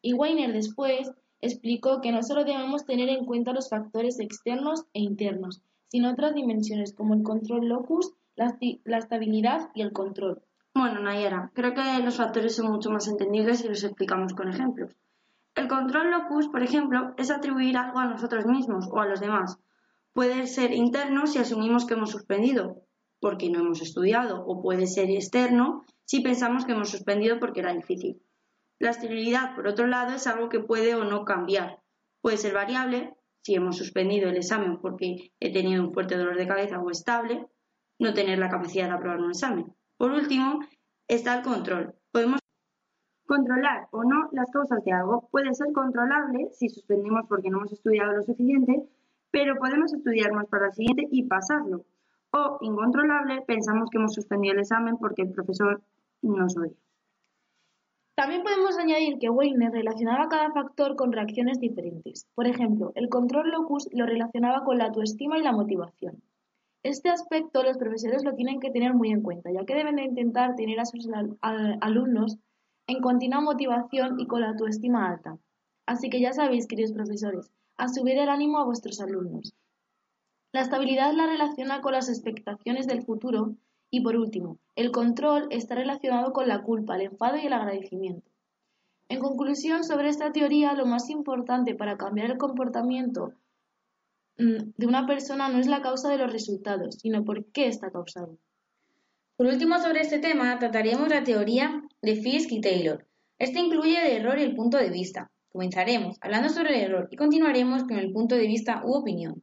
Y 0.00 0.14
Weiner 0.14 0.52
después 0.52 1.10
explicó 1.40 2.00
que 2.00 2.12
no 2.12 2.22
solo 2.22 2.44
debemos 2.44 2.84
tener 2.84 3.08
en 3.08 3.24
cuenta 3.24 3.52
los 3.52 3.68
factores 3.68 4.18
externos 4.20 4.84
e 4.94 5.00
internos, 5.00 5.60
sino 5.88 6.10
otras 6.10 6.34
dimensiones 6.34 6.92
como 6.92 7.14
el 7.14 7.22
control 7.22 7.68
locus, 7.68 8.12
la, 8.36 8.56
la 8.84 8.98
estabilidad 8.98 9.70
y 9.74 9.82
el 9.82 9.92
control. 9.92 10.42
Bueno, 10.74 11.00
Nayara, 11.00 11.50
creo 11.54 11.74
que 11.74 12.02
los 12.04 12.16
factores 12.16 12.54
son 12.54 12.70
mucho 12.70 12.90
más 12.90 13.08
entendibles 13.08 13.58
si 13.58 13.68
los 13.68 13.82
explicamos 13.82 14.34
con 14.34 14.48
ejemplos. 14.48 14.96
El 15.54 15.66
control 15.66 16.12
locus, 16.12 16.46
por 16.48 16.62
ejemplo, 16.62 17.14
es 17.16 17.32
atribuir 17.32 17.76
algo 17.76 17.98
a 17.98 18.04
nosotros 18.04 18.46
mismos 18.46 18.88
o 18.92 19.00
a 19.00 19.06
los 19.06 19.18
demás. 19.18 19.58
Puede 20.12 20.46
ser 20.46 20.72
interno 20.72 21.26
si 21.26 21.38
asumimos 21.38 21.84
que 21.84 21.94
hemos 21.94 22.10
suspendido 22.10 22.82
porque 23.20 23.50
no 23.50 23.60
hemos 23.60 23.82
estudiado 23.82 24.44
o 24.46 24.62
puede 24.62 24.86
ser 24.86 25.10
externo 25.10 25.84
si 26.04 26.20
pensamos 26.20 26.64
que 26.64 26.72
hemos 26.72 26.90
suspendido 26.90 27.40
porque 27.40 27.60
era 27.60 27.74
difícil. 27.74 28.22
La 28.78 28.90
esterilidad, 28.90 29.56
por 29.56 29.66
otro 29.66 29.88
lado, 29.88 30.14
es 30.14 30.28
algo 30.28 30.48
que 30.48 30.60
puede 30.60 30.94
o 30.94 31.02
no 31.02 31.24
cambiar. 31.24 31.80
Puede 32.20 32.36
ser 32.36 32.54
variable 32.54 33.16
si 33.42 33.54
hemos 33.54 33.76
suspendido 33.76 34.28
el 34.28 34.36
examen 34.36 34.78
porque 34.80 35.32
he 35.40 35.52
tenido 35.52 35.82
un 35.82 35.92
fuerte 35.92 36.16
dolor 36.16 36.36
de 36.36 36.46
cabeza 36.46 36.80
o 36.80 36.90
estable, 36.90 37.46
no 37.98 38.14
tener 38.14 38.38
la 38.38 38.48
capacidad 38.48 38.86
de 38.88 38.94
aprobar 38.94 39.20
un 39.20 39.30
examen. 39.30 39.74
Por 39.96 40.12
último, 40.12 40.60
está 41.08 41.38
el 41.38 41.42
control. 41.42 41.94
Podemos 42.12 42.40
controlar 43.26 43.88
o 43.90 44.04
no 44.04 44.28
las 44.32 44.50
causas 44.50 44.84
de 44.84 44.92
algo. 44.92 45.28
Puede 45.30 45.52
ser 45.54 45.72
controlable 45.72 46.48
si 46.52 46.68
suspendimos 46.68 47.26
porque 47.28 47.50
no 47.50 47.58
hemos 47.58 47.72
estudiado 47.72 48.12
lo 48.12 48.22
suficiente, 48.22 48.88
pero 49.30 49.56
podemos 49.56 49.92
estudiar 49.92 50.32
más 50.32 50.46
para 50.46 50.66
el 50.66 50.72
siguiente 50.72 51.08
y 51.10 51.24
pasarlo. 51.24 51.84
O 52.30 52.58
incontrolable, 52.60 53.42
pensamos 53.46 53.90
que 53.90 53.98
hemos 53.98 54.14
suspendido 54.14 54.54
el 54.54 54.60
examen 54.60 54.96
porque 54.98 55.22
el 55.22 55.32
profesor 55.32 55.82
nos 56.22 56.56
odia. 56.56 56.72
También 58.18 58.42
podemos 58.42 58.76
añadir 58.76 59.20
que 59.20 59.30
Weiner 59.30 59.70
relacionaba 59.70 60.28
cada 60.28 60.50
factor 60.50 60.96
con 60.96 61.12
reacciones 61.12 61.60
diferentes. 61.60 62.26
Por 62.34 62.48
ejemplo, 62.48 62.90
el 62.96 63.08
control 63.08 63.52
locus 63.52 63.88
lo 63.92 64.06
relacionaba 64.06 64.64
con 64.64 64.76
la 64.76 64.86
autoestima 64.86 65.38
y 65.38 65.42
la 65.44 65.52
motivación. 65.52 66.20
Este 66.82 67.10
aspecto 67.10 67.62
los 67.62 67.78
profesores 67.78 68.24
lo 68.24 68.34
tienen 68.34 68.58
que 68.58 68.72
tener 68.72 68.92
muy 68.92 69.12
en 69.12 69.22
cuenta, 69.22 69.52
ya 69.52 69.64
que 69.64 69.76
deben 69.76 69.94
de 69.94 70.02
intentar 70.02 70.56
tener 70.56 70.80
a 70.80 70.84
sus 70.84 71.08
alumnos 71.80 72.38
en 72.88 73.00
continua 73.00 73.40
motivación 73.40 74.18
y 74.18 74.26
con 74.26 74.40
la 74.40 74.48
autoestima 74.48 75.08
alta. 75.08 75.38
Así 75.86 76.10
que 76.10 76.20
ya 76.20 76.32
sabéis, 76.32 76.66
queridos 76.66 76.90
profesores, 76.90 77.52
a 77.76 77.86
subir 77.86 78.18
el 78.18 78.30
ánimo 78.30 78.58
a 78.58 78.64
vuestros 78.64 79.00
alumnos. 79.00 79.54
La 80.52 80.62
estabilidad 80.62 81.12
la 81.12 81.28
relaciona 81.28 81.80
con 81.82 81.92
las 81.92 82.08
expectaciones 82.08 82.88
del 82.88 83.04
futuro 83.04 83.54
y 83.90 84.00
por 84.00 84.16
último, 84.16 84.58
el 84.76 84.90
control 84.90 85.48
está 85.50 85.74
relacionado 85.74 86.32
con 86.32 86.48
la 86.48 86.62
culpa, 86.62 86.96
el 86.96 87.02
enfado 87.02 87.36
y 87.36 87.46
el 87.46 87.52
agradecimiento. 87.52 88.28
En 89.08 89.20
conclusión, 89.20 89.84
sobre 89.84 90.10
esta 90.10 90.32
teoría, 90.32 90.74
lo 90.74 90.84
más 90.84 91.08
importante 91.08 91.74
para 91.74 91.96
cambiar 91.96 92.30
el 92.30 92.38
comportamiento 92.38 93.32
mm, 94.38 94.72
de 94.76 94.86
una 94.86 95.06
persona 95.06 95.48
no 95.48 95.58
es 95.58 95.66
la 95.66 95.80
causa 95.80 96.10
de 96.10 96.18
los 96.18 96.30
resultados, 96.30 96.96
sino 96.96 97.24
por 97.24 97.46
qué 97.46 97.68
está 97.68 97.90
causado. 97.90 98.36
Por 99.36 99.46
último, 99.46 99.78
sobre 99.78 100.00
este 100.00 100.18
tema, 100.18 100.58
trataríamos 100.58 101.08
la 101.08 101.24
teoría 101.24 101.82
de 102.02 102.16
Fisk 102.16 102.52
y 102.52 102.60
Taylor. 102.60 103.06
Este 103.38 103.60
incluye 103.60 103.96
el 104.04 104.20
error 104.20 104.38
y 104.38 104.42
el 104.42 104.54
punto 104.54 104.76
de 104.76 104.90
vista. 104.90 105.30
Comenzaremos 105.50 106.18
hablando 106.20 106.50
sobre 106.50 106.76
el 106.76 106.90
error 106.90 107.08
y 107.10 107.16
continuaremos 107.16 107.84
con 107.84 107.98
el 107.98 108.12
punto 108.12 108.34
de 108.34 108.46
vista 108.46 108.82
u 108.84 108.92
opinión. 108.92 109.42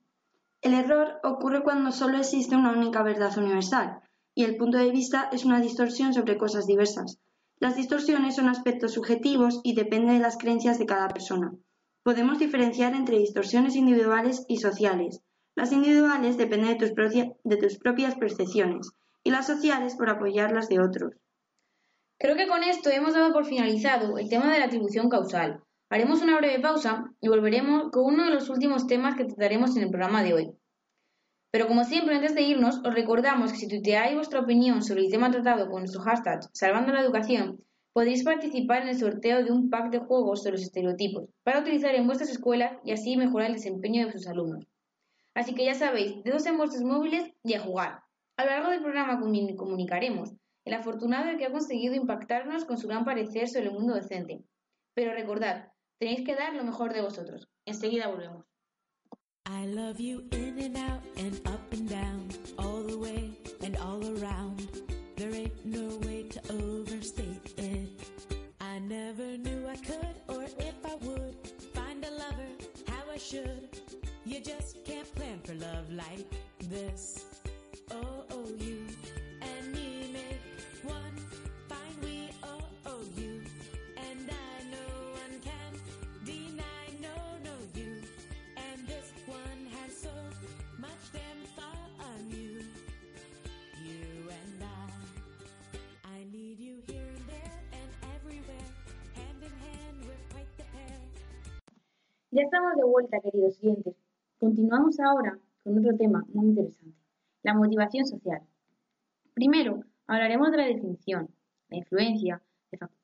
El 0.61 0.73
error 0.73 1.19
ocurre 1.23 1.63
cuando 1.63 1.91
solo 1.91 2.17
existe 2.17 2.55
una 2.55 2.71
única 2.71 3.03
verdad 3.03 3.35
universal, 3.37 4.01
y 4.35 4.43
el 4.43 4.57
punto 4.57 4.77
de 4.77 4.91
vista 4.91 5.29
es 5.31 5.45
una 5.45 5.61
distorsión 5.61 6.13
sobre 6.13 6.37
cosas 6.37 6.67
diversas. 6.67 7.19
Las 7.59 7.77
distorsiones 7.77 8.35
son 8.35 8.49
aspectos 8.49 8.93
subjetivos 8.93 9.61
y 9.63 9.73
dependen 9.75 10.17
de 10.17 10.21
las 10.21 10.37
creencias 10.37 10.77
de 10.77 10.85
cada 10.85 11.07
persona. 11.07 11.53
Podemos 12.03 12.37
diferenciar 12.37 12.93
entre 12.93 13.17
distorsiones 13.17 13.75
individuales 13.75 14.45
y 14.49 14.57
sociales. 14.57 15.21
Las 15.55 15.71
individuales 15.71 16.37
dependen 16.37 16.77
de 16.77 16.87
tus, 16.87 16.93
de 17.43 17.57
tus 17.57 17.77
propias 17.77 18.15
percepciones 18.15 18.91
y 19.23 19.31
las 19.31 19.47
sociales 19.47 19.95
por 19.95 20.09
apoyar 20.09 20.51
las 20.51 20.67
de 20.67 20.81
otros. 20.81 21.13
Creo 22.19 22.35
que 22.35 22.47
con 22.47 22.61
esto 22.61 22.89
hemos 22.89 23.13
dado 23.13 23.33
por 23.33 23.45
finalizado 23.45 24.17
el 24.17 24.29
tema 24.29 24.51
de 24.51 24.59
la 24.59 24.65
atribución 24.65 25.09
causal. 25.09 25.63
Haremos 25.89 26.21
una 26.21 26.37
breve 26.37 26.61
pausa 26.61 27.05
y 27.21 27.29
volveremos 27.29 27.89
con 27.91 28.05
uno 28.05 28.25
de 28.25 28.31
los 28.31 28.49
últimos 28.49 28.85
temas 28.85 29.15
que 29.15 29.25
trataremos 29.25 29.75
en 29.77 29.83
el 29.83 29.89
programa 29.89 30.23
de 30.23 30.33
hoy. 30.33 30.51
Pero 31.55 31.69
como 31.69 31.85
siempre, 31.85 32.15
antes 32.15 32.35
de 32.35 32.41
irnos, 32.41 32.81
os 32.83 32.93
recordamos 32.93 33.53
que 33.53 33.59
si 33.59 33.69
tuiteáis 33.69 34.13
vuestra 34.13 34.41
opinión 34.41 34.83
sobre 34.83 35.03
el 35.03 35.09
tema 35.09 35.31
tratado 35.31 35.69
con 35.69 35.83
nuestro 35.83 36.01
hashtag 36.01 36.41
Salvando 36.51 36.91
la 36.91 36.99
Educación, 36.99 37.63
podéis 37.93 38.25
participar 38.25 38.81
en 38.81 38.89
el 38.89 38.99
sorteo 38.99 39.41
de 39.41 39.53
un 39.53 39.69
pack 39.69 39.89
de 39.89 39.99
juegos 39.99 40.43
sobre 40.43 40.57
los 40.57 40.63
estereotipos 40.63 41.29
para 41.43 41.61
utilizar 41.61 41.95
en 41.95 42.07
vuestras 42.07 42.29
escuelas 42.29 42.77
y 42.83 42.91
así 42.91 43.15
mejorar 43.15 43.47
el 43.47 43.53
desempeño 43.53 44.05
de 44.05 44.11
sus 44.11 44.27
alumnos. 44.27 44.67
Así 45.33 45.55
que 45.55 45.63
ya 45.63 45.75
sabéis, 45.75 46.21
dedos 46.25 46.45
en 46.45 46.57
vuestros 46.57 46.83
móviles 46.83 47.31
y 47.41 47.53
a 47.53 47.61
jugar. 47.61 48.01
A 48.35 48.43
lo 48.43 48.51
largo 48.51 48.71
del 48.71 48.81
programa 48.81 49.17
comunicaremos 49.17 50.33
el 50.65 50.73
afortunado 50.73 51.37
que 51.37 51.45
ha 51.45 51.53
conseguido 51.53 51.95
impactarnos 51.95 52.65
con 52.65 52.77
su 52.77 52.89
gran 52.89 53.05
parecer 53.05 53.47
sobre 53.47 53.67
el 53.67 53.71
mundo 53.75 53.93
docente. 53.93 54.43
Pero 54.93 55.13
recordad, 55.13 55.69
tenéis 55.99 56.25
que 56.25 56.35
dar 56.35 56.53
lo 56.53 56.65
mejor 56.65 56.93
de 56.93 57.01
vosotros. 57.01 57.47
Enseguida 57.63 58.09
volvemos. 58.09 58.45
I 59.47 59.65
love 59.67 59.99
you 59.99 60.23
in 60.31 60.57
and 60.59 60.75
out 60.75 61.03
and 61.17 61.39
up 61.45 61.71
and 61.71 61.87
down, 61.87 62.29
all 62.57 62.81
the 62.81 62.97
way 62.97 63.31
and 63.63 63.77
all 63.77 64.03
around. 64.17 64.67
There 65.15 65.33
ain't 65.33 65.65
no 65.65 65.87
way 66.07 66.23
to 66.23 66.41
overstate 66.51 67.53
it. 67.57 67.89
I 68.59 68.79
never 68.79 69.37
knew 69.37 69.67
I 69.67 69.75
could 69.75 70.15
or 70.27 70.43
if 70.43 70.75
I 70.83 70.95
would 71.01 71.35
find 71.73 72.03
a 72.03 72.11
lover 72.11 72.49
how 72.87 73.03
I 73.13 73.17
should. 73.17 73.69
You 74.25 74.39
just 74.41 74.83
can't 74.83 75.13
plan 75.15 75.39
for 75.43 75.53
love 75.53 75.91
like 75.91 76.25
this. 76.67 77.25
Oh, 77.91 78.23
oh, 78.31 78.49
you. 78.57 78.81
Ya 102.35 102.41
estamos 102.41 102.75
de 102.75 102.83
vuelta, 102.83 103.21
queridos 103.21 103.57
clientes. 103.59 103.95
Continuamos 104.39 104.99
ahora 104.99 105.39
con 105.63 105.79
otro 105.79 105.95
tema 105.95 106.21
muy 106.33 106.47
interesante, 106.47 106.97
la 107.43 107.53
motivación 107.53 108.05
social. 108.05 108.41
Primero, 109.33 109.85
hablaremos 110.05 110.51
de 110.51 110.57
la 110.57 110.65
definición, 110.65 111.29
la 111.69 111.77
influencia 111.77 112.41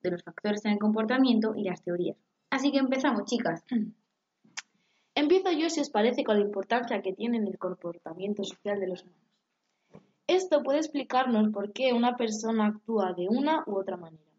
de 0.03 0.11
los 0.11 0.21
factores 0.21 0.65
en 0.65 0.73
el 0.73 0.79
comportamiento 0.79 1.55
y 1.55 1.63
las 1.63 1.81
teorías. 1.81 2.17
Así 2.49 2.73
que 2.73 2.79
empezamos, 2.79 3.23
chicas. 3.23 3.63
Empiezo 5.15 5.51
yo 5.53 5.69
si 5.69 5.79
os 5.79 5.89
parece 5.89 6.25
con 6.25 6.37
la 6.37 6.45
importancia 6.45 7.01
que 7.01 7.13
tiene 7.13 7.37
en 7.37 7.47
el 7.47 7.57
comportamiento 7.57 8.43
social 8.43 8.81
de 8.81 8.89
los 8.89 9.03
humanos. 9.03 10.03
Esto 10.27 10.61
puede 10.61 10.79
explicarnos 10.79 11.53
por 11.53 11.71
qué 11.71 11.93
una 11.93 12.17
persona 12.17 12.65
actúa 12.65 13.13
de 13.13 13.29
una 13.29 13.63
u 13.65 13.77
otra 13.77 13.95
manera. 13.95 14.29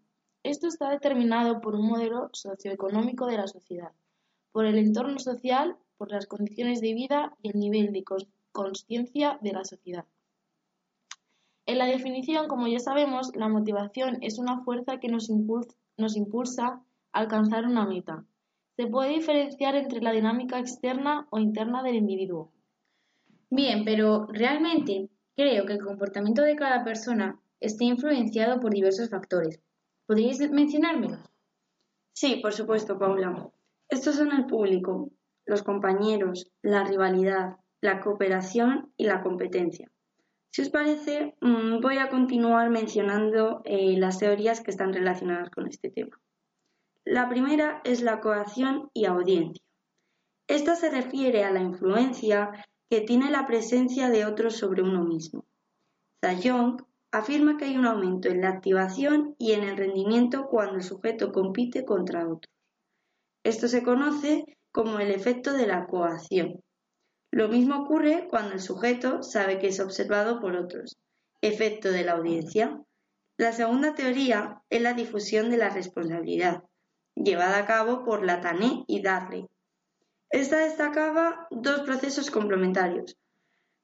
Esto 0.42 0.66
está 0.66 0.90
determinado 0.90 1.62
por 1.62 1.76
un 1.76 1.86
modelo 1.86 2.28
socioeconómico 2.34 3.24
de 3.24 3.38
la 3.38 3.46
sociedad 3.46 3.92
por 4.52 4.66
el 4.66 4.78
entorno 4.78 5.18
social, 5.18 5.76
por 5.96 6.10
las 6.10 6.26
condiciones 6.26 6.80
de 6.80 6.94
vida 6.94 7.36
y 7.42 7.48
el 7.48 7.58
nivel 7.58 7.92
de 7.92 8.04
conciencia 8.52 9.38
de 9.42 9.52
la 9.52 9.64
sociedad. 9.64 10.04
En 11.64 11.78
la 11.78 11.86
definición, 11.86 12.48
como 12.48 12.66
ya 12.66 12.80
sabemos, 12.80 13.34
la 13.36 13.48
motivación 13.48 14.18
es 14.20 14.38
una 14.38 14.62
fuerza 14.64 14.98
que 14.98 15.08
nos 15.08 15.30
impulsa, 15.30 15.76
nos 15.96 16.16
impulsa 16.16 16.82
a 17.12 17.20
alcanzar 17.20 17.66
una 17.66 17.86
meta. 17.86 18.24
Se 18.76 18.86
puede 18.86 19.10
diferenciar 19.10 19.76
entre 19.76 20.00
la 20.00 20.12
dinámica 20.12 20.58
externa 20.58 21.26
o 21.30 21.38
interna 21.38 21.82
del 21.82 21.96
individuo. 21.96 22.50
Bien, 23.50 23.84
pero 23.84 24.26
realmente 24.26 25.08
creo 25.36 25.66
que 25.66 25.74
el 25.74 25.84
comportamiento 25.84 26.42
de 26.42 26.56
cada 26.56 26.84
persona 26.84 27.40
está 27.60 27.84
influenciado 27.84 28.60
por 28.60 28.72
diversos 28.72 29.08
factores. 29.08 29.60
¿Podríais 30.06 30.50
mencionármelos? 30.50 31.20
Sí, 32.12 32.40
por 32.42 32.52
supuesto, 32.52 32.98
Paula. 32.98 33.52
Estos 33.92 34.16
son 34.16 34.32
el 34.32 34.46
público, 34.46 35.10
los 35.44 35.62
compañeros, 35.62 36.50
la 36.62 36.82
rivalidad, 36.82 37.56
la 37.82 38.00
cooperación 38.00 38.90
y 38.96 39.04
la 39.04 39.22
competencia. 39.22 39.92
Si 40.50 40.62
os 40.62 40.70
parece, 40.70 41.34
mm, 41.42 41.82
voy 41.82 41.98
a 41.98 42.08
continuar 42.08 42.70
mencionando 42.70 43.60
eh, 43.66 43.98
las 43.98 44.18
teorías 44.18 44.62
que 44.62 44.70
están 44.70 44.94
relacionadas 44.94 45.50
con 45.50 45.66
este 45.66 45.90
tema. 45.90 46.18
La 47.04 47.28
primera 47.28 47.82
es 47.84 48.00
la 48.00 48.20
coacción 48.20 48.88
y 48.94 49.04
audiencia. 49.04 49.62
Esta 50.48 50.74
se 50.74 50.88
refiere 50.88 51.44
a 51.44 51.52
la 51.52 51.60
influencia 51.60 52.50
que 52.88 53.02
tiene 53.02 53.30
la 53.30 53.46
presencia 53.46 54.08
de 54.08 54.24
otros 54.24 54.56
sobre 54.56 54.82
uno 54.82 55.04
mismo. 55.04 55.44
Zayong 56.24 56.78
afirma 57.10 57.58
que 57.58 57.66
hay 57.66 57.76
un 57.76 57.84
aumento 57.84 58.30
en 58.30 58.40
la 58.40 58.48
activación 58.48 59.34
y 59.38 59.52
en 59.52 59.64
el 59.64 59.76
rendimiento 59.76 60.46
cuando 60.46 60.76
el 60.76 60.82
sujeto 60.82 61.30
compite 61.30 61.84
contra 61.84 62.26
otros. 62.26 62.52
Esto 63.44 63.66
se 63.66 63.82
conoce 63.82 64.44
como 64.70 65.00
el 65.00 65.10
efecto 65.10 65.52
de 65.52 65.66
la 65.66 65.86
coacción. 65.86 66.62
Lo 67.32 67.48
mismo 67.48 67.82
ocurre 67.82 68.28
cuando 68.30 68.52
el 68.52 68.60
sujeto 68.60 69.22
sabe 69.22 69.58
que 69.58 69.68
es 69.68 69.80
observado 69.80 70.40
por 70.40 70.54
otros. 70.54 70.96
Efecto 71.40 71.90
de 71.90 72.04
la 72.04 72.12
audiencia. 72.12 72.80
La 73.36 73.52
segunda 73.52 73.94
teoría 73.94 74.62
es 74.70 74.80
la 74.80 74.94
difusión 74.94 75.50
de 75.50 75.56
la 75.56 75.70
responsabilidad, 75.70 76.62
llevada 77.16 77.58
a 77.58 77.66
cabo 77.66 78.04
por 78.04 78.24
Latané 78.24 78.84
y 78.86 79.02
Darley. 79.02 79.46
Esta 80.30 80.58
destacaba 80.58 81.48
dos 81.50 81.80
procesos 81.80 82.30
complementarios. 82.30 83.16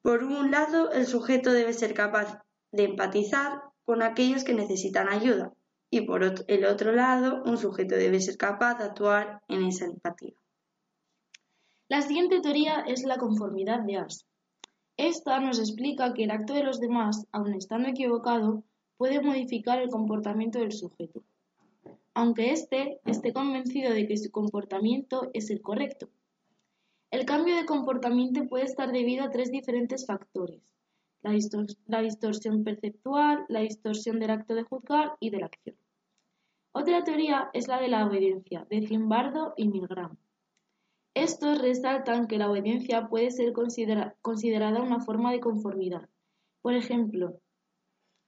Por 0.03 0.23
un 0.23 0.51
lado, 0.53 0.93
el 0.93 1.07
sujeto 1.07 1.53
debe 1.53 1.73
ser 1.73 1.95
capaz 1.95 2.39
de 2.71 2.85
empatizar 2.85 3.63
con 3.85 4.03
aquellos 4.03 4.45
que 4.45 4.55
necesitan 4.55 5.09
ayuda 5.09 5.53
y 5.91 6.03
por 6.03 6.23
el 6.23 6.65
otro 6.67 6.93
lado, 6.93 7.43
un 7.45 7.57
sujeto 7.57 7.95
debe 7.95 8.21
ser 8.21 8.37
capaz 8.37 8.79
de 8.79 8.85
actuar 8.85 9.43
en 9.49 9.65
esa 9.65 9.87
empatía. 9.87 10.35
La 11.89 12.03
siguiente 12.03 12.41
teoría 12.41 12.81
es 12.87 13.05
la 13.05 13.17
conformidad 13.17 13.81
de 13.81 13.97
Ars. 13.97 14.27
Esta 14.99 15.41
nos 15.41 15.59
explica 15.59 16.13
que 16.13 16.25
el 16.25 16.31
acto 16.31 16.53
de 16.53 16.65
los 16.65 16.81
demás, 16.81 17.27
aun 17.33 17.55
estando 17.55 17.89
equivocado, 17.89 18.65
puede 18.99 19.23
modificar 19.23 19.79
el 19.81 19.89
comportamiento 19.89 20.59
del 20.59 20.73
sujeto, 20.73 21.23
aunque 22.13 22.51
éste 22.51 23.01
esté 23.07 23.33
convencido 23.33 23.95
de 23.95 24.07
que 24.07 24.17
su 24.17 24.31
comportamiento 24.31 25.31
es 25.33 25.51
el 25.51 25.63
correcto. 25.63 26.11
El 27.11 27.25
cambio 27.25 27.57
de 27.57 27.65
comportamiento 27.65 28.47
puede 28.49 28.65
estar 28.65 28.93
debido 28.93 29.25
a 29.25 29.31
tres 29.31 29.51
diferentes 29.51 30.05
factores, 30.05 30.61
la, 31.23 32.01
distorsión 32.03 32.65
perceptual, 32.65 33.45
la 33.49 33.61
distorsión 33.61 34.19
del 34.19 34.31
acto 34.31 34.55
de 34.55 34.63
juzgar 34.63 35.13
y 35.21 35.31
de 35.31 35.39
la 35.39 35.47
acción. 35.47 35.77
Otra 36.73 37.05
teoría 37.05 37.51
es 37.53 37.69
la 37.69 37.81
de 37.81 37.89
la 37.89 38.07
obediencia, 38.07 38.67
de 38.71 38.87
Zimbardo 38.87 39.55
y 39.57 39.69
Milgram. 39.69 40.17
Estos 41.15 41.61
resaltan 41.61 42.27
que 42.29 42.39
la 42.39 42.51
obediencia 42.51 43.09
puede 43.09 43.31
ser 43.31 43.53
considerada 44.23 44.83
una 44.83 45.01
forma 45.01 45.33
de 45.33 45.41
conformidad. 45.41 46.09
Por 46.63 46.75
ejemplo, 46.75 47.41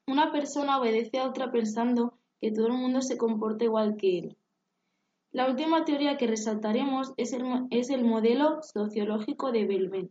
una 0.06 0.32
persona 0.32 0.80
obedece 0.80 1.18
a 1.18 1.28
otra 1.28 1.52
pensando 1.52 2.18
que 2.40 2.50
todo 2.50 2.66
el 2.66 2.72
mundo 2.72 3.02
se 3.02 3.16
comporta 3.16 3.64
igual 3.64 3.96
que 3.96 4.18
él. 4.18 4.36
La 5.32 5.48
última 5.48 5.84
teoría 5.84 6.16
que 6.16 6.26
resaltaremos 6.26 7.12
es 7.16 7.32
el, 7.32 8.04
modelo 8.04 8.62
sociológico 8.62 9.52
de 9.52 9.64
Belven. 9.66 10.08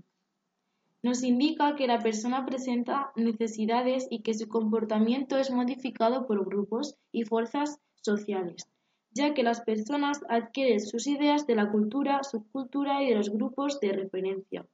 Nos 1.02 1.24
indica 1.24 1.76
que 1.76 1.88
la 1.88 2.00
persona 2.00 2.46
presenta 2.46 3.12
necesidades 3.16 4.08
y 4.10 4.22
que 4.22 4.34
su 4.34 4.48
comportamiento 4.48 5.38
es 5.38 5.52
modificado 5.52 6.28
por 6.28 6.46
grupos 6.46 6.96
y 7.12 7.24
fuerzas 7.24 7.80
sociales 8.02 8.68
ya 9.12 9.34
que 9.34 9.44
las 9.44 9.62
personas 9.62 10.22
adquieren 10.30 10.80
sus 10.80 11.08
ideas 11.08 11.48
de 11.48 11.56
la 11.56 11.70
cultura, 11.70 12.24
subcultura 12.24 13.02
y 13.04 13.10
de 13.10 13.16
los 13.16 13.30
grupos 13.30 13.80
de 13.80 13.94
referencia. 13.94 14.66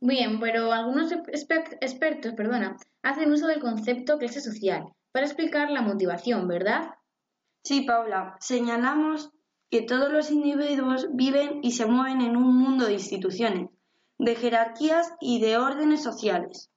Bien, 0.00 0.38
pero 0.40 0.72
algunos 0.72 1.10
expertos 1.12 2.32
perdona, 2.34 2.76
hacen 3.02 3.32
uso 3.32 3.46
del 3.48 3.60
concepto 3.60 4.18
clase 4.18 4.40
social 4.40 4.92
para 5.12 5.26
explicar 5.26 5.70
la 5.70 5.82
motivación, 5.82 6.46
¿verdad? 6.46 6.94
Sí, 7.64 7.82
Paula. 7.82 8.36
Señalamos 8.40 9.30
que 9.70 9.82
todos 9.82 10.10
los 10.12 10.30
individuos 10.30 11.08
viven 11.12 11.60
y 11.62 11.72
se 11.72 11.86
mueven 11.86 12.20
en 12.20 12.36
un 12.36 12.56
mundo 12.56 12.86
de 12.86 12.94
instituciones, 12.94 13.68
de 14.18 14.34
jerarquías 14.34 15.12
y 15.20 15.40
de 15.40 15.56
órdenes 15.58 16.02
sociales. 16.02 16.70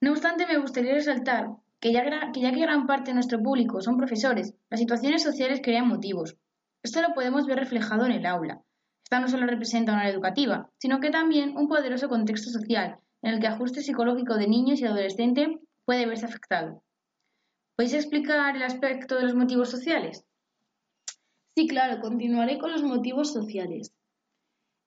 No 0.00 0.12
obstante, 0.12 0.46
me 0.46 0.58
gustaría 0.58 0.94
resaltar 0.94 1.50
que 1.80 1.92
ya, 1.92 2.02
que 2.32 2.40
ya 2.40 2.52
que 2.52 2.60
gran 2.60 2.86
parte 2.86 3.10
de 3.10 3.14
nuestro 3.14 3.42
público 3.42 3.80
son 3.80 3.96
profesores, 3.96 4.54
las 4.70 4.80
situaciones 4.80 5.22
sociales 5.22 5.60
crean 5.62 5.88
motivos. 5.88 6.36
Esto 6.82 7.02
lo 7.02 7.14
podemos 7.14 7.46
ver 7.46 7.58
reflejado 7.58 8.06
en 8.06 8.12
el 8.12 8.26
aula. 8.26 8.62
Esta 9.04 9.20
no 9.20 9.28
solo 9.28 9.46
representa 9.46 9.92
una 9.92 10.02
área 10.02 10.12
educativa, 10.12 10.70
sino 10.78 11.00
que 11.00 11.10
también 11.10 11.56
un 11.56 11.68
poderoso 11.68 12.08
contexto 12.08 12.50
social 12.50 12.98
en 13.22 13.34
el 13.34 13.40
que 13.40 13.46
ajuste 13.46 13.82
psicológico 13.82 14.36
de 14.36 14.48
niños 14.48 14.80
y 14.80 14.86
adolescentes 14.86 15.48
puede 15.84 16.06
verse 16.06 16.26
afectado. 16.26 16.82
¿Podéis 17.76 17.94
explicar 17.94 18.56
el 18.56 18.62
aspecto 18.62 19.16
de 19.16 19.22
los 19.22 19.34
motivos 19.34 19.70
sociales? 19.70 20.24
Sí, 21.56 21.66
claro, 21.66 22.00
continuaré 22.00 22.58
con 22.58 22.70
los 22.70 22.82
motivos 22.82 23.32
sociales. 23.32 23.92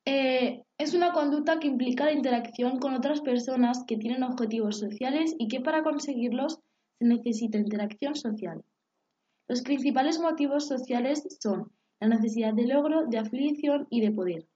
Eh, 0.05 0.63
es 0.77 0.93
una 0.93 1.13
conducta 1.13 1.59
que 1.59 1.67
implica 1.67 2.05
la 2.05 2.13
interacción 2.13 2.79
con 2.79 2.93
otras 2.93 3.21
personas 3.21 3.83
que 3.85 3.97
tienen 3.97 4.23
objetivos 4.23 4.79
sociales 4.79 5.35
y 5.37 5.47
que 5.47 5.61
para 5.61 5.83
conseguirlos 5.83 6.59
necesita 6.99 7.57
interacción 7.57 8.15
social. 8.15 8.63
Los 9.47 9.61
principales 9.61 10.19
motivos 10.19 10.67
sociales 10.67 11.23
son 11.39 11.71
la 11.99 12.07
necesidad 12.07 12.53
de 12.53 12.65
logro, 12.67 13.05
de 13.05 13.19
afiliación 13.19 13.85
y 13.89 14.01
de 14.01 14.11
poder. 14.11 14.47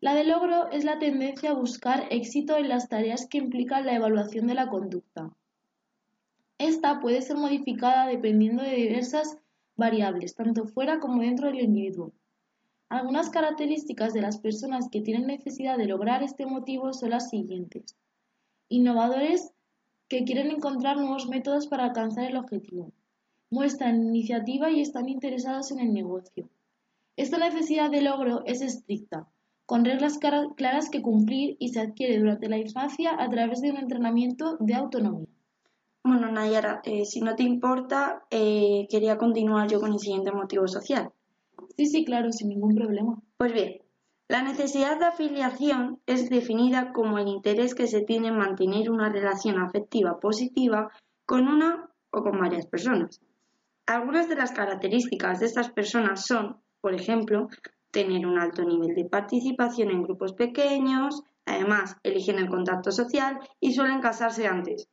La 0.00 0.14
de 0.14 0.24
logro 0.24 0.70
es 0.70 0.84
la 0.84 0.98
tendencia 0.98 1.50
a 1.50 1.54
buscar 1.54 2.06
éxito 2.10 2.56
en 2.56 2.68
las 2.68 2.88
tareas 2.88 3.26
que 3.26 3.38
implican 3.38 3.86
la 3.86 3.94
evaluación 3.94 4.46
de 4.46 4.54
la 4.54 4.68
conducta. 4.68 5.30
Esta 6.58 7.00
puede 7.00 7.22
ser 7.22 7.36
modificada 7.36 8.06
dependiendo 8.06 8.62
de 8.62 8.76
diversas 8.76 9.38
variables, 9.76 10.34
tanto 10.34 10.64
fuera 10.64 11.00
como 11.00 11.22
dentro 11.22 11.48
del 11.48 11.60
individuo. 11.60 12.12
Algunas 12.92 13.30
características 13.30 14.12
de 14.12 14.20
las 14.20 14.36
personas 14.36 14.90
que 14.90 15.00
tienen 15.00 15.26
necesidad 15.26 15.78
de 15.78 15.86
lograr 15.86 16.22
este 16.22 16.44
motivo 16.44 16.92
son 16.92 17.08
las 17.08 17.30
siguientes. 17.30 17.96
Innovadores 18.68 19.50
que 20.08 20.24
quieren 20.24 20.50
encontrar 20.50 20.98
nuevos 20.98 21.26
métodos 21.26 21.68
para 21.68 21.84
alcanzar 21.84 22.26
el 22.26 22.36
objetivo. 22.36 22.92
Muestran 23.48 24.08
iniciativa 24.08 24.70
y 24.70 24.82
están 24.82 25.08
interesados 25.08 25.70
en 25.70 25.80
el 25.80 25.94
negocio. 25.94 26.50
Esta 27.16 27.38
necesidad 27.38 27.90
de 27.90 28.02
logro 28.02 28.42
es 28.44 28.60
estricta, 28.60 29.26
con 29.64 29.86
reglas 29.86 30.18
claras 30.18 30.90
que 30.90 31.00
cumplir 31.00 31.56
y 31.58 31.70
se 31.70 31.80
adquiere 31.80 32.18
durante 32.18 32.50
la 32.50 32.58
infancia 32.58 33.16
a 33.18 33.26
través 33.30 33.62
de 33.62 33.70
un 33.70 33.78
entrenamiento 33.78 34.58
de 34.60 34.74
autonomía. 34.74 35.28
Bueno, 36.04 36.30
Nayara, 36.30 36.82
eh, 36.84 37.06
si 37.06 37.22
no 37.22 37.36
te 37.36 37.42
importa, 37.42 38.26
eh, 38.28 38.86
quería 38.90 39.16
continuar 39.16 39.70
yo 39.70 39.80
con 39.80 39.94
el 39.94 39.98
siguiente 39.98 40.30
motivo 40.30 40.68
social. 40.68 41.10
Sí, 41.76 41.86
sí, 41.86 42.04
claro, 42.04 42.32
sin 42.32 42.48
ningún 42.48 42.74
problema. 42.74 43.20
Pues 43.36 43.52
bien, 43.52 43.82
la 44.28 44.42
necesidad 44.42 44.98
de 44.98 45.06
afiliación 45.06 46.00
es 46.06 46.30
definida 46.30 46.92
como 46.92 47.18
el 47.18 47.28
interés 47.28 47.74
que 47.74 47.86
se 47.86 48.00
tiene 48.00 48.28
en 48.28 48.38
mantener 48.38 48.90
una 48.90 49.10
relación 49.10 49.58
afectiva 49.58 50.20
positiva 50.20 50.90
con 51.26 51.48
una 51.48 51.90
o 52.10 52.22
con 52.22 52.38
varias 52.38 52.66
personas. 52.66 53.20
Algunas 53.86 54.28
de 54.28 54.36
las 54.36 54.52
características 54.52 55.40
de 55.40 55.46
estas 55.46 55.70
personas 55.70 56.24
son, 56.24 56.62
por 56.80 56.94
ejemplo, 56.94 57.48
tener 57.90 58.26
un 58.26 58.38
alto 58.38 58.64
nivel 58.64 58.94
de 58.94 59.04
participación 59.04 59.90
en 59.90 60.02
grupos 60.02 60.32
pequeños, 60.32 61.22
además 61.44 61.96
eligen 62.02 62.38
el 62.38 62.48
contacto 62.48 62.90
social 62.90 63.38
y 63.60 63.74
suelen 63.74 64.00
casarse 64.00 64.46
antes. 64.46 64.88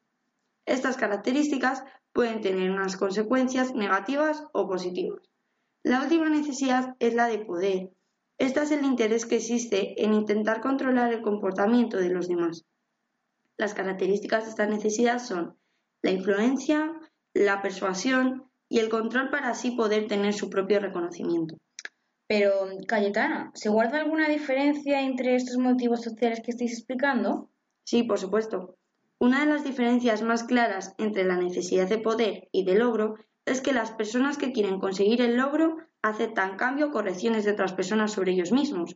Estas 0.65 0.97
características 0.97 1.83
pueden 2.11 2.41
tener 2.41 2.71
unas 2.71 2.97
consecuencias 2.97 3.73
negativas 3.73 4.43
o 4.51 4.67
positivas. 4.67 5.28
La 5.83 6.01
última 6.01 6.29
necesidad 6.29 6.95
es 6.99 7.13
la 7.13 7.27
de 7.27 7.39
poder, 7.39 7.91
este 8.39 8.61
es 8.61 8.71
el 8.71 8.85
interés 8.85 9.25
que 9.25 9.35
existe 9.35 10.01
en 10.01 10.13
intentar 10.13 10.61
controlar 10.61 11.13
el 11.13 11.21
comportamiento 11.21 11.97
de 11.97 12.09
los 12.09 12.29
demás. 12.29 12.63
Las 13.57 13.73
características 13.73 14.45
de 14.45 14.51
esta 14.51 14.65
necesidad 14.65 15.19
son 15.19 15.57
la 16.01 16.11
influencia, 16.11 16.93
la 17.33 17.61
persuasión 17.61 18.49
y 18.69 18.79
el 18.79 18.87
control 18.87 19.29
para 19.29 19.49
así 19.49 19.71
poder 19.71 20.07
tener 20.07 20.33
su 20.33 20.49
propio 20.49 20.79
reconocimiento. 20.79 21.57
Pero, 22.27 22.69
Cayetana, 22.87 23.51
¿se 23.55 23.67
guarda 23.67 23.99
alguna 23.99 24.29
diferencia 24.29 25.01
entre 25.01 25.35
estos 25.35 25.57
motivos 25.57 26.01
sociales 26.01 26.41
que 26.41 26.51
estáis 26.51 26.71
explicando? 26.71 27.49
Sí, 27.83 28.03
por 28.03 28.19
supuesto. 28.19 28.77
Una 29.19 29.41
de 29.41 29.47
las 29.47 29.65
diferencias 29.65 30.21
más 30.21 30.45
claras 30.45 30.95
entre 30.97 31.25
la 31.25 31.35
necesidad 31.35 31.89
de 31.89 31.97
poder 31.97 32.47
y 32.53 32.63
de 32.63 32.75
logro 32.75 33.15
es 33.49 33.61
que 33.61 33.73
las 33.73 33.91
personas 33.91 34.37
que 34.37 34.51
quieren 34.51 34.79
conseguir 34.79 35.21
el 35.21 35.35
logro 35.35 35.77
aceptan 36.01 36.55
cambio 36.55 36.87
o 36.87 36.91
correcciones 36.91 37.45
de 37.45 37.51
otras 37.51 37.73
personas 37.73 38.11
sobre 38.11 38.31
ellos 38.31 38.51
mismos, 38.51 38.95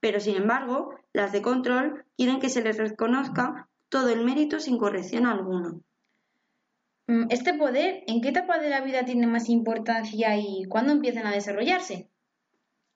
pero 0.00 0.20
sin 0.20 0.36
embargo, 0.36 0.94
las 1.12 1.32
de 1.32 1.42
control 1.42 2.04
quieren 2.16 2.38
que 2.38 2.48
se 2.48 2.62
les 2.62 2.78
reconozca 2.78 3.68
todo 3.88 4.08
el 4.10 4.24
mérito 4.24 4.60
sin 4.60 4.78
corrección 4.78 5.26
alguna. 5.26 5.74
Mm, 7.08 7.24
¿Este 7.30 7.54
poder 7.54 8.04
en 8.06 8.20
qué 8.20 8.28
etapa 8.28 8.58
de 8.58 8.70
la 8.70 8.82
vida 8.82 9.04
tiene 9.04 9.26
más 9.26 9.48
importancia 9.48 10.36
y 10.36 10.64
cuándo 10.64 10.92
empiezan 10.92 11.26
a 11.26 11.32
desarrollarse? 11.32 12.08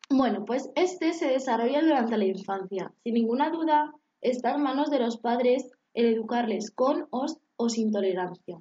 Bueno, 0.09 0.44
pues 0.44 0.70
este 0.76 1.14
se 1.14 1.26
desarrolla 1.28 1.80
durante 1.80 2.18
la 2.18 2.26
infancia. 2.26 2.92
Sin 3.03 3.14
ninguna 3.14 3.50
duda, 3.50 3.92
está 4.20 4.55
en 4.55 4.62
manos 4.62 4.90
de 4.90 4.98
los 4.98 5.16
padres 5.16 5.70
el 5.94 6.07
educarles 6.07 6.70
con 6.70 7.09
o, 7.11 7.26
o 7.57 7.68
sin 7.68 7.90
tolerancia, 7.90 8.61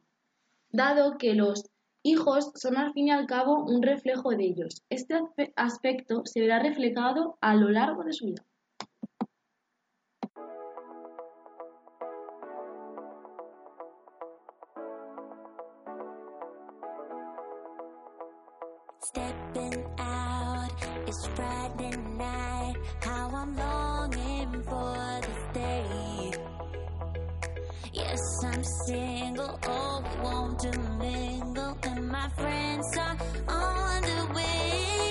dado 0.71 1.17
que 1.17 1.33
los 1.33 1.69
hijos 2.03 2.51
son 2.55 2.77
al 2.77 2.93
fin 2.93 3.07
y 3.07 3.11
al 3.11 3.27
cabo 3.27 3.63
un 3.63 3.81
reflejo 3.81 4.31
de 4.31 4.43
ellos. 4.43 4.83
Este 4.89 5.15
aspe- 5.15 5.53
aspecto 5.55 6.21
se 6.25 6.41
verá 6.41 6.59
reflejado 6.59 7.37
a 7.41 7.55
lo 7.55 7.69
largo 7.69 8.03
de 8.03 8.13
su 8.13 8.25
vida. 8.25 8.43
Out. 19.97 20.71
How 23.03 23.31
I'm 28.43 28.63
single, 28.63 29.59
oh, 29.67 30.03
we 30.03 30.23
want 30.23 30.59
to 30.61 30.79
mingle, 30.97 31.77
and 31.83 32.07
my 32.07 32.27
friends 32.29 32.97
are 32.97 33.17
on 33.47 34.01
the 34.01 34.33
way. 34.33 35.10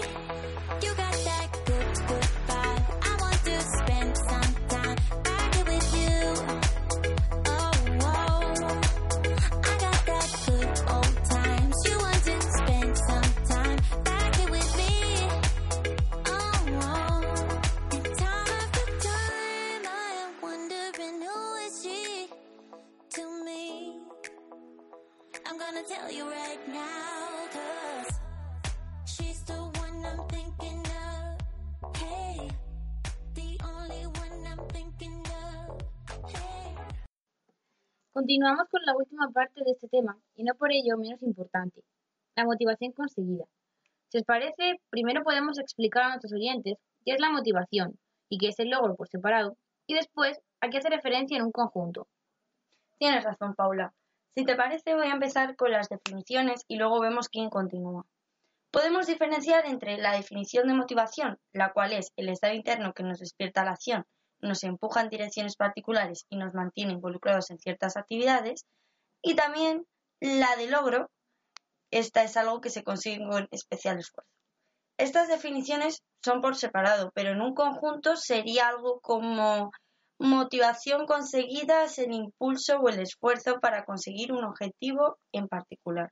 Continuamos 38.21 38.69
con 38.69 38.83
la 38.85 38.95
última 38.95 39.31
parte 39.31 39.65
de 39.65 39.71
este 39.71 39.89
tema, 39.89 40.15
y 40.37 40.45
no 40.45 40.55
por 40.55 40.71
ello 40.71 40.99
menos 40.99 41.23
importante, 41.23 41.83
la 42.37 42.45
motivación 42.45 42.93
conseguida. 42.93 43.47
Si 44.09 44.19
os 44.19 44.25
parece, 44.25 44.79
primero 44.91 45.23
podemos 45.23 45.59
explicar 45.59 46.03
a 46.03 46.09
nuestros 46.11 46.35
oyentes 46.35 46.77
qué 47.03 47.13
es 47.15 47.19
la 47.19 47.31
motivación 47.31 47.99
y 48.29 48.37
qué 48.37 48.49
es 48.49 48.59
el 48.59 48.69
logro 48.69 48.95
por 48.95 49.09
separado, 49.09 49.57
y 49.87 49.95
después 49.95 50.39
a 50.61 50.69
qué 50.69 50.77
hace 50.77 50.91
referencia 50.91 51.39
en 51.39 51.45
un 51.45 51.51
conjunto. 51.51 52.09
Tienes 52.99 53.25
razón, 53.25 53.55
Paula. 53.55 53.95
Si 54.35 54.45
te 54.45 54.55
parece, 54.55 54.95
voy 54.95 55.07
a 55.07 55.15
empezar 55.15 55.57
con 55.57 55.71
las 55.71 55.89
definiciones 55.89 56.67
y 56.69 56.77
luego 56.77 57.01
vemos 57.01 57.31
quién 57.31 57.49
continúa. 57.49 58.05
Podemos 58.71 59.07
diferenciar 59.07 59.65
entre 59.65 59.97
la 59.97 60.13
definición 60.13 60.69
de 60.69 60.75
motivación, 60.75 61.39
la 61.55 61.73
cual 61.73 61.95
es 61.95 62.13
el 62.17 62.29
estado 62.29 62.53
interno 62.53 62.93
que 62.93 63.03
nos 63.03 63.19
despierta 63.19 63.65
la 63.65 63.71
acción, 63.71 64.05
nos 64.41 64.65
empuja 64.65 65.01
en 65.01 65.09
direcciones 65.09 65.57
particulares 65.57 66.27
y 66.29 66.37
nos 66.37 66.55
mantiene 66.55 66.93
involucrados 66.93 67.51
en 67.51 67.59
ciertas 67.59 67.97
actividades, 67.97 68.65
y 69.23 69.35
también 69.35 69.87
la 70.21 70.57
de 70.57 70.69
logro, 70.69 71.11
esta 71.91 72.23
es 72.23 72.37
algo 72.37 72.61
que 72.61 72.71
se 72.71 72.85
consigue 72.85 73.27
con 73.27 73.49
especial 73.51 73.99
esfuerzo. 73.99 74.31
Estas 74.97 75.29
definiciones 75.29 76.03
son 76.23 76.41
por 76.41 76.57
separado, 76.57 77.11
pero 77.15 77.31
en 77.31 77.41
un 77.41 77.55
conjunto 77.55 78.17
sería 78.17 78.69
algo 78.69 79.01
como 79.01 79.71
motivación 80.19 81.07
conseguida 81.07 81.85
es 81.85 81.99
el 81.99 82.13
impulso 82.13 82.79
o 82.79 82.89
el 82.91 83.01
esfuerzo 83.01 83.59
para 83.61 83.85
conseguir 83.87 84.33
un 84.33 84.45
objetivo 84.45 85.17
en 85.33 85.49
particular. 85.49 86.11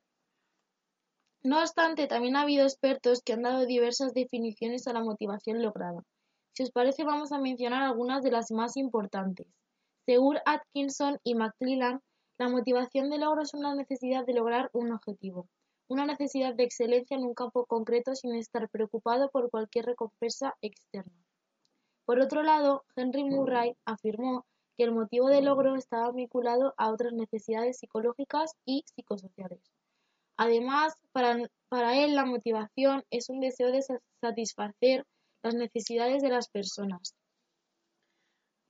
No 1.42 1.60
obstante, 1.60 2.06
también 2.06 2.36
ha 2.36 2.42
habido 2.42 2.64
expertos 2.64 3.20
que 3.22 3.34
han 3.34 3.42
dado 3.42 3.66
diversas 3.66 4.14
definiciones 4.14 4.86
a 4.86 4.94
la 4.94 5.02
motivación 5.02 5.62
lograda. 5.62 6.02
Si 6.54 6.62
os 6.64 6.70
parece, 6.70 7.04
vamos 7.04 7.32
a 7.32 7.38
mencionar 7.38 7.82
algunas 7.82 8.22
de 8.22 8.30
las 8.30 8.50
más 8.50 8.76
importantes. 8.76 9.46
Según 10.06 10.38
Atkinson 10.44 11.18
y 11.22 11.34
McClellan, 11.34 12.00
la 12.38 12.48
motivación 12.48 13.10
de 13.10 13.18
logro 13.18 13.42
es 13.42 13.54
una 13.54 13.74
necesidad 13.74 14.24
de 14.24 14.34
lograr 14.34 14.70
un 14.72 14.92
objetivo, 14.92 15.48
una 15.88 16.06
necesidad 16.06 16.54
de 16.54 16.64
excelencia 16.64 17.16
en 17.16 17.24
un 17.24 17.34
campo 17.34 17.66
concreto 17.66 18.14
sin 18.14 18.34
estar 18.34 18.68
preocupado 18.68 19.30
por 19.30 19.50
cualquier 19.50 19.86
recompensa 19.86 20.56
externa. 20.60 21.12
Por 22.04 22.20
otro 22.20 22.42
lado, 22.42 22.84
Henry 22.96 23.24
Murray 23.24 23.76
afirmó 23.84 24.46
que 24.76 24.84
el 24.84 24.92
motivo 24.92 25.28
de 25.28 25.42
logro 25.42 25.74
estaba 25.74 26.10
vinculado 26.12 26.72
a 26.76 26.90
otras 26.90 27.12
necesidades 27.12 27.78
psicológicas 27.78 28.54
y 28.64 28.84
psicosociales. 28.86 29.60
Además, 30.36 30.94
para, 31.12 31.32
él 31.96 32.14
la 32.14 32.24
motivación 32.24 33.04
es 33.10 33.28
un 33.28 33.40
deseo 33.40 33.72
de 33.72 33.82
sa- 33.82 34.00
satisfacer 34.20 35.04
las 35.42 35.54
necesidades 35.54 36.22
de 36.22 36.30
las 36.30 36.48
personas. 36.48 37.14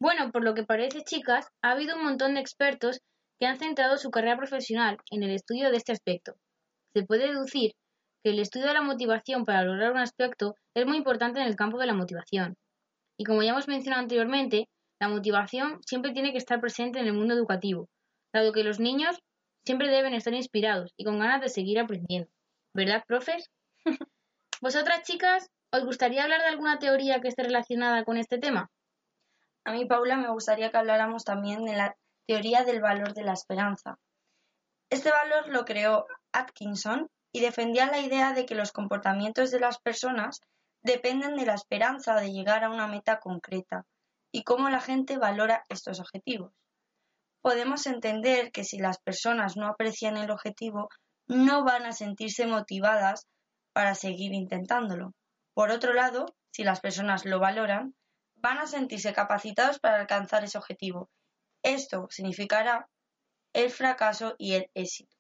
Bueno, 0.01 0.31
por 0.31 0.45
lo 0.45 0.55
que 0.55 0.65
parece, 0.65 1.03
chicas, 1.03 1.49
ha 1.63 1.73
habido 1.73 1.97
un 1.97 2.05
montón 2.05 2.35
de 2.35 2.41
expertos 2.41 3.01
que 3.41 3.47
han 3.47 3.59
centrado 3.59 3.97
su 3.97 4.11
carrera 4.11 4.37
profesional 4.37 4.99
en 5.11 5.23
el 5.23 5.31
estudio 5.31 5.71
de 5.71 5.77
este 5.77 5.93
aspecto. 5.93 6.35
Se 6.95 7.05
puede 7.05 7.29
deducir 7.29 7.73
que 8.23 8.31
el 8.31 8.39
estudio 8.39 8.67
de 8.67 8.75
la 8.75 8.83
motivación 8.83 9.45
para 9.45 9.63
lograr 9.63 9.93
un 9.93 9.99
aspecto 9.99 10.55
es 10.75 10.87
muy 10.87 10.97
importante 10.97 11.41
en 11.41 11.47
el 11.47 11.57
campo 11.57 11.79
de 11.79 11.87
la 11.87 11.95
motivación. 11.95 12.57
Y 13.17 13.25
como 13.25 13.43
ya 13.43 13.51
hemos 13.51 13.69
mencionado 13.69 14.03
anteriormente, 14.03 14.69
la 15.01 15.09
motivación 15.09 15.81
siempre 15.85 16.13
tiene 16.13 16.33
que 16.33 16.39
estar 16.39 16.61
presente 16.61 16.99
en 16.99 17.07
el 17.07 17.13
mundo 17.13 17.35
educativo, 17.35 17.89
dado 18.33 18.53
que 18.53 18.65
los 18.65 18.81
niños 18.81 19.19
siempre 19.65 19.89
deben 19.89 20.15
estar 20.15 20.35
inspirados 20.35 20.93
y 20.97 21.05
con 21.05 21.19
ganas 21.19 21.41
de 21.41 21.49
seguir 21.49 21.79
aprendiendo. 21.79 22.31
¿Verdad, 22.75 23.05
profes? 23.07 23.51
¿Vosotras, 24.61 25.03
chicas, 25.03 25.51
os 25.71 25.85
gustaría 25.85 26.23
hablar 26.23 26.41
de 26.41 26.49
alguna 26.49 26.79
teoría 26.79 27.21
que 27.21 27.29
esté 27.29 27.43
relacionada 27.43 28.05
con 28.05 28.17
este 28.17 28.39
tema? 28.39 28.71
A 29.65 29.73
mí, 29.73 29.85
Paula, 29.85 30.17
me 30.17 30.31
gustaría 30.31 30.71
que 30.71 30.79
habláramos 30.79 31.25
también 31.25 31.65
de 31.65 31.77
la 31.77 31.97
teoría 32.27 32.65
del 32.65 32.81
valor 32.81 33.13
de 33.15 33.25
la 33.25 33.33
esperanza. 33.33 33.99
Este 34.91 35.11
valor 35.11 35.49
lo 35.49 35.65
creó 35.65 36.07
Atkinson 36.33 37.11
y 37.33 37.41
defendía 37.41 37.87
la 37.87 38.01
idea 38.01 38.33
de 38.33 38.47
que 38.47 38.55
los 38.55 38.73
comportamientos 38.73 39.51
de 39.51 39.61
las 39.61 39.79
personas 39.79 40.41
dependen 40.83 41.37
de 41.37 41.45
la 41.45 41.55
esperanza 41.55 42.15
de 42.15 42.33
llegar 42.33 42.65
a 42.65 42.71
una 42.71 42.87
meta 42.87 43.19
concreta 43.19 43.85
y 44.33 44.45
cómo 44.45 44.71
la 44.71 44.81
gente 44.81 45.19
valora 45.19 45.65
estos 45.69 46.01
objetivos. 46.01 46.53
Podemos 47.43 47.87
entender 47.87 48.51
que 48.53 48.65
si 48.65 48.79
las 48.79 48.99
personas 48.99 49.57
no 49.57 49.67
aprecian 49.67 50.17
el 50.17 50.31
objetivo, 50.31 50.89
no 51.27 51.65
van 51.65 51.85
a 51.85 51.93
sentirse 51.93 52.47
motivadas 52.47 53.27
para 53.73 53.95
seguir 53.95 54.33
intentándolo. 54.33 55.13
Por 55.59 55.73
otro 55.73 55.93
lado, 55.93 56.27
si 56.53 56.63
las 56.63 56.79
personas 56.79 57.25
lo 57.25 57.41
valoran, 57.41 57.97
van 58.37 58.59
a 58.59 58.69
sentirse 58.69 59.13
capacitados 59.13 59.81
para 59.81 59.99
alcanzar 59.99 60.45
ese 60.45 60.57
objetivo. 60.57 61.11
Esto 61.65 62.07
significará 62.11 62.89
el 63.53 63.71
fracaso 63.71 64.37
y 64.39 64.53
el 64.53 64.71
éxito. 64.75 65.17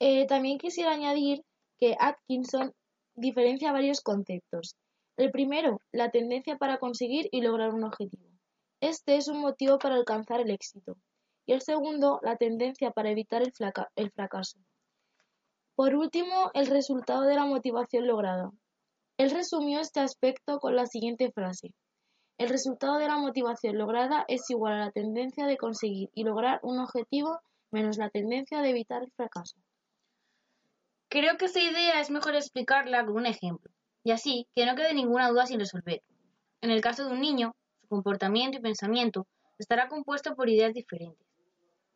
Eh, 0.00 0.26
también 0.26 0.58
quisiera 0.58 0.90
añadir 0.90 1.44
que 1.78 1.94
Atkinson 2.00 2.74
diferencia 3.14 3.70
varios 3.70 4.00
conceptos. 4.00 4.74
El 5.16 5.30
primero, 5.30 5.80
la 5.92 6.10
tendencia 6.10 6.56
para 6.56 6.78
conseguir 6.78 7.28
y 7.30 7.42
lograr 7.42 7.72
un 7.72 7.84
objetivo. 7.84 8.28
Este 8.80 9.18
es 9.18 9.28
un 9.28 9.38
motivo 9.38 9.78
para 9.78 9.94
alcanzar 9.94 10.40
el 10.40 10.50
éxito. 10.50 10.96
Y 11.46 11.52
el 11.52 11.62
segundo, 11.62 12.18
la 12.24 12.38
tendencia 12.38 12.90
para 12.90 13.12
evitar 13.12 13.42
el, 13.42 13.52
el 13.94 14.10
fracaso. 14.10 14.58
Por 15.76 15.94
último, 15.94 16.50
el 16.54 16.66
resultado 16.66 17.22
de 17.22 17.36
la 17.36 17.44
motivación 17.44 18.08
lograda. 18.08 18.50
Él 19.18 19.30
resumió 19.30 19.80
este 19.80 20.00
aspecto 20.00 20.58
con 20.58 20.74
la 20.74 20.86
siguiente 20.86 21.30
frase. 21.32 21.74
El 22.38 22.48
resultado 22.48 22.98
de 22.98 23.08
la 23.08 23.18
motivación 23.18 23.78
lograda 23.78 24.24
es 24.26 24.48
igual 24.50 24.72
a 24.72 24.86
la 24.86 24.90
tendencia 24.90 25.46
de 25.46 25.56
conseguir 25.56 26.10
y 26.14 26.24
lograr 26.24 26.60
un 26.62 26.78
objetivo 26.78 27.40
menos 27.70 27.98
la 27.98 28.10
tendencia 28.10 28.60
de 28.60 28.70
evitar 28.70 29.02
el 29.02 29.12
fracaso. 29.12 29.56
Creo 31.08 31.36
que 31.36 31.44
esta 31.44 31.60
idea 31.60 32.00
es 32.00 32.10
mejor 32.10 32.34
explicarla 32.34 33.04
con 33.04 33.16
un 33.16 33.26
ejemplo, 33.26 33.70
y 34.02 34.12
así 34.12 34.48
que 34.54 34.64
no 34.66 34.74
quede 34.74 34.94
ninguna 34.94 35.28
duda 35.28 35.46
sin 35.46 35.60
resolver. 35.60 36.02
En 36.62 36.70
el 36.70 36.80
caso 36.80 37.04
de 37.04 37.12
un 37.12 37.20
niño, 37.20 37.54
su 37.80 37.88
comportamiento 37.88 38.58
y 38.58 38.62
pensamiento 38.62 39.26
estará 39.58 39.88
compuesto 39.88 40.34
por 40.34 40.48
ideas 40.48 40.72
diferentes. 40.72 41.26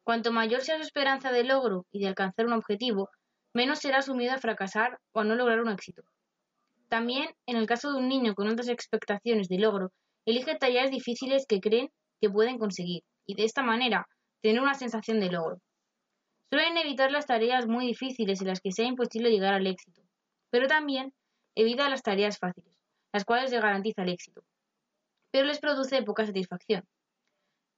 Cuanto 0.05 0.33
mayor 0.33 0.61
sea 0.61 0.77
su 0.77 0.83
esperanza 0.83 1.33
de 1.33 1.45
logro 1.45 1.87
y 1.91 2.01
de 2.01 2.09
alcanzar 2.09 2.47
un 2.47 2.53
objetivo, 2.53 3.09
menos 3.55 3.79
será 3.79 4.03
sumido 4.03 4.35
a 4.35 4.39
fracasar 4.39 5.01
o 5.13 5.21
a 5.21 5.25
no 5.25 5.35
lograr 5.35 5.61
un 5.61 5.71
éxito. 5.71 6.05
También, 6.89 7.29
en 7.47 7.57
el 7.57 7.67
caso 7.67 7.93
de 7.93 7.99
un 7.99 8.09
niño 8.09 8.35
con 8.35 8.49
otras 8.49 8.69
expectaciones 8.69 9.49
de 9.49 9.59
logro, 9.59 9.91
elige 10.25 10.55
tareas 10.57 10.91
difíciles 10.91 11.45
que 11.49 11.61
creen 11.61 11.89
que 12.21 12.31
pueden 12.31 12.59
conseguir, 12.59 13.03
y 13.27 13.35
de 13.35 13.45
esta 13.45 13.63
manera 13.63 14.07
tener 14.43 14.61
una 14.61 14.75
sensación 14.75 15.21
de 15.21 15.31
logro. 15.31 15.59
Suelen 16.53 16.77
evitar 16.77 17.11
las 17.11 17.27
tareas 17.27 17.67
muy 17.67 17.87
difíciles 17.87 18.41
en 18.41 18.47
las 18.47 18.61
que 18.61 18.71
sea 18.71 18.87
imposible 18.87 19.31
llegar 19.31 19.55
al 19.55 19.67
éxito, 19.67 20.03
pero 20.51 20.69
también 20.69 21.13
evita 21.57 21.89
las 21.89 22.03
tareas 22.03 22.39
fáciles, 22.39 22.79
las 23.13 23.25
cuales 23.25 23.51
les 23.51 23.61
garantiza 23.61 24.03
el 24.03 24.11
éxito, 24.11 24.43
pero 25.33 25.47
les 25.47 25.59
produce 25.59 26.03
poca 26.03 26.25
satisfacción. 26.25 26.85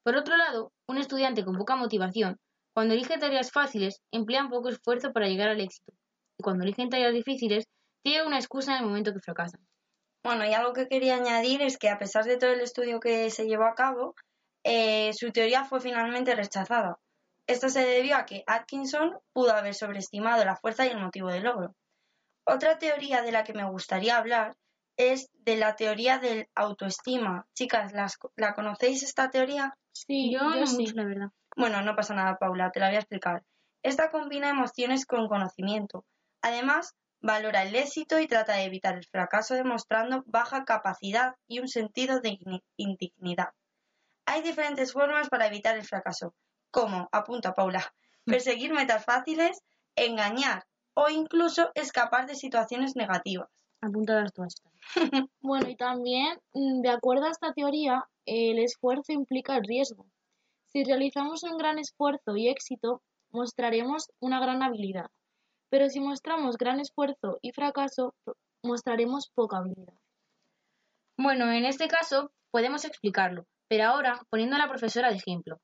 Por 0.05 0.17
otro 0.17 0.37
lado, 0.37 0.73
un 0.87 0.99
estudiante 0.99 1.45
con 1.45 1.57
poca 1.57 1.77
motivación, 1.77 2.37
cuando 2.75 2.95
elige 2.95 3.19
tareas 3.19 3.51
fáciles, 3.51 4.01
emplea 4.13 4.49
poco 4.49 4.69
esfuerzo 4.69 5.13
para 5.13 5.29
llegar 5.29 5.49
al 5.49 5.61
éxito, 5.61 5.93
y 6.39 6.43
cuando 6.43 6.65
eligen 6.65 6.91
tareas 6.91 7.15
difíciles, 7.15 7.65
tiene 8.03 8.27
una 8.27 8.39
excusa 8.39 8.73
en 8.77 8.83
el 8.83 8.87
momento 8.89 9.13
que 9.13 9.21
fracasan. 9.21 9.67
Bueno, 10.23 10.45
y 10.45 10.53
algo 10.53 10.73
que 10.73 10.89
quería 10.89 11.17
añadir 11.17 11.63
es 11.63 11.79
que 11.79 11.89
a 11.89 11.99
pesar 11.99 12.25
de 12.25 12.37
todo 12.37 12.51
el 12.53 12.61
estudio 12.61 13.01
que 13.01 13.31
se 13.31 13.47
llevó 13.47 13.65
a 13.65 13.75
cabo, 13.75 14.15
eh, 14.65 15.13
su 15.15 15.31
teoría 15.33 15.65
fue 15.65 15.81
finalmente 15.81 16.35
rechazada. 16.35 16.99
Esto 17.47 17.69
se 17.71 17.81
debió 17.87 18.17
a 18.17 18.27
que 18.27 18.43
Atkinson 18.47 19.19
pudo 19.33 19.53
haber 19.55 19.75
sobreestimado 19.75 20.45
la 20.45 20.57
fuerza 20.57 20.85
y 20.87 20.91
el 20.91 21.01
motivo 21.01 21.31
del 21.31 21.45
logro. 21.45 21.75
Otra 22.45 22.79
teoría 22.79 23.23
de 23.23 23.33
la 23.33 23.45
que 23.45 23.55
me 23.55 23.65
gustaría 23.71 24.17
hablar 24.17 24.57
es 24.97 25.31
de 25.35 25.57
la 25.57 25.77
teoría 25.77 26.19
del 26.19 26.49
autoestima. 26.55 27.47
Chicas, 27.55 27.93
¿las- 27.93 28.19
¿la 28.37 28.55
conocéis 28.55 29.03
esta 29.03 29.31
teoría? 29.31 29.75
Sí, 29.93 30.33
yo, 30.33 30.41
yo, 30.41 30.61
no 30.61 30.67
sí. 30.67 30.83
mucho, 30.83 30.95
la 30.97 31.05
verdad. 31.05 31.29
Bueno, 31.57 31.83
no 31.83 31.95
pasa 31.95 32.15
nada, 32.15 32.37
Paula, 32.39 32.71
te 32.71 32.81
la 32.81 32.89
voy 32.89 32.97
a 32.97 33.01
explicar. 33.01 33.45
Esta 33.83 34.11
combina 34.11 34.51
emociones 34.51 35.07
con 35.07 35.29
conocimiento. 35.29 36.05
Además, 36.43 36.95
valora 37.21 37.63
el 37.63 37.75
éxito 37.75 38.19
y 38.21 38.27
trata 38.27 38.55
de 38.55 38.65
evitar 38.65 38.97
el 38.97 39.05
fracaso 39.07 39.55
demostrando 39.55 40.23
baja 40.27 40.65
capacidad 40.65 41.35
y 41.47 41.61
un 41.61 41.69
sentido 41.69 42.21
de 42.21 42.31
igni- 42.31 42.63
indignidad. 42.77 43.51
Hay 44.27 44.43
diferentes 44.43 44.93
formas 44.93 45.29
para 45.29 45.47
evitar 45.47 45.77
el 45.77 45.85
fracaso, 45.85 46.35
como, 46.71 47.09
apunta 47.13 47.55
Paula, 47.55 47.93
perseguir 48.25 48.73
metas 48.73 49.05
fáciles, 49.05 49.61
engañar 49.97 50.65
o 50.95 51.09
incluso 51.09 51.71
escapar 51.75 52.27
de 52.27 52.35
situaciones 52.35 52.97
negativas. 52.97 53.49
Apuntadas 53.81 54.33
estas. 54.33 54.63
Bueno, 55.41 55.69
y 55.69 55.77
también, 55.77 56.39
mm, 56.53 56.81
de 56.83 56.91
acuerdo 56.91 57.27
a 57.27 57.31
esta 57.31 57.53
teoría, 57.53 58.05
el 58.27 58.59
esfuerzo 58.59 59.13
implica 59.13 59.57
el 59.57 59.65
riesgo. 59.65 60.07
Si 60.67 60.85
realizamos 60.85 61.43
un 61.45 61.57
gran 61.57 61.79
esfuerzo 61.79 62.37
y 62.37 62.49
éxito, 62.49 63.03
mostraremos 63.31 64.11
una 64.21 64.41
gran 64.41 64.63
habilidad. 64.63 65.07
Pero 65.71 65.89
si 65.89 66.01
mostramos 66.01 66.57
gran 66.57 66.81
esfuerzo 66.81 67.39
y 67.43 67.53
fracaso, 67.53 68.15
mostraremos 68.63 69.31
poca 69.35 69.59
habilidad. 69.59 69.95
Bueno, 71.19 71.51
en 71.53 71.65
este 71.65 71.89
caso 71.89 72.31
podemos 72.51 72.85
explicarlo, 72.85 73.47
pero 73.69 73.85
ahora 73.85 74.21
poniendo 74.31 74.57
a 74.57 74.61
la 74.61 74.69
profesora 74.69 75.11
de 75.11 75.17
ejemplo. 75.17 75.59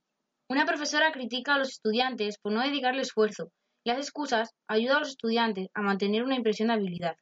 Una 0.48 0.66
profesora 0.66 1.12
critica 1.12 1.54
a 1.54 1.58
los 1.58 1.70
estudiantes 1.70 2.38
por 2.38 2.52
no 2.52 2.60
dedicarle 2.60 3.02
esfuerzo 3.02 3.50
y 3.84 3.90
las 3.90 3.98
excusas 3.98 4.50
ayudan 4.68 4.96
a 4.96 5.00
los 5.00 5.10
estudiantes 5.10 5.68
a 5.74 5.80
mantener 5.80 6.22
una 6.22 6.36
impresión 6.36 6.68
de 6.68 6.74
habilidad. 6.74 7.16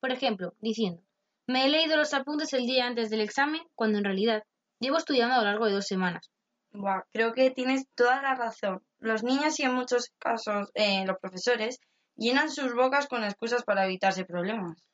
Por 0.00 0.12
ejemplo, 0.12 0.54
diciendo, 0.60 1.02
me 1.48 1.64
he 1.64 1.68
leído 1.68 1.96
los 1.96 2.14
apuntes 2.14 2.52
el 2.52 2.66
día 2.66 2.86
antes 2.86 3.10
del 3.10 3.20
examen 3.20 3.62
cuando 3.74 3.98
en 3.98 4.04
realidad 4.04 4.44
llevo 4.80 4.98
estudiando 4.98 5.34
a 5.34 5.38
lo 5.38 5.44
largo 5.44 5.66
de 5.66 5.72
dos 5.72 5.86
semanas. 5.86 6.30
Buah, 6.72 7.02
creo 7.12 7.32
que 7.32 7.50
tienes 7.50 7.86
toda 7.94 8.20
la 8.22 8.34
razón. 8.34 8.82
Los 8.98 9.22
niños 9.22 9.58
y 9.60 9.62
en 9.62 9.74
muchos 9.74 10.10
casos 10.18 10.70
eh, 10.74 11.04
los 11.06 11.18
profesores 11.20 11.78
llenan 12.16 12.50
sus 12.50 12.74
bocas 12.74 13.06
con 13.06 13.24
excusas 13.24 13.64
para 13.64 13.84
evitarse 13.84 14.24
problemas. 14.24 14.88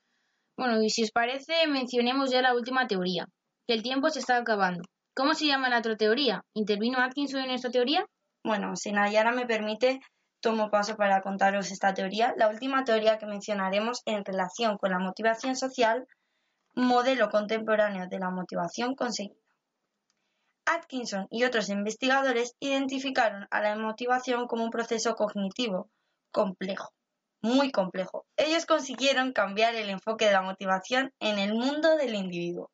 Bueno, 0.56 0.82
y 0.82 0.90
si 0.90 1.04
os 1.04 1.10
parece, 1.10 1.66
mencionemos 1.68 2.30
ya 2.30 2.42
la 2.42 2.54
última 2.54 2.86
teoría, 2.86 3.26
que 3.66 3.74
el 3.74 3.82
tiempo 3.82 4.10
se 4.10 4.18
está 4.18 4.36
acabando. 4.36 4.82
¿Cómo 5.14 5.34
se 5.34 5.46
llama 5.46 5.68
la 5.68 5.78
otra 5.78 5.96
teoría? 5.96 6.42
¿Intervino 6.54 6.98
Atkinson 6.98 7.42
en 7.42 7.50
esta 7.50 7.70
teoría? 7.70 8.04
Bueno, 8.44 8.76
si 8.76 8.92
Nayara 8.92 9.32
me 9.32 9.46
permite, 9.46 10.00
tomo 10.40 10.70
paso 10.70 10.96
para 10.96 11.20
contaros 11.20 11.70
esta 11.70 11.94
teoría. 11.94 12.34
La 12.36 12.48
última 12.48 12.84
teoría 12.84 13.18
que 13.18 13.26
mencionaremos 13.26 14.02
en 14.06 14.24
relación 14.24 14.78
con 14.78 14.90
la 14.90 14.98
motivación 14.98 15.56
social, 15.56 16.06
modelo 16.74 17.28
contemporáneo 17.28 18.06
de 18.08 18.18
la 18.18 18.30
motivación 18.30 18.94
conseguida. 18.94 19.36
Atkinson 20.66 21.26
y 21.30 21.44
otros 21.44 21.68
investigadores 21.68 22.54
identificaron 22.60 23.46
a 23.50 23.60
la 23.60 23.76
motivación 23.76 24.46
como 24.46 24.64
un 24.64 24.70
proceso 24.70 25.14
cognitivo 25.14 25.90
complejo, 26.30 26.92
muy 27.42 27.70
complejo. 27.70 28.26
Ellos 28.36 28.66
consiguieron 28.66 29.32
cambiar 29.32 29.74
el 29.74 29.90
enfoque 29.90 30.26
de 30.26 30.32
la 30.32 30.42
motivación 30.42 31.12
en 31.20 31.38
el 31.38 31.54
mundo 31.54 31.96
del 31.96 32.14
individuo. 32.14 32.70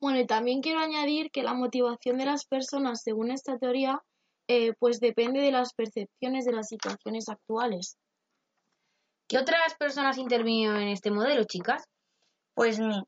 Bueno, 0.00 0.18
y 0.20 0.26
también 0.26 0.60
quiero 0.60 0.80
añadir 0.80 1.30
que 1.30 1.42
la 1.42 1.54
motivación 1.54 2.18
de 2.18 2.26
las 2.26 2.44
personas, 2.44 3.02
según 3.02 3.30
esta 3.30 3.58
teoría, 3.58 4.02
eh, 4.48 4.74
pues 4.78 5.00
depende 5.00 5.40
de 5.40 5.50
las 5.50 5.72
percepciones 5.72 6.44
de 6.44 6.52
las 6.52 6.68
situaciones 6.68 7.28
actuales. 7.28 7.96
¿Qué 9.26 9.38
otras 9.38 9.74
personas 9.78 10.18
intervinieron 10.18 10.76
en 10.76 10.88
este 10.88 11.10
modelo, 11.10 11.44
chicas? 11.44 11.84
Pues 12.54 12.78
mi 12.78 13.02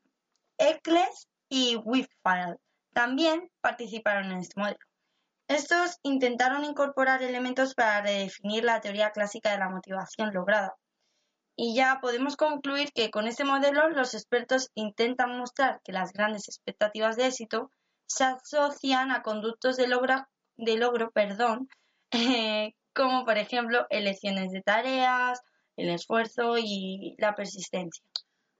Eccles 0.57 1.27
y 1.49 1.75
Whitfield 1.75 2.57
también 2.93 3.51
participaron 3.61 4.31
en 4.31 4.39
este 4.39 4.59
modelo. 4.59 4.86
Estos 5.47 5.97
intentaron 6.03 6.65
incorporar 6.65 7.23
elementos 7.23 7.73
para 7.73 8.01
redefinir 8.01 8.63
la 8.65 8.81
teoría 8.81 9.11
clásica 9.11 9.51
de 9.51 9.59
la 9.59 9.69
motivación 9.69 10.33
lograda. 10.33 10.75
Y 11.55 11.73
ya 11.73 11.99
podemos 12.01 12.35
concluir 12.35 12.91
que 12.93 13.09
con 13.09 13.27
este 13.27 13.43
modelo 13.43 13.89
los 13.89 14.13
expertos 14.13 14.69
intentan 14.75 15.37
mostrar 15.37 15.79
que 15.83 15.91
las 15.91 16.11
grandes 16.13 16.47
expectativas 16.49 17.15
de 17.15 17.27
éxito 17.27 17.71
se 18.05 18.25
asocian 18.25 19.11
a 19.11 19.21
conductos 19.23 19.77
de, 19.77 19.87
logra- 19.87 20.27
de 20.57 20.77
logro, 20.77 21.11
perdón, 21.11 21.67
eh, 22.11 22.73
como 22.93 23.25
por 23.25 23.37
ejemplo 23.37 23.85
elecciones 23.89 24.51
de 24.51 24.61
tareas, 24.61 25.41
el 25.77 25.89
esfuerzo 25.89 26.57
y 26.57 27.15
la 27.19 27.35
persistencia. 27.35 28.03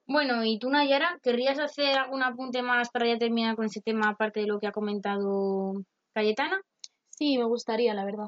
Bueno, 0.07 0.45
y 0.45 0.57
tú, 0.57 0.69
Nayara, 0.69 1.19
¿querrías 1.21 1.59
hacer 1.59 1.97
algún 1.97 2.23
apunte 2.23 2.61
más 2.61 2.89
para 2.89 3.07
ya 3.07 3.17
terminar 3.17 3.55
con 3.57 3.65
ese 3.65 3.81
tema, 3.81 4.09
aparte 4.09 4.39
de 4.39 4.47
lo 4.47 4.57
que 4.59 4.67
ha 4.67 4.71
comentado 4.71 5.73
Cayetana? 6.13 6.61
Sí, 7.17 7.37
me 7.37 7.45
gustaría, 7.45 7.93
la 7.93 8.05
verdad. 8.05 8.27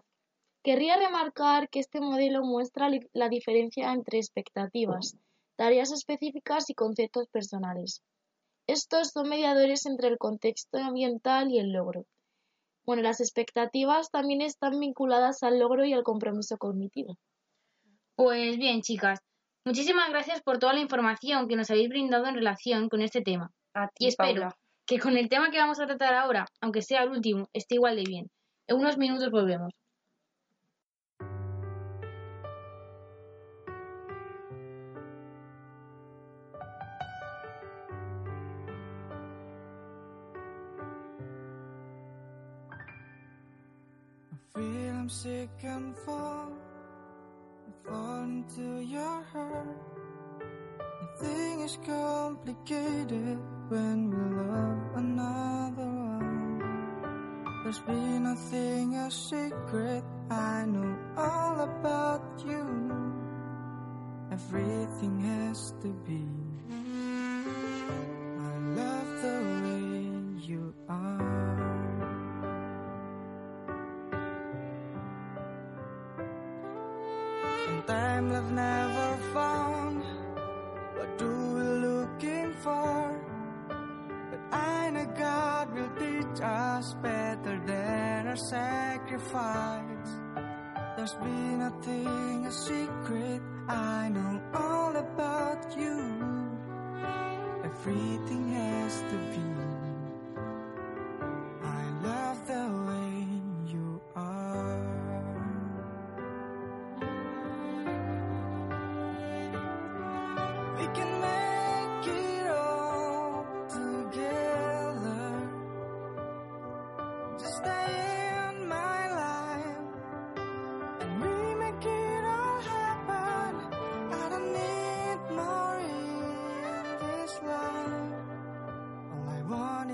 Querría 0.64 0.98
remarcar 0.98 1.70
que 1.70 1.80
este 1.80 2.02
modelo 2.02 2.44
muestra 2.44 2.90
la 3.14 3.30
diferencia 3.30 3.94
entre 3.94 4.18
expectativas, 4.18 5.16
tareas 5.56 5.92
específicas 5.92 6.70
y 6.70 6.74
conceptos 6.74 7.28
personales. 7.28 8.02
Estos 8.68 9.10
son 9.10 9.30
mediadores 9.30 9.86
entre 9.86 10.10
el 10.10 10.18
contexto 10.18 10.80
ambiental 10.80 11.52
y 11.52 11.60
el 11.60 11.72
logro. 11.72 12.06
Bueno, 12.84 13.04
las 13.04 13.22
expectativas 13.22 14.10
también 14.10 14.42
están 14.42 14.80
vinculadas 14.80 15.44
al 15.44 15.60
logro 15.60 15.86
y 15.86 15.94
al 15.94 16.04
compromiso 16.04 16.58
cognitivo. 16.58 17.16
Pues 18.16 18.58
bien, 18.58 18.82
chicas, 18.82 19.20
muchísimas 19.66 20.10
gracias 20.10 20.42
por 20.42 20.58
toda 20.58 20.74
la 20.74 20.82
información 20.82 21.48
que 21.48 21.56
nos 21.56 21.70
habéis 21.70 21.90
brindado 21.90 22.26
en 22.26 22.36
relación 22.36 22.90
con 22.90 23.02
este 23.02 23.22
tema. 23.22 23.52
A 23.74 23.88
ti, 23.88 24.06
Y 24.06 24.08
espero 24.08 24.42
Paula. 24.42 24.56
que 24.86 25.00
con 25.00 25.16
el 25.16 25.30
tema 25.30 25.52
que 25.52 25.60
vamos 25.60 25.80
a 25.80 25.86
tratar 25.86 26.16
ahora, 26.16 26.48
aunque 26.60 26.82
sea 26.82 27.04
el 27.04 27.12
último, 27.12 27.48
esté 27.54 27.76
igual 27.76 27.96
de 27.96 28.04
bien. 28.04 28.32
En 28.70 28.78
unos 28.78 28.98
minutos 29.00 29.32
volvemos. 29.32 29.72
Feel 44.54 44.94
I'm 44.94 45.10
sick 45.10 45.50
and 45.64 45.96
fall, 46.06 46.52
I 47.68 47.90
fall 47.90 48.24
into 48.24 48.84
your 48.84 49.24
heart. 49.34 49.82
Everything 51.18 51.62
is 51.62 51.80
complicated 51.84 53.40
when 53.70 54.12
we 54.12 54.44
love 54.44 54.96
another. 54.96 56.09
There's 57.64 57.80
been 57.80 58.24
nothing 58.24 58.96
a 58.96 59.12
secret. 59.12 60.04
I 60.32 60.66
know 60.66 60.98
all 61.18 61.60
about 61.60 62.24
you. 62.46 62.66
Everything 64.32 65.20
has 65.20 65.74
to 65.82 65.90
be. 66.08 66.24
I 68.40 68.58
love 68.80 69.22
the 69.22 69.38
way 69.62 70.48
you 70.48 70.74
are. 70.88 71.40
Sometimes 77.66 78.34
love 78.34 78.52
never 78.54 79.18
found. 79.34 80.04
What 80.96 81.18
do 81.18 81.28
we 81.28 81.64
looking 81.88 82.54
for? 82.64 83.20
But 84.32 84.40
I 84.58 84.92
know 84.92 85.06
God 85.18 85.74
will 85.74 85.90
teach 86.00 86.42
us 86.42 86.94
better 87.04 87.29
our 88.30 88.36
sacrifice. 88.36 90.10
There's 90.96 91.16
been 91.16 91.60
nothing 91.60 92.46
a 92.46 92.52
secret. 92.52 93.42
I 93.68 94.10
know 94.10 94.40
all 94.54 94.96
about 94.96 95.76
you. 95.76 95.98
Everything 97.64 98.52
has 98.54 99.00
to 99.10 99.18
be. 99.34 99.59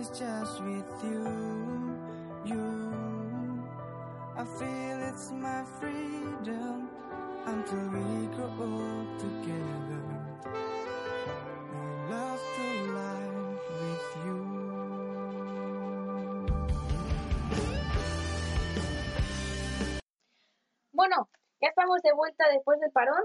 Just 0.10 0.62
with 0.62 0.86
you, 1.03 1.24
you. 2.45 3.64
I 4.38 4.43
feel 4.43 4.97
it's 5.10 5.32
my 5.32 5.64
freedom 5.80 6.89
until 7.45 7.86
we 7.89 8.28
grow 8.36 8.53
old 8.60 9.20
together. 9.20 10.03
I 11.72 12.12
love 12.12 12.41
to 12.56 12.68
lie 12.93 13.30
with 13.82 14.10
you. 14.26 14.39
Bueno, 20.91 21.30
ya 21.62 21.70
estamos 21.70 22.01
de 22.01 22.14
vuelta 22.14 22.47
después 22.49 22.80
del 22.80 22.91
parón 22.91 23.24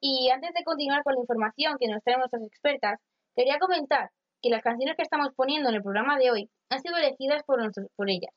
y 0.00 0.30
antes 0.30 0.52
de 0.54 0.64
continuar 0.64 1.02
con 1.02 1.14
la 1.14 1.20
información 1.20 1.76
que 1.78 1.88
nos 1.88 2.02
traen 2.02 2.20
nuestras 2.20 2.42
expertas, 2.42 3.00
quería 3.34 3.58
comentar 3.58 4.10
que 4.44 4.50
las 4.50 4.62
canciones 4.62 4.94
que 4.96 5.02
estamos 5.02 5.30
poniendo 5.34 5.70
en 5.70 5.76
el 5.76 5.82
programa 5.82 6.18
de 6.18 6.30
hoy 6.30 6.50
han 6.68 6.82
sido 6.82 6.98
elegidas 6.98 7.42
por, 7.44 7.58
nuestros- 7.60 7.88
por 7.96 8.10
ellas. 8.10 8.30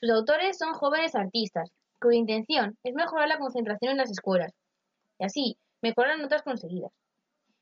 Sus 0.00 0.10
autores 0.10 0.56
son 0.56 0.74
jóvenes 0.74 1.16
artistas, 1.16 1.70
cuya 2.00 2.18
intención 2.18 2.78
es 2.84 2.94
mejorar 2.94 3.26
la 3.28 3.38
concentración 3.38 3.90
en 3.90 3.96
las 3.98 4.10
escuelas 4.12 4.52
y 5.18 5.24
así 5.24 5.56
mejorar 5.82 6.12
las 6.12 6.20
notas 6.22 6.42
conseguidas. 6.42 6.92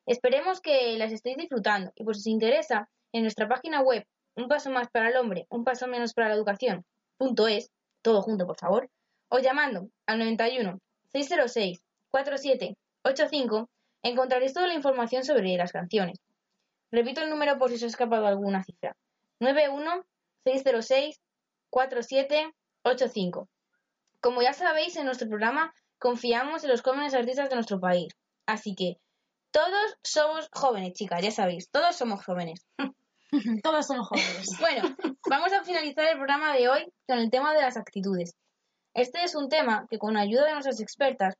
Esperemos 0.04 0.60
que 0.60 0.98
las 0.98 1.12
estéis 1.12 1.38
disfrutando 1.38 1.90
y 1.96 2.04
por 2.04 2.14
si 2.14 2.20
os 2.20 2.26
interesa, 2.26 2.88
en 3.12 3.22
nuestra 3.22 3.48
página 3.48 3.80
web 3.80 4.04
Un 4.36 4.48
paso 4.48 4.70
más 4.70 4.88
para 4.90 5.08
el 5.08 5.16
hombre, 5.16 5.46
un 5.48 5.64
paso 5.64 5.86
menos 5.88 6.12
para 6.14 6.28
la 6.28 6.34
educación, 6.34 6.84
punto 7.16 7.48
es, 7.48 7.70
todo 8.02 8.20
junto 8.22 8.46
por 8.46 8.56
favor, 8.58 8.88
o 9.30 9.38
llamando 9.40 9.88
al 10.06 10.18
91 10.18 10.78
606 11.12 11.80
4785 12.10 13.68
encontraréis 14.02 14.52
toda 14.54 14.66
la 14.68 14.74
información 14.74 15.24
sobre 15.24 15.56
las 15.56 15.72
canciones. 15.72 16.18
Repito 16.90 17.20
el 17.20 17.30
número 17.30 17.58
por 17.58 17.70
si 17.70 17.76
os 17.76 17.82
ha 17.82 17.86
escapado 17.86 18.26
alguna 18.26 18.62
cifra. 18.64 18.96
91 19.40 20.04
606 20.44 21.20
4785. 21.70 23.48
Como 24.20 24.42
ya 24.42 24.52
sabéis, 24.52 24.96
en 24.96 25.04
nuestro 25.04 25.28
programa 25.28 25.72
confiamos 25.98 26.64
en 26.64 26.70
los 26.70 26.82
jóvenes 26.82 27.14
artistas 27.14 27.48
de 27.50 27.54
nuestro 27.54 27.78
país. 27.80 28.12
Así 28.46 28.74
que 28.74 28.96
todos 29.50 29.96
somos 30.02 30.48
jóvenes, 30.52 30.94
chicas, 30.94 31.22
ya 31.22 31.30
sabéis, 31.30 31.70
todos 31.70 31.96
somos 31.96 32.24
jóvenes. 32.24 32.66
Todos 33.62 33.86
son 33.86 34.02
jóvenes. 34.02 34.48
Bueno, 34.58 34.96
vamos 35.28 35.52
a 35.52 35.62
finalizar 35.62 36.06
el 36.06 36.16
programa 36.16 36.54
de 36.54 36.68
hoy 36.68 36.92
con 37.06 37.18
el 37.18 37.30
tema 37.30 37.54
de 37.54 37.60
las 37.60 37.76
actitudes. 37.76 38.34
Este 38.94 39.22
es 39.22 39.34
un 39.34 39.48
tema 39.48 39.86
que 39.90 39.98
con 39.98 40.14
la 40.14 40.20
ayuda 40.20 40.46
de 40.46 40.52
nuestras 40.52 40.80
expertas 40.80 41.34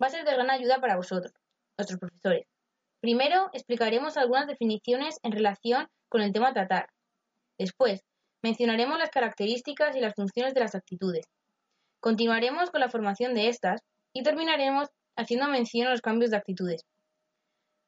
va 0.00 0.06
a 0.06 0.10
ser 0.10 0.24
de 0.24 0.32
gran 0.32 0.50
ayuda 0.50 0.80
para 0.80 0.96
vosotros, 0.96 1.32
nuestros 1.76 1.98
profesores. 1.98 2.46
Primero 3.02 3.50
explicaremos 3.52 4.16
algunas 4.16 4.46
definiciones 4.46 5.18
en 5.24 5.32
relación 5.32 5.88
con 6.08 6.22
el 6.22 6.32
tema 6.32 6.50
a 6.50 6.52
tratar. 6.52 6.86
Después, 7.58 8.04
mencionaremos 8.44 8.96
las 8.96 9.10
características 9.10 9.96
y 9.96 10.00
las 10.00 10.14
funciones 10.14 10.54
de 10.54 10.60
las 10.60 10.76
actitudes. 10.76 11.26
Continuaremos 11.98 12.70
con 12.70 12.80
la 12.80 12.88
formación 12.88 13.34
de 13.34 13.48
estas 13.48 13.80
y 14.12 14.22
terminaremos 14.22 14.88
haciendo 15.16 15.48
mención 15.48 15.88
a 15.88 15.90
los 15.90 16.00
cambios 16.00 16.30
de 16.30 16.36
actitudes. 16.36 16.82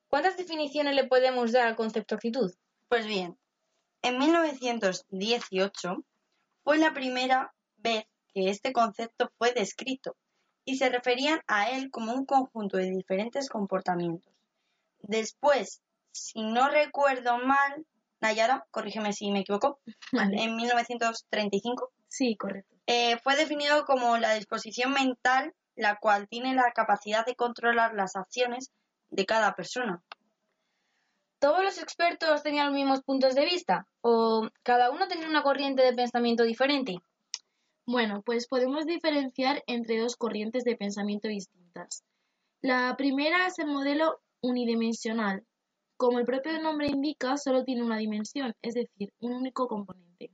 ¿Cuántas 0.08 0.36
definiciones 0.36 0.96
le 0.96 1.06
podemos 1.06 1.52
dar 1.52 1.68
al 1.68 1.76
concepto 1.76 2.16
actitud? 2.16 2.52
Pues 2.88 3.06
bien, 3.06 3.38
en 4.02 4.18
1918 4.18 6.04
fue 6.64 6.78
la 6.78 6.92
primera 6.92 7.54
vez 7.76 8.04
que 8.32 8.50
este 8.50 8.72
concepto 8.72 9.30
fue 9.38 9.52
descrito 9.52 10.16
y 10.64 10.76
se 10.76 10.88
referían 10.88 11.40
a 11.46 11.70
él 11.70 11.92
como 11.92 12.12
un 12.12 12.26
conjunto 12.26 12.78
de 12.78 12.90
diferentes 12.90 13.48
comportamientos. 13.48 14.33
Después, 15.08 15.82
si 16.12 16.42
no 16.42 16.68
recuerdo 16.68 17.38
mal, 17.38 17.86
Nayara, 18.20 18.66
corrígeme 18.70 19.12
si 19.12 19.30
me 19.30 19.40
equivoco, 19.40 19.80
Vale. 20.12 20.42
en 20.42 20.56
1935 20.56 21.92
Sí, 22.08 22.36
correcto. 22.36 22.74
eh, 22.86 23.18
fue 23.18 23.36
definido 23.36 23.84
como 23.84 24.16
la 24.18 24.34
disposición 24.34 24.92
mental 24.92 25.54
la 25.76 25.96
cual 25.96 26.28
tiene 26.28 26.54
la 26.54 26.72
capacidad 26.72 27.26
de 27.26 27.34
controlar 27.34 27.94
las 27.94 28.16
acciones 28.16 28.70
de 29.10 29.26
cada 29.26 29.54
persona. 29.54 30.02
¿Todos 31.40 31.62
los 31.62 31.78
expertos 31.78 32.42
tenían 32.42 32.66
los 32.66 32.74
mismos 32.74 33.02
puntos 33.02 33.34
de 33.34 33.44
vista? 33.44 33.86
¿O 34.00 34.48
cada 34.62 34.90
uno 34.90 35.08
tenía 35.08 35.28
una 35.28 35.42
corriente 35.42 35.82
de 35.82 35.92
pensamiento 35.92 36.44
diferente? 36.44 36.98
Bueno, 37.86 38.22
pues 38.22 38.46
podemos 38.46 38.86
diferenciar 38.86 39.62
entre 39.66 39.98
dos 39.98 40.16
corrientes 40.16 40.64
de 40.64 40.76
pensamiento 40.76 41.28
distintas. 41.28 42.02
La 42.62 42.94
primera 42.96 43.46
es 43.46 43.58
el 43.58 43.66
modelo 43.66 44.22
unidimensional. 44.44 45.42
Como 45.96 46.18
el 46.18 46.26
propio 46.26 46.60
nombre 46.60 46.88
indica, 46.88 47.36
solo 47.36 47.64
tiene 47.64 47.82
una 47.82 47.96
dimensión, 47.96 48.54
es 48.62 48.74
decir, 48.74 49.12
un 49.20 49.32
único 49.32 49.68
componente. 49.68 50.30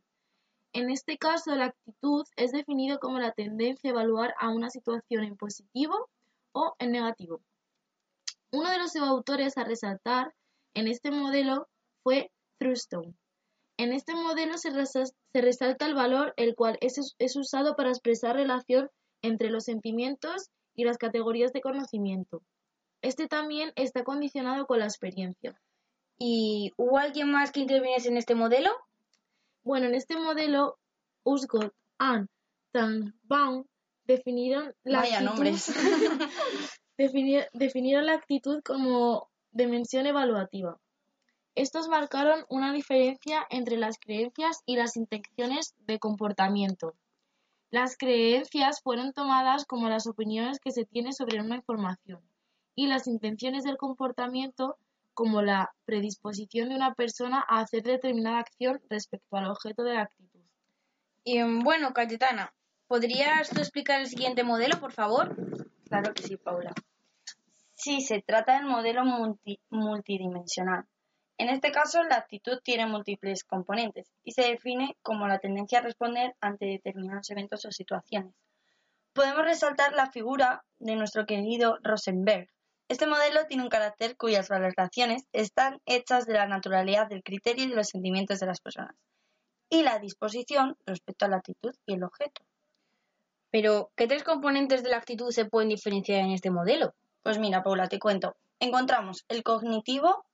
En 0.73 0.91
este 0.91 1.17
caso, 1.17 1.55
la 1.55 1.67
actitud 1.67 2.25
es 2.37 2.53
definido 2.53 2.99
como 2.99 3.19
la 3.19 3.33
tendencia 3.33 3.91
a 3.91 3.93
evaluar 3.93 4.35
a 4.39 4.51
una 4.51 4.71
situación 4.71 5.25
en 5.25 5.37
positivo 5.37 6.09
o 6.53 6.75
en 6.79 6.93
negativo. 6.93 7.41
Uno 8.53 8.71
de 8.71 8.79
los 8.79 8.97
autores 8.97 9.57
a 9.57 9.65
resaltar 9.65 10.35
en 10.75 10.89
este 10.89 11.11
modelo 11.11 11.69
fue 12.03 12.33
Thurston. 12.59 13.17
En 13.77 13.93
este 13.93 14.15
modelo 14.15 14.59
se 14.59 14.71
resalta 15.41 15.87
el 15.87 15.95
valor 15.95 16.35
el 16.37 16.55
cual 16.55 16.79
es, 16.81 17.15
es 17.19 17.37
usado 17.37 17.77
para 17.77 17.91
expresar 17.91 18.37
relación 18.37 18.91
entre 19.23 19.51
los 19.51 19.65
sentimientos 19.65 20.51
y 20.75 20.85
las 20.85 20.99
categorías 20.99 21.53
de 21.53 21.61
conocimiento. 21.61 22.43
Este 23.03 23.29
también 23.29 23.73
está 23.77 24.05
condicionado 24.05 24.67
con 24.67 24.79
la 24.79 24.85
experiencia. 24.87 25.59
¿Y 26.19 26.73
hubo 26.77 26.99
alguien 26.99 27.31
más 27.31 27.51
que 27.51 27.61
interviniese 27.61 28.09
en 28.09 28.19
este 28.19 28.35
modelo? 28.35 28.71
Bueno, 29.63 29.87
en 29.87 29.95
este 29.95 30.17
modelo, 30.19 30.79
Usgot 31.25 31.73
and 31.99 32.29
Tanbaum 32.73 33.65
definieron 34.05 34.75
la 34.85 34.99
Vaya 35.01 35.19
actitud, 35.19 35.31
nombres. 35.35 35.69
defini- 36.99 37.47
definieron 37.53 38.07
la 38.07 38.15
actitud 38.15 38.61
como 38.63 39.29
dimensión 39.53 40.07
evaluativa. 40.07 40.79
Estos 41.55 41.89
marcaron 41.89 42.45
una 42.49 42.73
diferencia 42.73 43.47
entre 43.51 43.77
las 43.77 43.99
creencias 43.99 44.61
y 44.67 44.77
las 44.77 44.97
intenciones 44.97 45.75
de 45.79 45.99
comportamiento. 45.99 46.95
Las 47.71 47.97
creencias 47.97 48.81
fueron 48.83 49.13
tomadas 49.13 49.65
como 49.65 49.89
las 49.89 50.07
opiniones 50.07 50.59
que 50.61 50.71
se 50.71 50.85
tiene 50.85 51.13
sobre 51.13 51.41
una 51.41 51.57
información 51.57 52.21
y 52.75 52.87
las 52.87 53.07
intenciones 53.07 53.65
del 53.65 53.77
comportamiento 53.77 54.77
como 55.15 55.43
la 55.43 55.71
predisposición 55.85 56.69
de 56.69 56.77
una 56.77 56.95
persona 56.95 57.45
a 57.49 57.61
hacer 57.61 57.83
determinada 57.83 58.39
acción 58.39 58.81
respecto 58.89 59.37
al 59.37 59.51
objeto 59.51 59.83
de 59.83 59.95
la 59.95 60.03
actitud. 60.03 60.41
Y 61.25 61.43
mm, 61.43 61.61
bueno, 61.63 61.93
Cayetana, 61.93 62.55
¿podrías 62.87 63.51
tú 63.51 63.61
explicar 63.61 64.01
el 64.01 64.07
siguiente 64.07 64.45
modelo, 64.45 64.81
por 64.81 64.93
favor? 64.93 65.37
Claro 65.89 66.15
que 66.15 66.23
sí, 66.23 66.37
Paula. 66.37 66.73
Sí, 67.75 68.01
se 68.01 68.23
trata 68.23 68.55
del 68.55 68.67
modelo 68.67 69.05
multi- 69.05 69.61
multidimensional. 69.71 70.85
En 71.39 71.49
este 71.49 71.73
caso, 71.73 72.03
la 72.03 72.17
actitud 72.17 72.61
tiene 72.63 72.87
múltiples 72.87 73.45
componentes 73.45 74.07
y 74.25 74.33
se 74.33 74.43
define 74.43 74.97
como 75.03 75.27
la 75.27 75.39
tendencia 75.39 75.79
a 75.79 75.83
responder 75.83 76.35
ante 76.41 76.67
determinados 76.67 77.31
eventos 77.31 77.65
o 77.65 77.71
situaciones. 77.73 78.35
Podemos 79.15 79.43
resaltar 79.45 79.93
la 79.95 80.11
figura 80.11 80.63
de 80.79 80.97
nuestro 80.97 81.25
querido 81.27 81.79
Rosenberg. 81.83 82.49
Este 82.91 83.07
modelo 83.07 83.47
tiene 83.47 83.63
un 83.63 83.69
carácter 83.69 84.17
cuyas 84.17 84.49
valoraciones 84.49 85.23
están 85.33 85.81
hechas 85.87 86.27
de 86.27 86.33
la 86.33 86.49
naturalidad 86.49 87.07
del 87.07 87.23
criterio 87.23 87.63
y 87.65 87.69
de 87.69 87.77
los 87.77 87.87
sentimientos 87.87 88.41
de 88.41 88.47
las 88.47 88.61
personas 88.61 88.97
y 89.69 89.85
la 89.85 90.01
disposición 90.01 90.77
respecto 90.87 91.25
a 91.25 91.29
la 91.29 91.37
actitud 91.37 91.73
y 91.87 91.95
el 91.95 92.03
objeto. 92.03 92.43
Pero, 93.53 93.93
¿qué 93.95 94.09
tres 94.09 94.25
componentes 94.25 94.83
de 94.83 94.91
la 94.91 94.97
actitud 94.97 95.31
se 95.31 95.45
pueden 95.45 95.69
diferenciar 95.69 96.19
en 96.19 96.33
este 96.33 96.51
modelo? 96.51 96.93
Pues 97.23 97.39
mira, 97.39 97.63
Paula, 97.63 97.87
te 97.87 98.01
cuento. 98.01 98.35
Encontramos 98.59 99.25
el 99.29 99.45
cognitivo, 99.45 100.25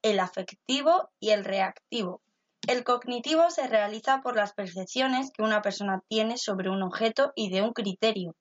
el 0.00 0.20
afectivo 0.20 1.10
y 1.18 1.30
el 1.30 1.44
reactivo. 1.44 2.20
El 2.68 2.84
cognitivo 2.84 3.50
se 3.50 3.66
realiza 3.66 4.20
por 4.20 4.36
las 4.36 4.52
percepciones 4.52 5.32
que 5.32 5.42
una 5.42 5.60
persona 5.60 6.00
tiene 6.08 6.38
sobre 6.38 6.70
un 6.70 6.84
objeto 6.84 7.32
y 7.34 7.50
de 7.50 7.62
un 7.62 7.72
criterio. 7.72 8.36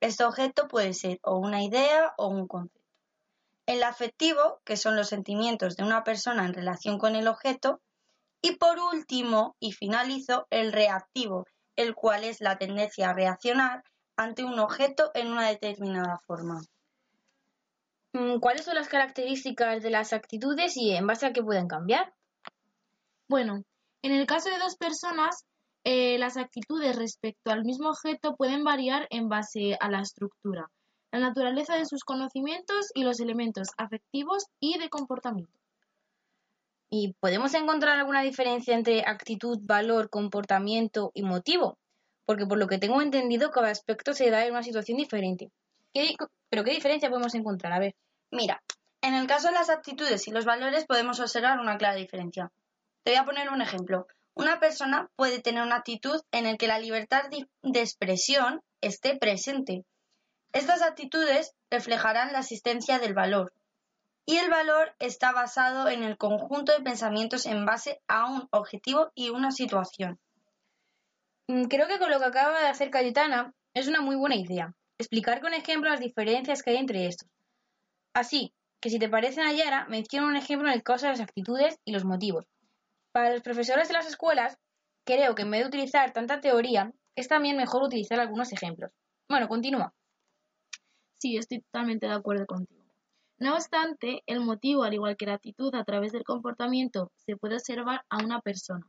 Este 0.00 0.24
objeto 0.24 0.68
puede 0.68 0.94
ser 0.94 1.18
o 1.22 1.36
una 1.36 1.62
idea 1.62 2.14
o 2.16 2.28
un 2.28 2.48
concepto. 2.48 2.83
El 3.66 3.82
afectivo, 3.82 4.60
que 4.64 4.76
son 4.76 4.96
los 4.96 5.08
sentimientos 5.08 5.76
de 5.76 5.84
una 5.84 6.04
persona 6.04 6.44
en 6.44 6.54
relación 6.54 6.98
con 6.98 7.16
el 7.16 7.28
objeto. 7.28 7.80
Y 8.42 8.56
por 8.56 8.78
último, 8.78 9.56
y 9.58 9.72
finalizo, 9.72 10.46
el 10.50 10.72
reactivo, 10.72 11.46
el 11.76 11.94
cual 11.94 12.24
es 12.24 12.40
la 12.40 12.58
tendencia 12.58 13.10
a 13.10 13.14
reaccionar 13.14 13.82
ante 14.16 14.44
un 14.44 14.58
objeto 14.58 15.10
en 15.14 15.28
una 15.28 15.48
determinada 15.48 16.20
forma. 16.26 16.60
Mm, 18.12 18.38
¿Cuáles 18.38 18.64
son 18.64 18.76
las 18.76 18.88
características 18.88 19.82
de 19.82 19.90
las 19.90 20.12
actitudes 20.12 20.76
y 20.76 20.92
en 20.92 21.06
base 21.06 21.26
a 21.26 21.32
qué 21.32 21.42
pueden 21.42 21.66
cambiar? 21.66 22.12
Bueno, 23.28 23.64
en 24.02 24.12
el 24.12 24.26
caso 24.26 24.50
de 24.50 24.58
dos 24.58 24.76
personas, 24.76 25.44
eh, 25.84 26.18
las 26.18 26.36
actitudes 26.36 26.96
respecto 26.96 27.50
al 27.50 27.64
mismo 27.64 27.88
objeto 27.88 28.36
pueden 28.36 28.62
variar 28.62 29.06
en 29.10 29.28
base 29.28 29.76
a 29.80 29.90
la 29.90 30.00
estructura, 30.00 30.70
la 31.14 31.20
naturaleza 31.20 31.76
de 31.76 31.86
sus 31.86 32.02
conocimientos 32.02 32.90
y 32.92 33.04
los 33.04 33.20
elementos 33.20 33.68
afectivos 33.76 34.46
y 34.58 34.78
de 34.78 34.88
comportamiento. 34.88 35.52
¿Y 36.90 37.14
podemos 37.20 37.54
encontrar 37.54 37.98
alguna 37.98 38.22
diferencia 38.22 38.74
entre 38.74 39.02
actitud, 39.06 39.58
valor, 39.62 40.10
comportamiento 40.10 41.12
y 41.14 41.22
motivo? 41.22 41.78
Porque 42.26 42.46
por 42.46 42.58
lo 42.58 42.66
que 42.66 42.78
tengo 42.78 43.00
entendido, 43.00 43.50
cada 43.50 43.70
aspecto 43.70 44.12
se 44.12 44.28
da 44.30 44.44
en 44.44 44.52
una 44.52 44.64
situación 44.64 44.98
diferente. 44.98 45.52
¿Qué 45.92 46.02
di- 46.02 46.16
¿Pero 46.50 46.64
qué 46.64 46.72
diferencia 46.72 47.10
podemos 47.10 47.34
encontrar? 47.36 47.72
A 47.72 47.78
ver. 47.78 47.94
Mira, 48.32 48.60
en 49.00 49.14
el 49.14 49.28
caso 49.28 49.48
de 49.48 49.54
las 49.54 49.70
actitudes 49.70 50.26
y 50.26 50.32
los 50.32 50.44
valores 50.44 50.84
podemos 50.84 51.20
observar 51.20 51.60
una 51.60 51.78
clara 51.78 51.94
diferencia. 51.94 52.50
Te 53.04 53.12
voy 53.12 53.18
a 53.18 53.24
poner 53.24 53.50
un 53.50 53.62
ejemplo. 53.62 54.06
Una 54.34 54.58
persona 54.58 55.08
puede 55.14 55.40
tener 55.40 55.62
una 55.62 55.76
actitud 55.76 56.20
en 56.32 56.44
la 56.44 56.56
que 56.56 56.66
la 56.66 56.80
libertad 56.80 57.22
de 57.30 57.80
expresión 57.80 58.62
esté 58.80 59.16
presente. 59.16 59.84
Estas 60.54 60.82
actitudes 60.82 61.52
reflejarán 61.68 62.32
la 62.32 62.38
existencia 62.38 63.00
del 63.00 63.12
valor. 63.12 63.52
Y 64.24 64.36
el 64.36 64.48
valor 64.48 64.94
está 65.00 65.32
basado 65.32 65.88
en 65.88 66.04
el 66.04 66.16
conjunto 66.16 66.70
de 66.70 66.80
pensamientos 66.80 67.44
en 67.44 67.66
base 67.66 68.00
a 68.06 68.30
un 68.30 68.46
objetivo 68.52 69.10
y 69.16 69.30
una 69.30 69.50
situación. 69.50 70.20
Mm, 71.48 71.64
Creo 71.64 71.88
que 71.88 71.98
con 71.98 72.08
lo 72.08 72.20
que 72.20 72.26
acaba 72.26 72.60
de 72.60 72.68
hacer 72.68 72.90
Cayetana 72.90 73.52
es 73.74 73.88
una 73.88 74.00
muy 74.00 74.14
buena 74.14 74.36
idea. 74.36 74.76
Explicar 74.96 75.40
con 75.40 75.54
ejemplos 75.54 75.90
las 75.90 76.00
diferencias 76.00 76.62
que 76.62 76.70
hay 76.70 76.76
entre 76.76 77.08
estos. 77.08 77.28
Así 78.14 78.54
que 78.80 78.90
si 78.90 79.00
te 79.00 79.08
parece 79.08 79.42
Nayara, 79.42 79.86
menciona 79.88 80.28
un 80.28 80.36
ejemplo 80.36 80.68
en 80.68 80.74
el 80.74 80.84
caso 80.84 81.06
de 81.06 81.12
las 81.12 81.20
actitudes 81.20 81.80
y 81.84 81.90
los 81.90 82.04
motivos. 82.04 82.46
Para 83.10 83.32
los 83.32 83.42
profesores 83.42 83.88
de 83.88 83.94
las 83.94 84.06
escuelas, 84.06 84.56
creo 85.04 85.34
que 85.34 85.42
en 85.42 85.50
vez 85.50 85.62
de 85.62 85.66
utilizar 85.66 86.12
tanta 86.12 86.40
teoría, 86.40 86.92
es 87.16 87.26
también 87.26 87.56
mejor 87.56 87.82
utilizar 87.82 88.20
algunos 88.20 88.52
ejemplos. 88.52 88.92
Bueno, 89.28 89.48
continúa. 89.48 89.92
Sí, 91.24 91.38
estoy 91.38 91.62
totalmente 91.62 92.06
de 92.06 92.12
acuerdo 92.12 92.44
contigo. 92.44 92.84
No 93.38 93.54
obstante, 93.54 94.22
el 94.26 94.40
motivo, 94.40 94.82
al 94.82 94.92
igual 94.92 95.16
que 95.16 95.24
la 95.24 95.32
actitud 95.32 95.74
a 95.74 95.82
través 95.82 96.12
del 96.12 96.22
comportamiento, 96.22 97.10
se 97.16 97.38
puede 97.38 97.54
observar 97.54 98.04
a 98.10 98.22
una 98.22 98.42
persona. 98.42 98.86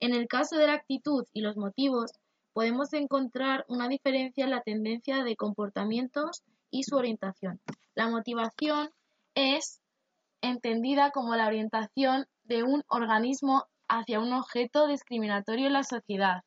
En 0.00 0.14
el 0.14 0.28
caso 0.28 0.56
de 0.56 0.66
la 0.66 0.72
actitud 0.72 1.26
y 1.34 1.42
los 1.42 1.58
motivos, 1.58 2.12
podemos 2.54 2.94
encontrar 2.94 3.66
una 3.68 3.86
diferencia 3.86 4.44
en 4.44 4.50
la 4.52 4.62
tendencia 4.62 5.22
de 5.24 5.36
comportamientos 5.36 6.42
y 6.70 6.84
su 6.84 6.96
orientación. 6.96 7.60
La 7.94 8.08
motivación 8.08 8.88
es 9.34 9.82
entendida 10.40 11.10
como 11.10 11.36
la 11.36 11.48
orientación 11.48 12.24
de 12.44 12.62
un 12.62 12.82
organismo 12.88 13.66
hacia 13.88 14.20
un 14.20 14.32
objeto 14.32 14.86
discriminatorio 14.86 15.66
en 15.66 15.74
la 15.74 15.84
sociedad. 15.84 16.44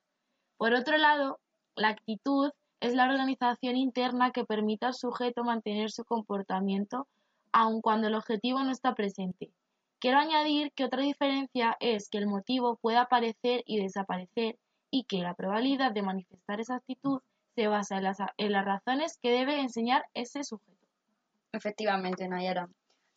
Por 0.57 0.73
otro 0.73 0.97
lado, 0.97 1.39
la 1.75 1.89
actitud 1.89 2.49
es 2.81 2.95
la 2.95 3.05
organización 3.05 3.77
interna 3.77 4.31
que 4.31 4.43
permite 4.43 4.87
al 4.87 4.95
sujeto 4.95 5.43
mantener 5.43 5.91
su 5.91 6.03
comportamiento 6.03 7.07
aun 7.53 7.81
cuando 7.81 8.07
el 8.07 8.15
objetivo 8.15 8.63
no 8.63 8.71
está 8.71 8.95
presente. 8.95 9.51
Quiero 9.99 10.17
añadir 10.17 10.71
que 10.73 10.85
otra 10.85 11.03
diferencia 11.03 11.77
es 11.79 12.09
que 12.09 12.17
el 12.17 12.27
motivo 12.27 12.77
puede 12.81 12.97
aparecer 12.97 13.61
y 13.65 13.79
desaparecer 13.79 14.57
y 14.89 15.03
que 15.03 15.19
la 15.19 15.35
probabilidad 15.35 15.91
de 15.91 16.01
manifestar 16.01 16.59
esa 16.59 16.75
actitud 16.75 17.21
se 17.55 17.67
basa 17.67 17.97
en 17.97 18.03
las, 18.03 18.17
en 18.37 18.51
las 18.51 18.65
razones 18.65 19.19
que 19.21 19.31
debe 19.31 19.59
enseñar 19.59 20.05
ese 20.13 20.43
sujeto. 20.43 20.87
Efectivamente, 21.53 22.27
Nayara. 22.27 22.67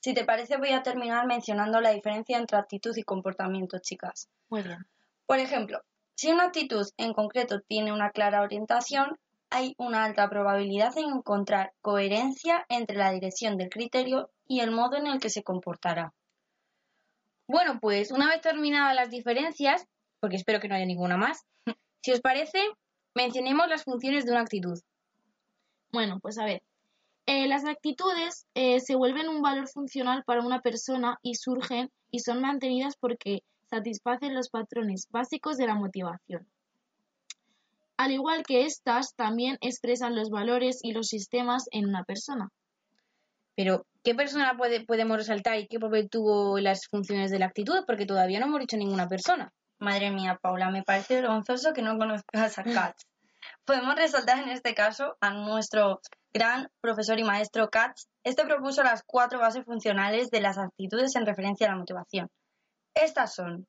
Si 0.00 0.12
te 0.12 0.24
parece, 0.24 0.58
voy 0.58 0.70
a 0.70 0.82
terminar 0.82 1.26
mencionando 1.26 1.80
la 1.80 1.90
diferencia 1.90 2.36
entre 2.36 2.58
actitud 2.58 2.94
y 2.96 3.02
comportamiento, 3.02 3.78
chicas. 3.78 4.28
Muy 4.50 4.62
bien. 4.62 4.84
Por 5.24 5.38
ejemplo, 5.38 5.80
si 6.14 6.30
una 6.30 6.44
actitud 6.44 6.86
en 6.98 7.14
concreto 7.14 7.60
tiene 7.60 7.92
una 7.92 8.10
clara 8.10 8.42
orientación, 8.42 9.18
hay 9.54 9.76
una 9.78 10.04
alta 10.04 10.28
probabilidad 10.28 10.94
de 10.94 11.02
encontrar 11.02 11.72
coherencia 11.80 12.66
entre 12.68 12.96
la 12.96 13.12
dirección 13.12 13.56
del 13.56 13.70
criterio 13.70 14.28
y 14.48 14.60
el 14.60 14.72
modo 14.72 14.96
en 14.96 15.06
el 15.06 15.20
que 15.20 15.30
se 15.30 15.44
comportará. 15.44 16.12
Bueno, 17.46 17.78
pues 17.80 18.10
una 18.10 18.28
vez 18.28 18.40
terminadas 18.40 18.96
las 18.96 19.10
diferencias, 19.10 19.86
porque 20.18 20.36
espero 20.36 20.58
que 20.58 20.66
no 20.66 20.74
haya 20.74 20.86
ninguna 20.86 21.16
más, 21.16 21.44
si 22.02 22.10
os 22.10 22.20
parece, 22.20 22.58
mencionemos 23.14 23.68
las 23.68 23.84
funciones 23.84 24.24
de 24.24 24.32
una 24.32 24.40
actitud. 24.40 24.80
Bueno, 25.92 26.18
pues 26.20 26.36
a 26.38 26.44
ver. 26.44 26.62
Eh, 27.26 27.46
las 27.46 27.64
actitudes 27.64 28.46
eh, 28.54 28.80
se 28.80 28.96
vuelven 28.96 29.28
un 29.28 29.40
valor 29.40 29.68
funcional 29.68 30.24
para 30.24 30.42
una 30.42 30.62
persona 30.62 31.20
y 31.22 31.36
surgen 31.36 31.92
y 32.10 32.18
son 32.18 32.40
mantenidas 32.40 32.96
porque 32.96 33.44
satisfacen 33.70 34.34
los 34.34 34.50
patrones 34.50 35.06
básicos 35.10 35.56
de 35.56 35.68
la 35.68 35.76
motivación. 35.76 36.48
Al 37.96 38.10
igual 38.12 38.42
que 38.42 38.64
éstas, 38.66 39.14
también 39.14 39.56
expresan 39.60 40.16
los 40.16 40.30
valores 40.30 40.80
y 40.82 40.92
los 40.92 41.08
sistemas 41.08 41.66
en 41.70 41.88
una 41.88 42.04
persona. 42.04 42.48
Pero, 43.56 43.86
¿qué 44.02 44.14
persona 44.14 44.56
puede, 44.56 44.84
podemos 44.84 45.16
resaltar 45.16 45.58
y 45.58 45.68
qué 45.68 45.78
papel 45.78 46.10
tuvo 46.10 46.58
las 46.58 46.88
funciones 46.88 47.30
de 47.30 47.38
la 47.38 47.46
actitud? 47.46 47.84
Porque 47.86 48.06
todavía 48.06 48.40
no 48.40 48.46
hemos 48.46 48.60
dicho 48.60 48.76
ninguna 48.76 49.08
persona. 49.08 49.52
Madre 49.78 50.10
mía, 50.10 50.38
Paula, 50.40 50.70
me 50.70 50.82
parece 50.82 51.16
vergonzoso 51.16 51.72
que 51.72 51.82
no 51.82 51.96
conozcas 51.98 52.58
a 52.58 52.64
Katz. 52.92 53.04
Podemos 53.64 53.94
resaltar 53.94 54.38
en 54.38 54.48
este 54.48 54.74
caso 54.74 55.16
a 55.20 55.30
nuestro 55.30 56.00
gran 56.32 56.68
profesor 56.80 57.18
y 57.18 57.24
maestro 57.24 57.68
Katz. 57.68 58.08
Este 58.24 58.44
propuso 58.44 58.82
las 58.82 59.02
cuatro 59.06 59.38
bases 59.38 59.64
funcionales 59.64 60.30
de 60.30 60.40
las 60.40 60.58
actitudes 60.58 61.14
en 61.14 61.26
referencia 61.26 61.66
a 61.68 61.70
la 61.70 61.76
motivación. 61.76 62.28
Estas 62.94 63.34
son, 63.34 63.66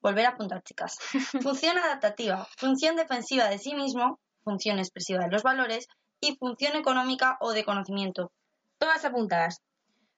volver 0.00 0.26
a 0.26 0.30
apuntar 0.30 0.62
chicas, 0.62 0.98
función 1.42 1.78
adaptativa, 1.78 2.46
función 2.56 2.96
defensiva 2.96 3.48
de 3.48 3.58
sí 3.58 3.74
mismo, 3.74 4.18
función 4.44 4.78
expresiva 4.78 5.24
de 5.24 5.30
los 5.30 5.42
valores 5.42 5.86
y 6.20 6.36
función 6.36 6.76
económica 6.76 7.36
o 7.40 7.52
de 7.52 7.64
conocimiento. 7.64 8.32
Todas 8.78 9.04
apuntadas. 9.04 9.60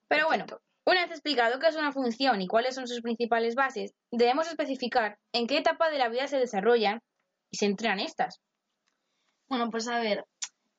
Pero 0.08 0.26
bueno, 0.26 0.44
una 0.86 1.02
vez 1.02 1.10
explicado 1.10 1.58
qué 1.58 1.68
es 1.68 1.76
una 1.76 1.92
función 1.92 2.40
y 2.40 2.46
cuáles 2.46 2.74
son 2.74 2.88
sus 2.88 3.00
principales 3.00 3.54
bases, 3.54 3.92
debemos 4.10 4.48
especificar 4.48 5.18
en 5.32 5.46
qué 5.46 5.58
etapa 5.58 5.90
de 5.90 5.98
la 5.98 6.08
vida 6.08 6.26
se 6.26 6.38
desarrollan 6.38 7.00
y 7.50 7.58
se 7.58 7.66
entrenan 7.66 8.00
estas. 8.00 8.40
Bueno, 9.48 9.70
pues 9.70 9.88
a 9.88 9.98
ver, 9.98 10.24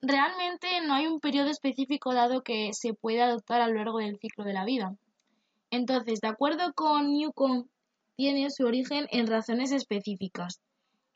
realmente 0.02 0.68
no 0.86 0.96
hay 0.96 1.08
un 1.08 1.20
periodo 1.20 1.50
específico 1.50 2.14
dado 2.14 2.42
que 2.42 2.72
se 2.74 2.94
puede 2.94 3.22
adoptar 3.22 3.62
a 3.62 3.68
lo 3.68 3.76
largo 3.76 4.00
del 4.00 4.18
ciclo 4.18 4.44
de 4.44 4.54
la 4.54 4.66
vida. 4.66 4.96
Entonces, 5.70 6.20
de 6.20 6.28
acuerdo 6.28 6.74
con 6.74 7.14
Newcomb, 7.14 7.68
tiene 8.16 8.50
su 8.50 8.66
origen 8.66 9.08
en 9.12 9.28
razones 9.28 9.72
específicas, 9.72 10.62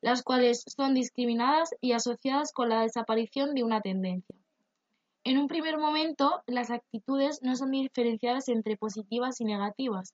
las 0.02 0.24
cuales 0.24 0.64
son 0.68 0.94
discriminadas 0.94 1.70
y 1.82 1.94
asociadas 1.94 2.52
con 2.52 2.70
la 2.70 2.82
desaparición 2.82 3.54
de 3.54 3.64
una 3.64 3.82
tendencia. 3.82 4.36
En 5.24 5.40
un 5.40 5.48
primer 5.48 5.78
momento, 5.78 6.44
las 6.46 6.70
actitudes 6.70 7.42
no 7.42 7.56
son 7.56 7.72
diferenciadas 7.72 8.48
entre 8.48 8.78
positivas 8.78 9.42
y 9.42 9.46
negativas, 9.46 10.14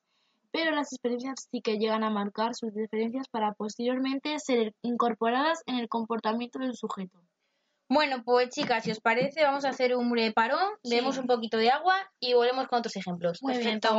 pero 0.51 0.71
las 0.71 0.93
experiencias 0.93 1.49
sí 1.51 1.61
que 1.61 1.77
llegan 1.77 2.03
a 2.03 2.09
marcar 2.09 2.55
sus 2.55 2.73
diferencias 2.73 3.27
para 3.27 3.53
posteriormente 3.53 4.37
ser 4.39 4.73
incorporadas 4.81 5.63
en 5.65 5.75
el 5.75 5.89
comportamiento 5.89 6.59
del 6.59 6.75
sujeto. 6.75 7.19
Bueno, 7.89 8.23
pues 8.23 8.51
chicas, 8.51 8.85
si 8.85 8.91
os 8.91 9.01
parece, 9.01 9.43
vamos 9.43 9.65
a 9.65 9.69
hacer 9.69 9.97
un 9.97 10.09
breve 10.09 10.31
parón, 10.31 10.69
bebemos 10.81 11.17
un 11.17 11.27
poquito 11.27 11.57
de 11.57 11.71
agua 11.71 11.95
y 12.21 12.33
volvemos 12.33 12.69
con 12.69 12.79
otros 12.79 12.95
ejemplos. 12.95 13.39
Muy 13.41 13.53
Perfecto. 13.53 13.89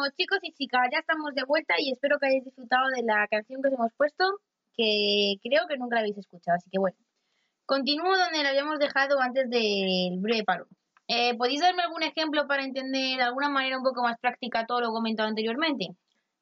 Bueno, 0.00 0.14
chicos 0.16 0.38
y 0.40 0.52
chicas, 0.54 0.88
ya 0.90 1.00
estamos 1.00 1.34
de 1.34 1.44
vuelta 1.44 1.74
y 1.78 1.92
espero 1.92 2.18
que 2.18 2.26
hayáis 2.26 2.44
disfrutado 2.46 2.88
de 2.88 3.02
la 3.02 3.28
canción 3.28 3.60
que 3.60 3.68
os 3.68 3.74
hemos 3.74 3.92
puesto, 3.98 4.24
que 4.74 5.34
creo 5.42 5.66
que 5.68 5.76
nunca 5.76 5.96
la 5.96 6.00
habéis 6.00 6.16
escuchado, 6.16 6.56
así 6.56 6.70
que 6.70 6.78
bueno. 6.78 6.96
Continúo 7.66 8.16
donde 8.16 8.42
la 8.42 8.48
habíamos 8.48 8.78
dejado 8.78 9.20
antes 9.20 9.50
del 9.50 10.18
breve 10.18 10.42
paro. 10.44 10.66
Eh, 11.06 11.36
¿Podéis 11.36 11.60
darme 11.60 11.82
algún 11.82 12.02
ejemplo 12.02 12.48
para 12.48 12.64
entender 12.64 13.18
de 13.18 13.22
alguna 13.22 13.50
manera 13.50 13.76
un 13.76 13.82
poco 13.82 14.02
más 14.02 14.18
práctica 14.18 14.64
todo 14.64 14.80
lo 14.80 14.90
comentado 14.90 15.28
anteriormente? 15.28 15.88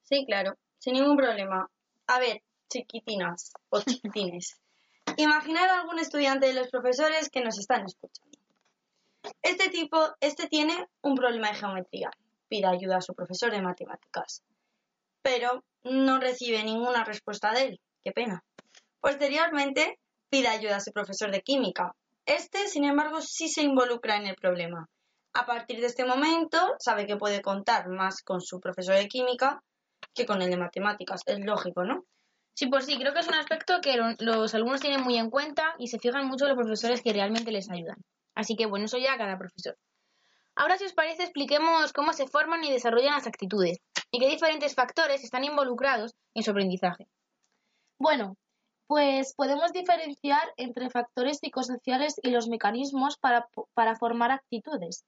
Sí, 0.04 0.24
claro, 0.24 0.54
sin 0.78 0.92
ningún 0.92 1.16
problema. 1.16 1.68
A 2.06 2.20
ver, 2.20 2.42
chiquitinas 2.68 3.54
o 3.70 3.80
chiquitines. 3.80 4.60
Imaginad 5.16 5.68
a 5.68 5.80
algún 5.80 5.98
estudiante 5.98 6.46
de 6.46 6.54
los 6.54 6.68
profesores 6.68 7.28
que 7.28 7.42
nos 7.42 7.58
están 7.58 7.86
escuchando. 7.86 8.38
Este 9.42 9.68
tipo, 9.68 9.98
este 10.20 10.46
tiene 10.46 10.86
un 11.02 11.16
problema 11.16 11.48
de 11.48 11.54
geometría. 11.54 12.10
Pide 12.48 12.66
ayuda 12.66 12.96
a 12.98 13.00
su 13.02 13.14
profesor 13.14 13.50
de 13.50 13.62
matemáticas. 13.62 14.42
Pero 15.22 15.64
no 15.84 16.18
recibe 16.18 16.62
ninguna 16.64 17.04
respuesta 17.04 17.52
de 17.52 17.62
él. 17.62 17.80
Qué 18.02 18.12
pena. 18.12 18.42
Posteriormente, 19.00 19.98
pide 20.30 20.48
ayuda 20.48 20.76
a 20.76 20.80
su 20.80 20.92
profesor 20.92 21.30
de 21.30 21.42
química. 21.42 21.92
Este, 22.26 22.68
sin 22.68 22.84
embargo, 22.84 23.20
sí 23.20 23.48
se 23.48 23.62
involucra 23.62 24.16
en 24.16 24.26
el 24.26 24.34
problema. 24.36 24.86
A 25.34 25.46
partir 25.46 25.80
de 25.80 25.86
este 25.86 26.04
momento, 26.04 26.58
sabe 26.78 27.06
que 27.06 27.16
puede 27.16 27.42
contar 27.42 27.88
más 27.88 28.22
con 28.22 28.40
su 28.40 28.60
profesor 28.60 28.96
de 28.96 29.08
química 29.08 29.62
que 30.14 30.26
con 30.26 30.42
el 30.42 30.50
de 30.50 30.56
matemáticas. 30.56 31.22
Es 31.26 31.38
lógico, 31.40 31.84
¿no? 31.84 32.04
Sí, 32.54 32.66
pues 32.66 32.86
sí, 32.86 32.98
creo 32.98 33.12
que 33.14 33.20
es 33.20 33.28
un 33.28 33.34
aspecto 33.34 33.80
que 33.80 33.96
lo- 33.96 34.14
los 34.18 34.54
alumnos 34.54 34.80
tienen 34.80 35.02
muy 35.02 35.16
en 35.16 35.30
cuenta 35.30 35.74
y 35.78 35.86
se 35.88 35.98
fijan 35.98 36.26
mucho 36.26 36.44
en 36.44 36.50
los 36.50 36.58
profesores 36.58 37.02
que 37.02 37.12
realmente 37.12 37.52
les 37.52 37.70
ayudan. 37.70 37.96
Así 38.34 38.56
que 38.56 38.66
bueno, 38.66 38.86
eso 38.86 38.98
ya 38.98 39.16
cada 39.16 39.38
profesor. 39.38 39.76
Ahora, 40.58 40.76
si 40.76 40.86
os 40.86 40.92
parece, 40.92 41.22
expliquemos 41.22 41.92
cómo 41.92 42.12
se 42.12 42.26
forman 42.26 42.64
y 42.64 42.72
desarrollan 42.72 43.14
las 43.14 43.28
actitudes 43.28 43.78
y 44.10 44.18
qué 44.18 44.28
diferentes 44.28 44.74
factores 44.74 45.22
están 45.22 45.44
involucrados 45.44 46.16
en 46.34 46.42
su 46.42 46.50
aprendizaje. 46.50 47.06
Bueno, 47.96 48.36
pues 48.88 49.34
podemos 49.36 49.72
diferenciar 49.72 50.42
entre 50.56 50.90
factores 50.90 51.38
psicosociales 51.38 52.16
y 52.24 52.30
los 52.30 52.48
mecanismos 52.48 53.18
para, 53.18 53.46
formar 54.00 54.32
actitudes. 54.32 55.04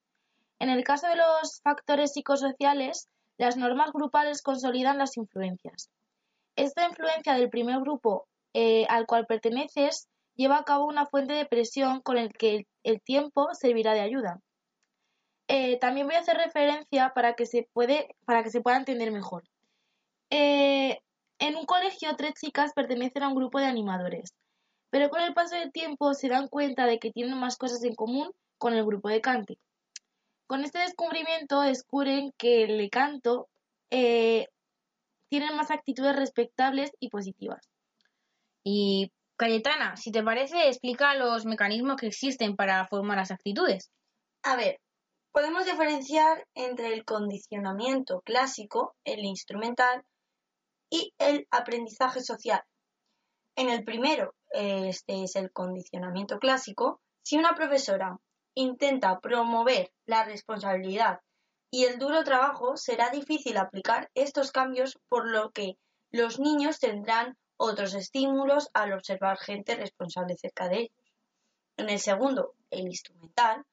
En 0.60 0.70
el 0.70 0.84
caso 0.84 1.08
de 1.08 1.16
los 1.16 1.60
factores 1.62 2.12
psicosociales, 2.12 3.08
las 3.36 3.56
normas 3.56 3.90
grupales 3.92 4.42
consolidan 4.42 4.98
las 4.98 5.16
influencias. 5.16 5.90
Esta 6.54 6.86
influencia 6.86 7.34
del 7.34 7.50
primer 7.50 7.80
grupo 7.80 8.28
eh, 8.54 8.86
al 8.88 9.04
cual 9.04 9.26
perteneces 9.26 10.06
lleva 10.36 10.58
a 10.58 10.64
cabo 10.64 10.84
una 10.86 11.06
fuente 11.06 11.32
de 11.32 11.46
presión 11.46 12.02
con 12.02 12.18
el 12.18 12.32
que 12.34 12.68
el 12.84 13.02
tiempo 13.02 13.48
servirá 13.54 13.94
de 13.94 14.02
ayuda. 14.02 14.38
Eh, 15.52 15.80
también 15.80 16.06
voy 16.06 16.14
a 16.14 16.20
hacer 16.20 16.36
referencia 16.36 17.10
para 17.12 17.34
que 17.34 17.44
se, 17.44 17.68
puede, 17.72 18.14
para 18.24 18.44
que 18.44 18.50
se 18.50 18.60
pueda 18.60 18.76
entender 18.76 19.10
mejor. 19.10 19.42
Eh, 20.30 21.00
en 21.40 21.56
un 21.56 21.66
colegio, 21.66 22.14
tres 22.14 22.34
chicas 22.40 22.72
pertenecen 22.72 23.24
a 23.24 23.28
un 23.28 23.34
grupo 23.34 23.58
de 23.58 23.66
animadores, 23.66 24.32
pero 24.90 25.10
con 25.10 25.22
el 25.22 25.34
paso 25.34 25.56
del 25.56 25.72
tiempo 25.72 26.14
se 26.14 26.28
dan 26.28 26.46
cuenta 26.46 26.86
de 26.86 27.00
que 27.00 27.10
tienen 27.10 27.36
más 27.36 27.56
cosas 27.56 27.82
en 27.82 27.96
común 27.96 28.30
con 28.58 28.74
el 28.74 28.84
grupo 28.84 29.08
de 29.08 29.20
cante. 29.20 29.58
Con 30.46 30.62
este 30.62 30.78
descubrimiento 30.78 31.62
descubren 31.62 32.30
que 32.38 32.62
el 32.62 32.78
de 32.78 32.88
canto 32.88 33.48
eh, 33.90 34.46
tienen 35.30 35.56
más 35.56 35.72
actitudes 35.72 36.14
respectables 36.14 36.92
y 37.00 37.08
positivas. 37.08 37.68
Y 38.62 39.10
Cayetana, 39.36 39.96
si 39.96 40.12
te 40.12 40.22
parece, 40.22 40.68
explica 40.68 41.16
los 41.16 41.44
mecanismos 41.44 41.96
que 41.96 42.06
existen 42.06 42.54
para 42.54 42.86
formar 42.86 43.16
las 43.16 43.32
actitudes. 43.32 43.90
A 44.44 44.54
ver, 44.54 44.78
podemos 45.32 45.64
diferenciar 45.64 46.46
entre 46.54 46.94
el 46.94 47.04
condicionamiento 47.04 48.20
clásico, 48.22 48.94
el 49.04 49.24
instrumental, 49.24 50.04
y 50.90 51.14
el 51.18 51.46
aprendizaje 51.50 52.20
social. 52.20 52.62
En 53.56 53.68
el 53.70 53.84
primero, 53.84 54.34
este 54.50 55.22
es 55.22 55.36
el 55.36 55.52
condicionamiento 55.52 56.38
clásico, 56.38 57.00
si 57.22 57.38
una 57.38 57.54
profesora 57.54 58.18
intenta 58.54 59.20
promover 59.20 59.92
la 60.06 60.24
responsabilidad 60.24 61.20
y 61.70 61.84
el 61.84 61.98
duro 61.98 62.24
trabajo, 62.24 62.76
será 62.76 63.10
difícil 63.10 63.56
aplicar 63.56 64.10
estos 64.14 64.50
cambios, 64.50 64.98
por 65.08 65.30
lo 65.30 65.50
que 65.52 65.76
los 66.10 66.40
niños 66.40 66.80
tendrán 66.80 67.36
otros 67.56 67.94
estímulos 67.94 68.68
al 68.74 68.92
observar 68.92 69.38
gente 69.38 69.76
responsable 69.76 70.36
cerca 70.36 70.68
de 70.68 70.78
ellos. 70.78 71.12
En 71.76 71.88
el 71.88 72.00
segundo, 72.00 72.54
el 72.70 72.88
instrumental, 72.88 73.64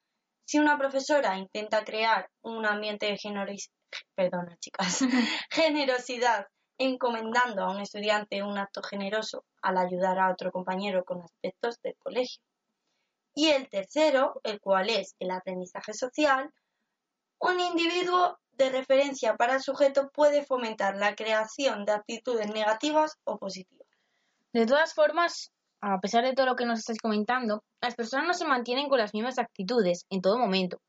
si 0.47 0.59
una 0.59 0.77
profesora 0.77 1.37
intenta 1.37 1.83
crear 1.83 2.29
un 2.41 2.65
ambiente 2.65 3.05
de 3.07 3.17
generosidad 5.51 6.47
encomendando 6.77 7.63
a 7.63 7.71
un 7.71 7.81
estudiante 7.81 8.43
un 8.43 8.57
acto 8.57 8.81
generoso 8.81 9.43
al 9.61 9.77
ayudar 9.77 10.17
a 10.19 10.31
otro 10.31 10.53
compañero 10.53 11.03
con 11.03 11.21
aspectos 11.21 11.81
del 11.81 11.95
colegio. 11.97 12.41
Y 13.35 13.49
el 13.49 13.67
tercero, 13.67 14.39
el 14.43 14.61
cual 14.61 14.89
es 14.89 15.15
el 15.19 15.31
aprendizaje 15.31 15.93
social, 15.93 16.49
un 17.39 17.59
individuo 17.59 18.39
de 18.53 18.69
referencia 18.69 19.35
para 19.35 19.55
el 19.55 19.61
sujeto 19.61 20.09
puede 20.13 20.45
fomentar 20.45 20.95
la 20.95 21.13
creación 21.13 21.83
de 21.83 21.91
actitudes 21.91 22.47
negativas 22.47 23.17
o 23.25 23.37
positivas. 23.37 23.87
De 24.53 24.65
todas 24.65 24.93
formas, 24.93 25.51
a 25.81 25.99
pesar 25.99 26.23
de 26.23 26.33
todo 26.33 26.45
lo 26.45 26.55
que 26.55 26.65
nos 26.65 26.79
estáis 26.79 26.99
comentando, 26.99 27.63
las 27.81 27.95
personas 27.95 28.27
no 28.27 28.33
se 28.33 28.47
mantienen 28.47 28.89
con 28.89 28.97
las 28.97 29.13
mismas 29.13 29.39
actitudes 29.39 30.05
en 30.09 30.21
todo 30.21 30.37
momento. 30.37 30.79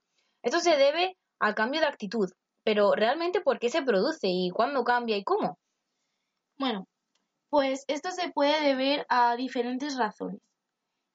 Esto 0.43 0.61
se 0.61 0.77
debe 0.77 1.17
al 1.41 1.55
cambio 1.55 1.81
de 1.81 1.87
actitud, 1.87 2.31
pero 2.65 2.93
realmente 2.93 3.41
¿por 3.41 3.59
qué 3.59 3.69
se 3.69 3.83
produce 3.83 4.29
y 4.29 4.51
cuándo 4.51 4.85
cambia 4.85 5.17
y 5.17 5.25
cómo? 5.25 5.59
Bueno, 6.59 6.87
pues 7.51 7.85
esto 7.89 8.11
se 8.11 8.31
puede 8.31 8.61
deber 8.63 9.07
a 9.09 9.37
diferentes 9.37 9.97
razones. 9.97 10.41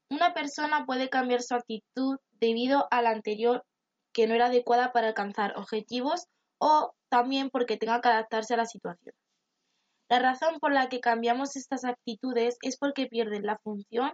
Una 0.10 0.34
persona 0.34 0.86
puede 0.86 1.10
cambiar 1.10 1.42
su 1.42 1.56
actitud 1.56 2.18
debido 2.40 2.88
a 2.92 3.02
la 3.02 3.12
anterior 3.12 3.64
que 4.14 4.28
no 4.28 4.36
era 4.36 4.48
adecuada 4.48 4.92
para 4.92 5.08
alcanzar 5.08 5.58
objetivos 5.58 6.28
o 6.60 6.94
también 7.10 7.50
porque 7.50 7.78
tenga 7.78 8.00
que 8.02 8.10
adaptarse 8.10 8.54
a 8.54 8.58
la 8.58 8.66
situación. 8.66 9.16
La 10.14 10.20
razón 10.20 10.60
por 10.60 10.72
la 10.72 10.90
que 10.90 11.00
cambiamos 11.00 11.56
estas 11.56 11.86
actitudes 11.86 12.60
es 12.62 12.78
porque 12.78 13.08
pierden 13.08 13.48
la 13.48 13.58
función 13.58 14.14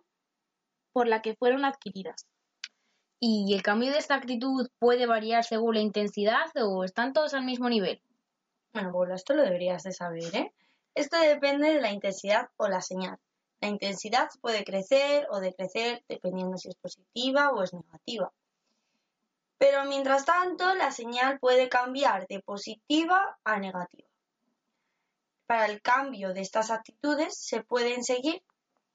por 0.93 1.09
la 1.09 1.21
que 1.21 1.35
fueron 1.35 1.65
adquiridas. 1.65 2.25
¿Y 3.19 3.53
el 3.53 3.63
cambio 3.63 3.91
de 3.91 3.97
esta 3.97 4.15
actitud 4.15 4.69
puede 4.79 5.07
variar 5.07 5.43
según 5.43 5.75
la 5.75 5.81
intensidad 5.81 6.45
o 6.55 6.85
están 6.85 7.11
todos 7.11 7.33
al 7.33 7.43
mismo 7.43 7.67
nivel? 7.67 8.01
Bueno, 8.71 8.93
Paula, 8.93 9.15
esto 9.15 9.33
lo 9.33 9.43
deberías 9.43 9.83
de 9.83 9.91
saber, 9.91 10.33
¿eh? 10.33 10.53
Esto 10.95 11.19
depende 11.19 11.73
de 11.73 11.81
la 11.81 11.91
intensidad 11.91 12.47
o 12.55 12.69
la 12.69 12.79
señal. 12.79 13.19
La 13.59 13.67
intensidad 13.67 14.29
puede 14.39 14.63
crecer 14.63 15.27
o 15.29 15.41
decrecer 15.41 16.05
dependiendo 16.07 16.57
si 16.57 16.69
es 16.69 16.75
positiva 16.75 17.51
o 17.51 17.61
es 17.61 17.73
negativa. 17.73 18.31
Pero 19.57 19.83
mientras 19.83 20.23
tanto, 20.23 20.73
la 20.75 20.91
señal 20.91 21.39
puede 21.39 21.67
cambiar 21.67 22.25
de 22.27 22.39
positiva 22.39 23.37
a 23.43 23.59
negativa. 23.59 24.08
Para 25.49 25.65
el 25.65 25.81
cambio 25.81 26.31
de 26.31 26.41
estas 26.41 26.69
actitudes 26.69 27.35
se 27.35 27.63
pueden 27.63 28.03
seguir 28.03 28.43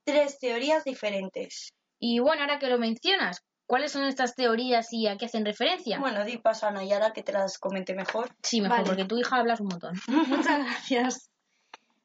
tres 0.04 0.38
teorías 0.38 0.84
diferentes. 0.84 1.72
Y 1.98 2.20
bueno, 2.20 2.42
ahora 2.42 2.60
que 2.60 2.68
lo 2.68 2.78
mencionas, 2.78 3.42
¿cuáles 3.66 3.90
son 3.90 4.04
estas 4.04 4.36
teorías 4.36 4.92
y 4.92 5.08
a 5.08 5.16
qué 5.16 5.24
hacen 5.24 5.44
referencia? 5.44 5.98
Bueno, 5.98 6.24
di 6.24 6.38
paso 6.38 6.68
a 6.68 6.70
Nayara 6.70 7.12
que 7.12 7.24
te 7.24 7.32
las 7.32 7.58
comente 7.58 7.92
mejor. 7.96 8.30
sí, 8.40 8.60
mejor, 8.60 8.76
vale. 8.76 8.88
porque 8.88 9.04
tu 9.04 9.18
hija 9.18 9.38
hablas 9.38 9.58
un 9.58 9.66
montón. 9.66 9.94
Muchas 10.28 10.58
gracias. 10.60 11.30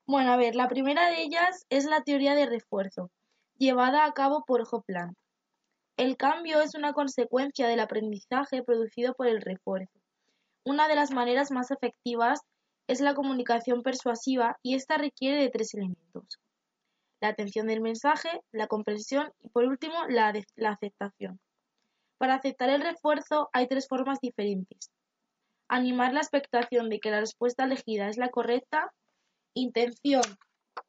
Bueno, 0.07 0.33
a 0.33 0.37
ver, 0.37 0.55
la 0.55 0.67
primera 0.67 1.11
de 1.11 1.21
ellas 1.21 1.67
es 1.69 1.85
la 1.85 2.01
teoría 2.01 2.33
de 2.33 2.47
refuerzo, 2.47 3.11
llevada 3.59 4.03
a 4.03 4.13
cabo 4.13 4.45
por 4.47 4.63
Hopland. 4.71 5.15
El 5.95 6.17
cambio 6.17 6.59
es 6.61 6.73
una 6.73 6.93
consecuencia 6.93 7.67
del 7.67 7.81
aprendizaje 7.81 8.63
producido 8.63 9.13
por 9.13 9.27
el 9.27 9.41
refuerzo. 9.41 9.99
Una 10.63 10.87
de 10.87 10.95
las 10.95 11.11
maneras 11.11 11.51
más 11.51 11.69
efectivas 11.69 12.39
es 12.89 13.01
la 13.01 13.13
comunicación 13.13 13.83
persuasiva 13.83 14.57
y 14.63 14.73
esta 14.73 14.97
requiere 14.97 15.37
de 15.37 15.51
tres 15.51 15.75
elementos. 15.75 16.39
La 17.21 17.27
atención 17.27 17.67
del 17.67 17.81
mensaje, 17.81 18.41
la 18.51 18.65
comprensión 18.65 19.31
y 19.43 19.49
por 19.49 19.65
último 19.65 19.93
la, 20.07 20.33
aceptación. 20.65 21.39
Para 22.17 22.33
aceptar 22.33 22.71
el 22.71 22.81
refuerzo 22.81 23.47
hay 23.53 23.67
tres 23.67 23.87
formas 23.87 24.17
diferentes. 24.19 24.89
Animar 25.67 26.13
la 26.13 26.21
expectación 26.21 26.89
de 26.89 26.99
que 26.99 27.11
la 27.11 27.19
respuesta 27.19 27.65
elegida 27.65 28.09
es 28.09 28.17
la 28.17 28.29
correcta, 28.29 28.91
intención 29.53 30.23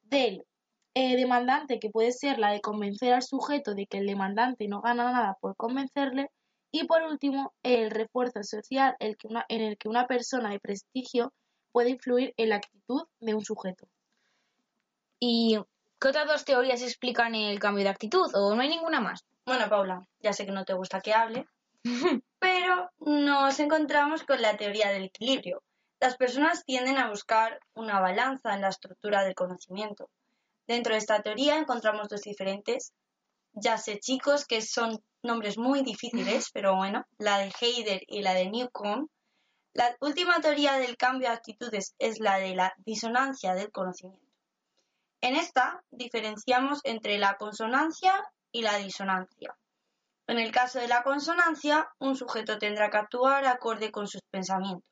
del 0.00 0.46
eh, 0.94 1.16
demandante, 1.16 1.80
que 1.80 1.90
puede 1.90 2.12
ser 2.12 2.38
la 2.38 2.50
de 2.50 2.62
convencer 2.62 3.12
al 3.12 3.22
sujeto 3.22 3.74
de 3.74 3.84
que 3.86 3.98
el 3.98 4.06
demandante 4.06 4.68
no 4.68 4.80
gana 4.80 5.12
nada 5.12 5.36
por 5.38 5.54
convencerle, 5.54 6.30
y 6.72 6.86
por 6.86 7.02
último, 7.02 7.52
el 7.62 7.90
refuerzo 7.90 8.42
social 8.42 8.96
el 9.00 9.18
que 9.18 9.28
en 9.48 9.60
el 9.60 9.76
que 9.76 9.90
una 9.90 10.06
persona 10.06 10.48
de 10.50 10.60
prestigio 10.60 11.34
puede 11.72 11.90
influir 11.90 12.34
en 12.36 12.50
la 12.50 12.56
actitud 12.56 13.06
de 13.20 13.34
un 13.34 13.44
sujeto. 13.44 13.88
¿Y 15.18 15.58
qué 16.00 16.08
otras 16.08 16.26
dos 16.26 16.44
teorías 16.44 16.82
explican 16.82 17.34
el 17.34 17.58
cambio 17.58 17.84
de 17.84 17.90
actitud 17.90 18.30
o 18.34 18.54
no 18.54 18.62
hay 18.62 18.68
ninguna 18.68 19.00
más? 19.00 19.24
Bueno, 19.44 19.68
Paula, 19.68 20.06
ya 20.20 20.32
sé 20.32 20.46
que 20.46 20.52
no 20.52 20.64
te 20.64 20.74
gusta 20.74 21.00
que 21.00 21.12
hable, 21.12 21.46
pero 22.38 22.90
nos 22.98 23.58
encontramos 23.60 24.24
con 24.24 24.40
la 24.40 24.56
teoría 24.56 24.90
del 24.90 25.04
equilibrio. 25.04 25.62
Las 26.00 26.16
personas 26.16 26.64
tienden 26.64 26.96
a 26.96 27.10
buscar 27.10 27.60
una 27.74 28.00
balanza 28.00 28.54
en 28.54 28.62
la 28.62 28.68
estructura 28.68 29.22
del 29.22 29.34
conocimiento. 29.34 30.08
Dentro 30.66 30.94
de 30.94 30.98
esta 30.98 31.20
teoría 31.20 31.58
encontramos 31.58 32.08
dos 32.08 32.22
diferentes, 32.22 32.94
ya 33.52 33.76
sé 33.76 33.98
chicos, 33.98 34.46
que 34.46 34.62
son 34.62 35.02
nombres 35.22 35.58
muy 35.58 35.82
difíciles, 35.82 36.50
pero 36.54 36.76
bueno, 36.76 37.04
la 37.18 37.38
de 37.38 37.52
Heider 37.60 38.02
y 38.06 38.22
la 38.22 38.34
de 38.34 38.48
Newcomb. 38.48 39.08
La 39.72 39.96
última 40.00 40.40
teoría 40.40 40.78
del 40.78 40.96
cambio 40.96 41.28
de 41.28 41.34
actitudes 41.34 41.94
es 42.00 42.18
la 42.18 42.38
de 42.38 42.56
la 42.56 42.74
disonancia 42.78 43.54
del 43.54 43.70
conocimiento. 43.70 44.26
En 45.20 45.36
esta 45.36 45.84
diferenciamos 45.92 46.80
entre 46.82 47.18
la 47.18 47.36
consonancia 47.36 48.12
y 48.50 48.62
la 48.62 48.76
disonancia. 48.78 49.56
En 50.26 50.38
el 50.38 50.50
caso 50.50 50.80
de 50.80 50.88
la 50.88 51.04
consonancia, 51.04 51.88
un 51.98 52.16
sujeto 52.16 52.58
tendrá 52.58 52.90
que 52.90 52.96
actuar 52.96 53.46
acorde 53.46 53.92
con 53.92 54.08
sus 54.08 54.22
pensamientos 54.30 54.88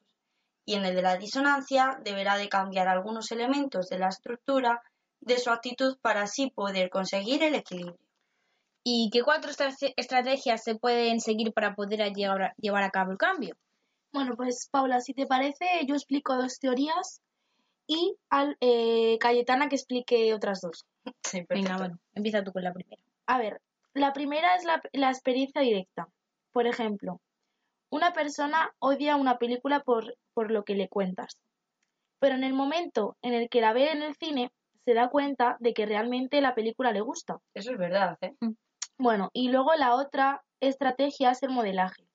y 0.64 0.74
en 0.74 0.84
el 0.84 0.94
de 0.94 1.02
la 1.02 1.16
disonancia 1.16 1.98
deberá 2.04 2.36
de 2.36 2.48
cambiar 2.48 2.88
algunos 2.88 3.32
elementos 3.32 3.88
de 3.88 3.98
la 3.98 4.08
estructura 4.08 4.82
de 5.20 5.38
su 5.38 5.50
actitud 5.50 5.98
para 6.02 6.22
así 6.22 6.50
poder 6.50 6.88
conseguir 6.90 7.42
el 7.42 7.54
equilibrio. 7.54 7.98
¿Y 8.84 9.10
qué 9.12 9.22
cuatro 9.22 9.50
estra- 9.50 9.74
estrategias 9.96 10.62
se 10.62 10.76
pueden 10.76 11.20
seguir 11.20 11.52
para 11.52 11.74
poder 11.74 12.12
llevar 12.12 12.82
a 12.84 12.90
cabo 12.90 13.10
el 13.10 13.18
cambio? 13.18 13.56
Bueno, 14.12 14.36
pues 14.36 14.68
Paula, 14.70 15.00
si 15.00 15.14
te 15.14 15.26
parece, 15.26 15.66
yo 15.86 15.94
explico 15.94 16.36
dos 16.36 16.58
teorías 16.58 17.20
y 17.86 18.16
al, 18.30 18.56
eh, 18.60 19.18
Cayetana 19.18 19.68
que 19.68 19.76
explique 19.76 20.34
otras 20.34 20.60
dos. 20.60 20.86
Sí, 21.24 21.44
Venga, 21.48 21.76
bueno, 21.76 21.98
empieza 22.14 22.42
tú 22.44 22.52
con 22.52 22.62
la 22.62 22.72
primera. 22.72 23.00
A 23.26 23.38
ver, 23.38 23.60
la 23.94 24.12
primera 24.12 24.54
es 24.56 24.64
la, 24.64 24.80
la 24.92 25.10
experiencia 25.10 25.60
directa. 25.60 26.08
Por 26.52 26.66
ejemplo, 26.66 27.20
una 27.90 28.12
persona 28.12 28.74
odia 28.78 29.16
una 29.16 29.38
película 29.38 29.80
por, 29.80 30.16
por 30.34 30.50
lo 30.50 30.64
que 30.64 30.74
le 30.74 30.88
cuentas. 30.88 31.38
Pero 32.20 32.34
en 32.34 32.44
el 32.44 32.52
momento 32.52 33.16
en 33.22 33.32
el 33.34 33.48
que 33.48 33.60
la 33.60 33.72
ve 33.72 33.92
en 33.92 34.02
el 34.02 34.14
cine, 34.16 34.50
se 34.84 34.94
da 34.94 35.08
cuenta 35.08 35.56
de 35.60 35.74
que 35.74 35.86
realmente 35.86 36.40
la 36.40 36.54
película 36.54 36.92
le 36.92 37.00
gusta. 37.00 37.38
Eso 37.54 37.72
es 37.72 37.78
verdad, 37.78 38.16
¿eh? 38.22 38.34
Bueno, 38.96 39.30
y 39.32 39.50
luego 39.50 39.74
la 39.74 39.94
otra 39.94 40.42
estrategia 40.60 41.30
es 41.30 41.42
el 41.42 41.50
modelaje. 41.50 42.07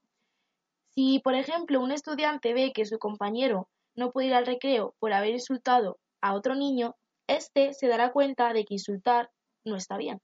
Si, 0.96 1.20
por 1.20 1.36
ejemplo, 1.36 1.82
un 1.82 1.92
estudiante 1.92 2.54
ve 2.54 2.72
que 2.74 2.86
su 2.86 3.00
compañero 3.00 3.68
no 3.96 4.12
puede 4.12 4.28
ir 4.28 4.34
al 4.34 4.46
recreo 4.46 4.96
por 5.00 5.14
haber 5.14 5.32
insultado 5.32 5.98
a 6.22 6.34
otro 6.34 6.56
niño, 6.56 6.96
éste 7.28 7.74
se 7.74 7.88
dará 7.88 8.12
cuenta 8.12 8.54
de 8.54 8.66
que 8.66 8.76
insultar 8.76 9.30
no 9.66 9.76
está 9.76 9.98
bien. 9.98 10.20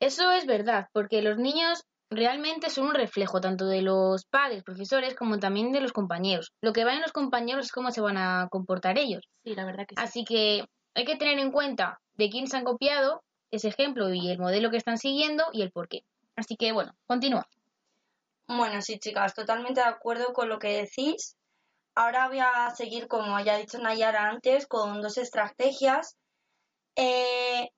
Eso 0.00 0.30
es 0.30 0.46
verdad, 0.46 0.88
porque 0.92 1.22
los 1.22 1.38
niños 1.38 1.84
realmente 2.10 2.70
son 2.70 2.88
un 2.88 2.94
reflejo 2.94 3.40
tanto 3.40 3.66
de 3.66 3.82
los 3.82 4.24
padres, 4.24 4.62
profesores, 4.62 5.14
como 5.14 5.38
también 5.38 5.72
de 5.72 5.80
los 5.80 5.92
compañeros. 5.92 6.52
Lo 6.60 6.72
que 6.72 6.84
va 6.84 6.94
en 6.94 7.02
los 7.02 7.12
compañeros 7.12 7.66
es 7.66 7.72
cómo 7.72 7.90
se 7.90 8.00
van 8.00 8.16
a 8.16 8.48
comportar 8.50 8.98
ellos. 8.98 9.28
Sí, 9.44 9.54
la 9.54 9.64
verdad 9.64 9.86
que 9.86 9.94
sí. 9.94 10.02
Así 10.02 10.24
que 10.24 10.64
hay 10.94 11.04
que 11.04 11.16
tener 11.16 11.38
en 11.38 11.52
cuenta 11.52 12.00
de 12.14 12.30
quién 12.30 12.46
se 12.46 12.56
han 12.56 12.64
copiado 12.64 13.22
ese 13.50 13.68
ejemplo 13.68 14.12
y 14.12 14.30
el 14.30 14.38
modelo 14.38 14.70
que 14.70 14.76
están 14.76 14.98
siguiendo 14.98 15.44
y 15.52 15.62
el 15.62 15.70
por 15.70 15.88
qué. 15.88 16.04
Así 16.36 16.56
que 16.56 16.72
bueno, 16.72 16.94
continúa. 17.06 17.48
Bueno, 18.52 18.82
sí, 18.82 18.98
chicas, 18.98 19.32
totalmente 19.32 19.80
de 19.80 19.86
acuerdo 19.86 20.32
con 20.32 20.48
lo 20.48 20.58
que 20.58 20.82
decís. 20.82 21.36
Ahora 21.94 22.26
voy 22.26 22.40
a 22.40 22.68
seguir, 22.74 23.06
como 23.06 23.38
ya 23.38 23.54
ha 23.54 23.58
dicho 23.58 23.78
Nayara 23.78 24.28
antes, 24.28 24.66
con 24.66 25.00
dos 25.00 25.18
estrategias. 25.18 26.16
Eh, 26.96 27.68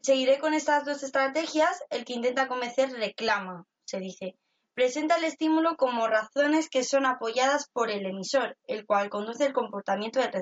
seguiré 0.00 0.40
con 0.40 0.54
estas 0.54 0.84
dos 0.84 1.04
estrategias. 1.04 1.84
El 1.88 2.04
que 2.04 2.14
intenta 2.14 2.48
convencer 2.48 2.90
reclama, 2.90 3.64
se 3.84 4.00
dice. 4.00 4.34
Presenta 4.74 5.18
el 5.18 5.24
estímulo 5.24 5.76
como 5.76 6.08
razones 6.08 6.68
que 6.68 6.82
son 6.82 7.06
apoyadas 7.06 7.68
por 7.72 7.88
el 7.88 8.04
emisor, 8.04 8.58
el 8.66 8.84
cual 8.84 9.08
conduce 9.08 9.46
el 9.46 9.52
comportamiento 9.52 10.18
del, 10.18 10.32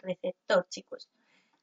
receptor, 0.00 0.66
chicos. 0.68 1.08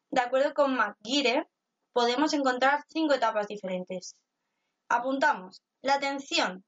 De 0.09 0.21
acuerdo 0.21 0.55
con 0.55 0.75
McGuire, 0.75 1.45
podemos 1.93 2.33
encontrar 2.33 2.83
cinco 2.87 3.13
etapas 3.13 3.47
diferentes. 3.47 4.15
Apuntamos 4.87 5.61
la 5.83 5.93
atención, 5.93 6.63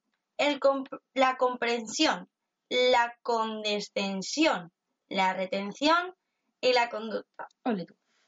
la 1.13 1.37
comprensión, 1.37 2.29
la 2.69 3.15
condescensión, 3.21 4.71
la 5.09 5.33
retención 5.33 6.15
y 6.59 6.73
la 6.73 6.89
conducta. 6.89 7.47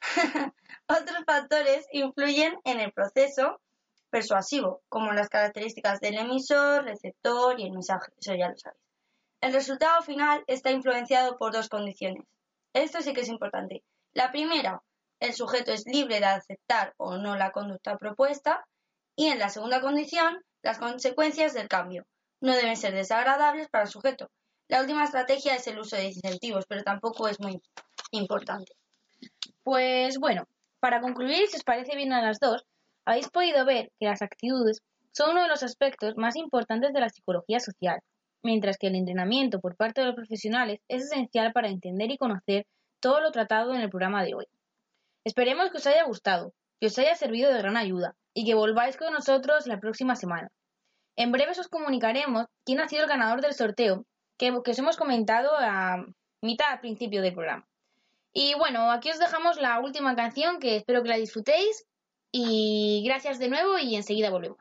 Otros 0.88 1.24
factores 1.26 1.88
influyen 1.92 2.60
en 2.66 2.80
el 2.80 2.92
proceso 2.92 3.62
persuasivo, 4.10 4.84
como 4.90 5.12
las 5.12 5.30
características 5.30 6.00
del 6.00 6.18
emisor, 6.18 6.84
receptor 6.84 7.60
y 7.60 7.64
el 7.64 7.72
mensaje. 7.72 8.12
Eso 8.20 8.36
ya 8.36 8.50
lo 8.50 8.58
sabéis. 8.58 8.82
El 9.42 9.54
resultado 9.54 10.02
final 10.04 10.44
está 10.48 10.72
influenciado 10.72 11.38
por 11.38 11.52
dos 11.52 11.68
condiciones. 11.68 12.26
Esto 12.74 13.02
sí 13.02 13.14
que 13.14 13.22
es 13.22 13.30
importante. 13.30 13.84
La 14.14 14.32
primera, 14.32 14.84
el 15.20 15.34
sujeto 15.34 15.72
es 15.72 15.86
libre 15.86 16.20
de 16.20 16.26
aceptar 16.26 16.94
o 16.98 17.18
no 17.18 17.36
la 17.36 17.52
conducta 17.52 17.98
propuesta. 17.98 18.66
Y 19.16 19.28
en 19.28 19.40
la 19.40 19.50
segunda 19.50 19.82
condición, 19.82 20.44
las 20.64 20.80
consecuencias 20.80 21.54
del 21.54 21.68
cambio. 21.68 22.06
No 22.42 22.56
deben 22.56 22.78
ser 22.78 22.94
desagradables 22.94 23.70
para 23.70 23.84
el 23.84 23.90
sujeto. 23.90 24.32
La 24.70 24.82
última 24.82 25.04
estrategia 25.04 25.56
es 25.56 25.68
el 25.68 25.80
uso 25.80 25.96
de 25.96 26.06
incentivos, 26.06 26.66
pero 26.68 26.84
tampoco 26.84 27.28
es 27.28 27.40
muy 27.40 27.62
importante. 28.12 28.74
Pues 29.62 30.18
bueno, 30.18 30.48
para 30.80 31.02
concluir, 31.02 31.48
si 31.48 31.58
os 31.58 31.64
parece 31.64 31.96
bien 31.96 32.14
a 32.14 32.22
las 32.22 32.40
dos, 32.40 32.66
habéis 33.06 33.30
podido 33.30 33.66
ver 33.66 33.92
que 34.00 34.08
las 34.08 34.22
actitudes 34.22 34.82
son 35.12 35.32
uno 35.32 35.44
de 35.44 35.50
los 35.50 35.64
aspectos 35.64 36.16
más 36.18 36.36
importantes 36.36 36.94
de 36.94 37.00
la 37.00 37.10
psicología 37.10 37.60
social, 37.60 38.00
mientras 38.42 38.78
que 38.78 38.88
el 38.88 38.96
entrenamiento 38.96 39.60
por 39.60 39.76
parte 39.76 40.02
de 40.02 40.08
los 40.08 40.16
profesionales 40.16 40.80
es 40.88 41.04
esencial 41.04 41.54
para 41.54 41.70
entender 41.70 42.12
y 42.12 42.18
conocer 42.18 42.66
todo 43.00 43.22
lo 43.22 43.32
tratado 43.32 43.74
en 43.74 43.82
el 43.82 43.90
programa 43.90 44.24
de 44.24 44.36
hoy. 44.36 44.46
Esperemos 45.26 45.70
que 45.70 45.78
os 45.78 45.88
haya 45.88 46.06
gustado, 46.06 46.54
que 46.84 46.88
os 46.88 47.00
haya 47.00 47.16
servido 47.16 47.50
de 47.50 47.60
gran 47.60 47.78
ayuda 47.78 48.14
y 48.34 48.44
que 48.44 48.56
volváis 48.56 48.98
con 48.98 49.14
nosotros 49.14 49.68
la 49.68 49.80
próxima 49.80 50.18
semana. 50.18 50.50
En 51.16 51.32
breve 51.32 51.52
os 51.52 51.70
comunicaremos 51.70 52.48
quién 52.66 52.82
ha 52.82 52.90
sido 52.90 53.04
el 53.04 53.08
ganador 53.08 53.40
del 53.40 53.54
sorteo 53.54 54.06
que, 54.38 54.52
que 54.66 54.72
os 54.72 54.80
hemos 54.80 54.98
comentado 54.98 55.52
a 55.58 56.06
mitad 56.42 56.74
al 56.74 56.82
principio 56.82 57.22
del 57.22 57.34
programa. 57.34 57.66
Y 58.34 58.56
bueno, 58.56 58.92
aquí 58.92 59.10
os 59.10 59.18
dejamos 59.18 59.62
la 59.62 59.80
última 59.80 60.14
canción 60.18 60.60
que 60.60 60.76
espero 60.76 61.04
que 61.04 61.08
la 61.08 61.16
disfrutéis 61.16 61.86
y 62.34 63.02
gracias 63.06 63.40
de 63.40 63.48
nuevo 63.48 63.78
y 63.78 63.96
enseguida 63.96 64.30
volvemos. 64.30 64.58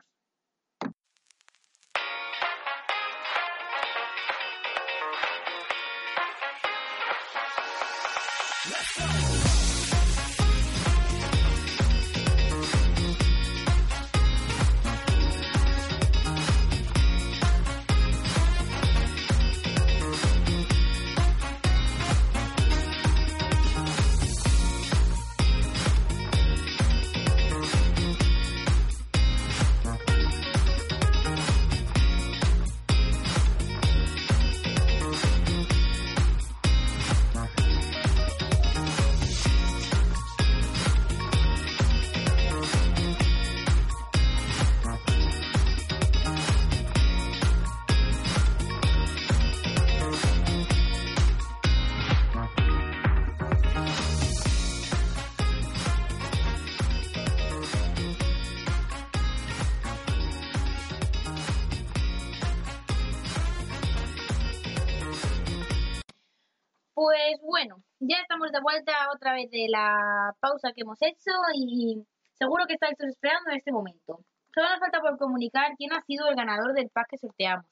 Pues 67.03 67.37
bueno, 67.41 67.83
ya 67.99 68.21
estamos 68.21 68.49
de 68.53 68.61
vuelta 68.61 68.93
otra 69.13 69.33
vez 69.33 69.51
de 69.51 69.67
la 69.67 70.33
pausa 70.39 70.71
que 70.71 70.83
hemos 70.83 71.01
hecho 71.01 71.31
y 71.53 72.01
seguro 72.31 72.65
que 72.65 72.75
estáis 72.75 72.97
esperando 72.97 73.51
en 73.51 73.57
este 73.57 73.73
momento. 73.73 74.23
Solo 74.55 74.69
nos 74.69 74.79
falta 74.79 75.01
por 75.01 75.17
comunicar 75.17 75.73
quién 75.75 75.91
ha 75.91 76.01
sido 76.03 76.29
el 76.29 76.35
ganador 76.37 76.71
del 76.71 76.89
pack 76.89 77.07
que 77.09 77.17
sorteamos. 77.17 77.65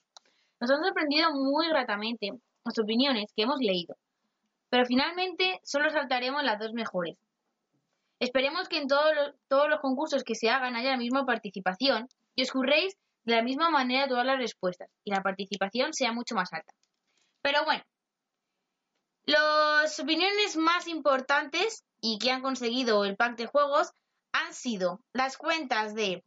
Nos 0.60 0.70
han 0.70 0.84
sorprendido 0.84 1.32
muy 1.32 1.70
gratamente 1.70 2.34
las 2.66 2.78
opiniones 2.78 3.32
que 3.34 3.44
hemos 3.44 3.62
leído, 3.62 3.96
pero 4.70 4.86
finalmente 4.86 5.62
solo 5.64 5.90
saltaremos 5.90 6.44
las 6.44 6.60
dos 6.60 6.74
mejores. 6.74 7.16
Esperemos 8.20 8.68
que 8.68 8.80
en 8.80 8.90
todos 8.90 9.16
los, 9.16 9.34
todos 9.48 9.70
los 9.70 9.80
concursos 9.80 10.26
que 10.26 10.36
se 10.36 10.50
hagan 10.50 10.76
haya 10.76 10.92
la 10.92 10.98
misma 10.98 11.26
participación 11.26 12.10
y 12.36 12.42
os 12.42 12.52
curréis 12.52 12.98
de 13.24 13.38
la 13.38 13.44
misma 13.44 13.70
manera 13.70 14.10
todas 14.10 14.26
las 14.26 14.40
respuestas 14.40 14.90
y 15.06 15.12
la 15.12 15.22
participación 15.22 15.94
sea 15.94 16.12
mucho 16.12 16.36
más 16.36 16.52
alta. 16.52 16.74
Pero 17.42 17.64
bueno, 17.64 17.82
las 19.26 20.00
opiniones 20.00 20.58
más 20.58 20.88
importantes 20.88 21.84
y 22.02 22.18
que 22.20 22.32
han 22.32 22.42
conseguido 22.42 23.06
el 23.06 23.16
pack 23.16 23.36
de 23.38 23.46
juegos 23.48 23.92
han 24.34 24.54
sido 24.54 25.02
las 25.14 25.38
cuentas 25.38 25.94
de 25.94 26.24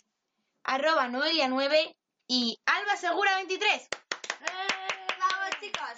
arroba 0.62 1.08
noelia9, 1.08 1.94
y 2.26 2.58
Alba 2.64 2.96
Segura 2.96 3.34
23. 3.36 3.88
¡Vamos, 5.20 5.50
chicos! 5.60 5.90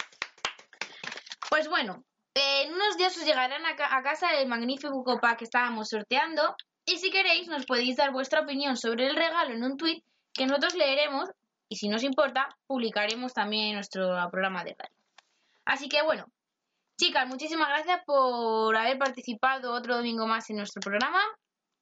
Pues 1.49 1.69
bueno, 1.69 2.03
eh, 2.33 2.63
en 2.63 2.73
unos 2.73 2.97
días 2.97 3.15
os 3.17 3.25
llegarán 3.25 3.65
a, 3.65 3.75
ca- 3.75 3.95
a 3.95 4.03
casa 4.03 4.33
el 4.33 4.47
magnífico 4.47 5.03
pack 5.21 5.39
que 5.39 5.43
estábamos 5.45 5.89
sorteando 5.89 6.55
y 6.85 6.97
si 6.97 7.11
queréis 7.11 7.47
nos 7.47 7.65
podéis 7.65 7.95
dar 7.97 8.11
vuestra 8.11 8.41
opinión 8.41 8.75
sobre 8.77 9.07
el 9.07 9.15
regalo 9.15 9.53
en 9.53 9.63
un 9.63 9.77
tweet 9.77 10.03
que 10.33 10.45
nosotros 10.45 10.75
leeremos 10.75 11.29
y 11.69 11.77
si 11.77 11.87
nos 11.89 12.03
importa 12.03 12.49
publicaremos 12.67 13.33
también 13.33 13.69
en 13.69 13.73
nuestro 13.75 14.09
programa 14.29 14.63
de 14.63 14.75
radio. 14.77 14.93
Así 15.65 15.87
que 15.89 16.01
bueno, 16.01 16.25
chicas, 16.97 17.27
muchísimas 17.27 17.69
gracias 17.69 18.01
por 18.05 18.75
haber 18.75 18.97
participado 18.97 19.73
otro 19.73 19.95
domingo 19.97 20.27
más 20.27 20.49
en 20.49 20.57
nuestro 20.57 20.81
programa. 20.81 21.21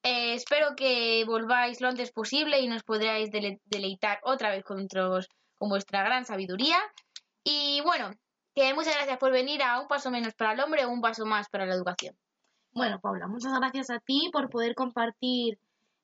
Eh, 0.02 0.34
espero 0.34 0.76
que 0.76 1.24
volváis 1.26 1.80
lo 1.80 1.88
antes 1.88 2.12
posible 2.12 2.60
y 2.60 2.68
nos 2.68 2.84
podráis 2.84 3.30
dele- 3.30 3.60
deleitar 3.64 4.20
otra 4.22 4.50
vez 4.50 4.62
con 4.64 4.86
vuestra 5.68 6.02
gran 6.02 6.24
sabiduría. 6.24 6.78
Y 7.42 7.80
bueno, 7.82 8.10
que 8.54 8.72
muchas 8.74 8.94
gracias 8.94 9.18
por 9.18 9.32
venir 9.32 9.62
a 9.62 9.80
Un 9.80 9.88
Paso 9.88 10.10
Menos 10.10 10.34
para 10.34 10.52
el 10.52 10.60
Hombre, 10.60 10.86
un 10.86 11.00
paso 11.00 11.24
más 11.26 11.48
para 11.48 11.66
la 11.66 11.74
educación. 11.74 12.16
Bueno, 12.72 13.00
Paula, 13.00 13.26
muchas 13.26 13.52
gracias 13.58 13.90
a 13.90 13.98
ti 14.00 14.28
por 14.32 14.50
poder 14.50 14.74
compartir 14.74 15.58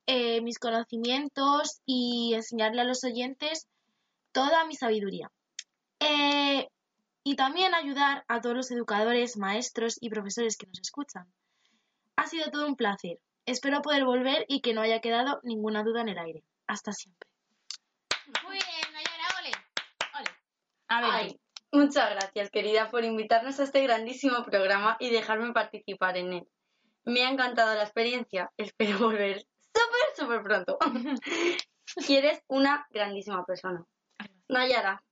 eh, 0.07 0.41
mis 0.41 0.57
conocimientos 0.57 1.81
y 1.85 2.33
enseñarle 2.33 2.81
a 2.81 2.85
los 2.85 3.03
oyentes 3.03 3.67
toda 4.31 4.65
mi 4.65 4.75
sabiduría. 4.75 5.29
Eh, 5.99 6.67
y 7.23 7.35
también 7.35 7.73
ayudar 7.73 8.25
a 8.27 8.41
todos 8.41 8.55
los 8.55 8.71
educadores, 8.71 9.37
maestros 9.37 9.97
y 10.01 10.09
profesores 10.09 10.57
que 10.57 10.67
nos 10.67 10.79
escuchan. 10.79 11.31
Ha 12.15 12.27
sido 12.27 12.51
todo 12.51 12.67
un 12.67 12.75
placer. 12.75 13.19
Espero 13.45 13.81
poder 13.81 14.05
volver 14.05 14.45
y 14.47 14.61
que 14.61 14.73
no 14.73 14.81
haya 14.81 15.01
quedado 15.01 15.39
ninguna 15.43 15.83
duda 15.83 16.01
en 16.01 16.09
el 16.09 16.17
aire. 16.17 16.43
Hasta 16.67 16.91
siempre. 16.91 17.27
Muy 18.43 18.55
bien, 18.55 18.93
Nayara, 18.93 19.39
ole. 19.39 19.51
Ole. 20.19 20.29
A 20.87 21.01
ver, 21.01 21.09
Ay, 21.11 21.39
muchas 21.71 22.09
gracias, 22.11 22.51
querida, 22.51 22.89
por 22.89 23.03
invitarnos 23.03 23.59
a 23.59 23.63
este 23.63 23.81
grandísimo 23.83 24.43
programa 24.43 24.97
y 24.99 25.09
dejarme 25.09 25.51
participar 25.53 26.17
en 26.17 26.33
él. 26.33 26.47
Me 27.05 27.25
ha 27.25 27.29
encantado 27.29 27.73
la 27.75 27.83
experiencia. 27.83 28.51
Espero 28.57 28.99
volver 28.99 29.45
súper, 29.73 30.15
súper 30.15 30.43
pronto. 30.43 30.77
y 32.07 32.15
eres 32.15 32.41
una 32.47 32.87
grandísima 32.91 33.45
persona. 33.45 33.83
Nayara, 34.47 35.03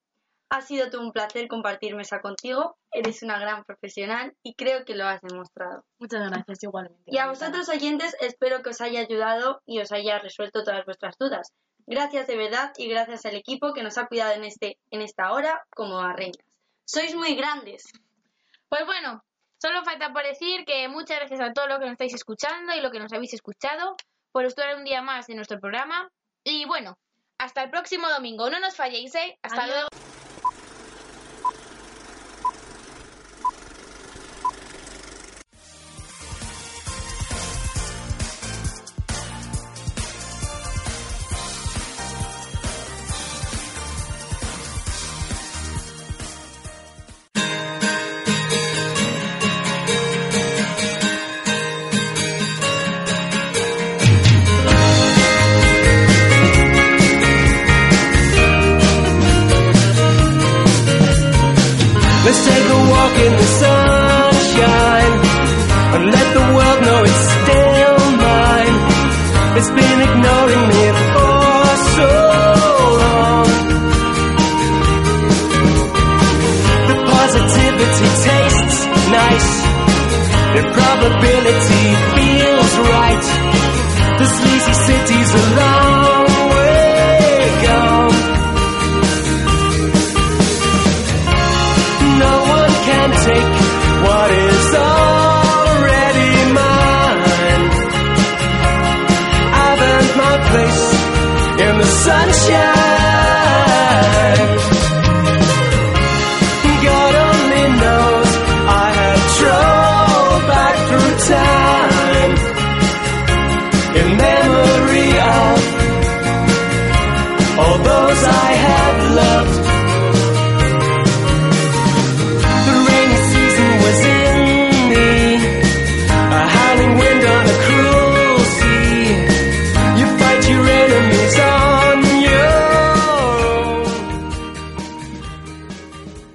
ha 0.51 0.61
sido 0.61 0.89
todo 0.89 1.01
un 1.01 1.13
placer 1.13 1.47
compartir 1.47 1.95
mesa 1.95 2.19
contigo. 2.19 2.75
Eres 2.91 3.23
una 3.23 3.39
gran 3.39 3.63
profesional 3.63 4.35
y 4.43 4.53
creo 4.55 4.83
que 4.83 4.95
lo 4.95 5.05
has 5.07 5.21
demostrado. 5.21 5.85
Muchas 5.97 6.29
gracias 6.29 6.63
igualmente. 6.63 7.03
Y 7.05 7.17
a 7.19 7.27
vosotros 7.27 7.69
oyentes 7.69 8.17
espero 8.19 8.61
que 8.61 8.71
os 8.71 8.81
haya 8.81 8.99
ayudado 8.99 9.61
y 9.65 9.79
os 9.79 9.93
haya 9.93 10.19
resuelto 10.19 10.63
todas 10.65 10.83
vuestras 10.85 11.15
dudas. 11.17 11.53
Gracias 11.87 12.27
de 12.27 12.35
verdad 12.35 12.73
y 12.75 12.89
gracias 12.89 13.25
al 13.25 13.35
equipo 13.35 13.73
que 13.73 13.81
nos 13.81 13.97
ha 13.97 14.07
cuidado 14.07 14.33
en, 14.33 14.43
este, 14.43 14.77
en 14.91 15.01
esta 15.01 15.31
hora 15.31 15.65
como 15.73 15.99
a 15.99 16.11
reinas. 16.11 16.45
Sois 16.83 17.15
muy 17.15 17.33
grandes. 17.35 17.89
Pues 18.67 18.85
bueno, 18.85 19.23
solo 19.57 19.85
falta 19.85 20.11
por 20.11 20.23
decir 20.23 20.65
que 20.65 20.89
muchas 20.89 21.19
gracias 21.19 21.39
a 21.39 21.53
todos 21.53 21.69
los 21.69 21.79
que 21.79 21.85
nos 21.85 21.93
estáis 21.93 22.13
escuchando 22.13 22.75
y 22.75 22.81
lo 22.81 22.91
que 22.91 22.99
nos 22.99 23.13
habéis 23.13 23.33
escuchado 23.33 23.95
por 24.33 24.43
estar 24.43 24.75
un 24.75 24.83
día 24.83 25.01
más 25.01 25.29
en 25.29 25.37
nuestro 25.37 25.61
programa. 25.61 26.09
Y 26.43 26.65
bueno, 26.65 26.97
hasta 27.37 27.63
el 27.63 27.69
próximo 27.69 28.09
domingo. 28.09 28.49
No 28.49 28.59
nos 28.59 28.75
falléis, 28.75 29.15
¿eh? 29.15 29.39
Hasta 29.43 29.63
Adiós. 29.63 29.75
luego. 29.75 30.10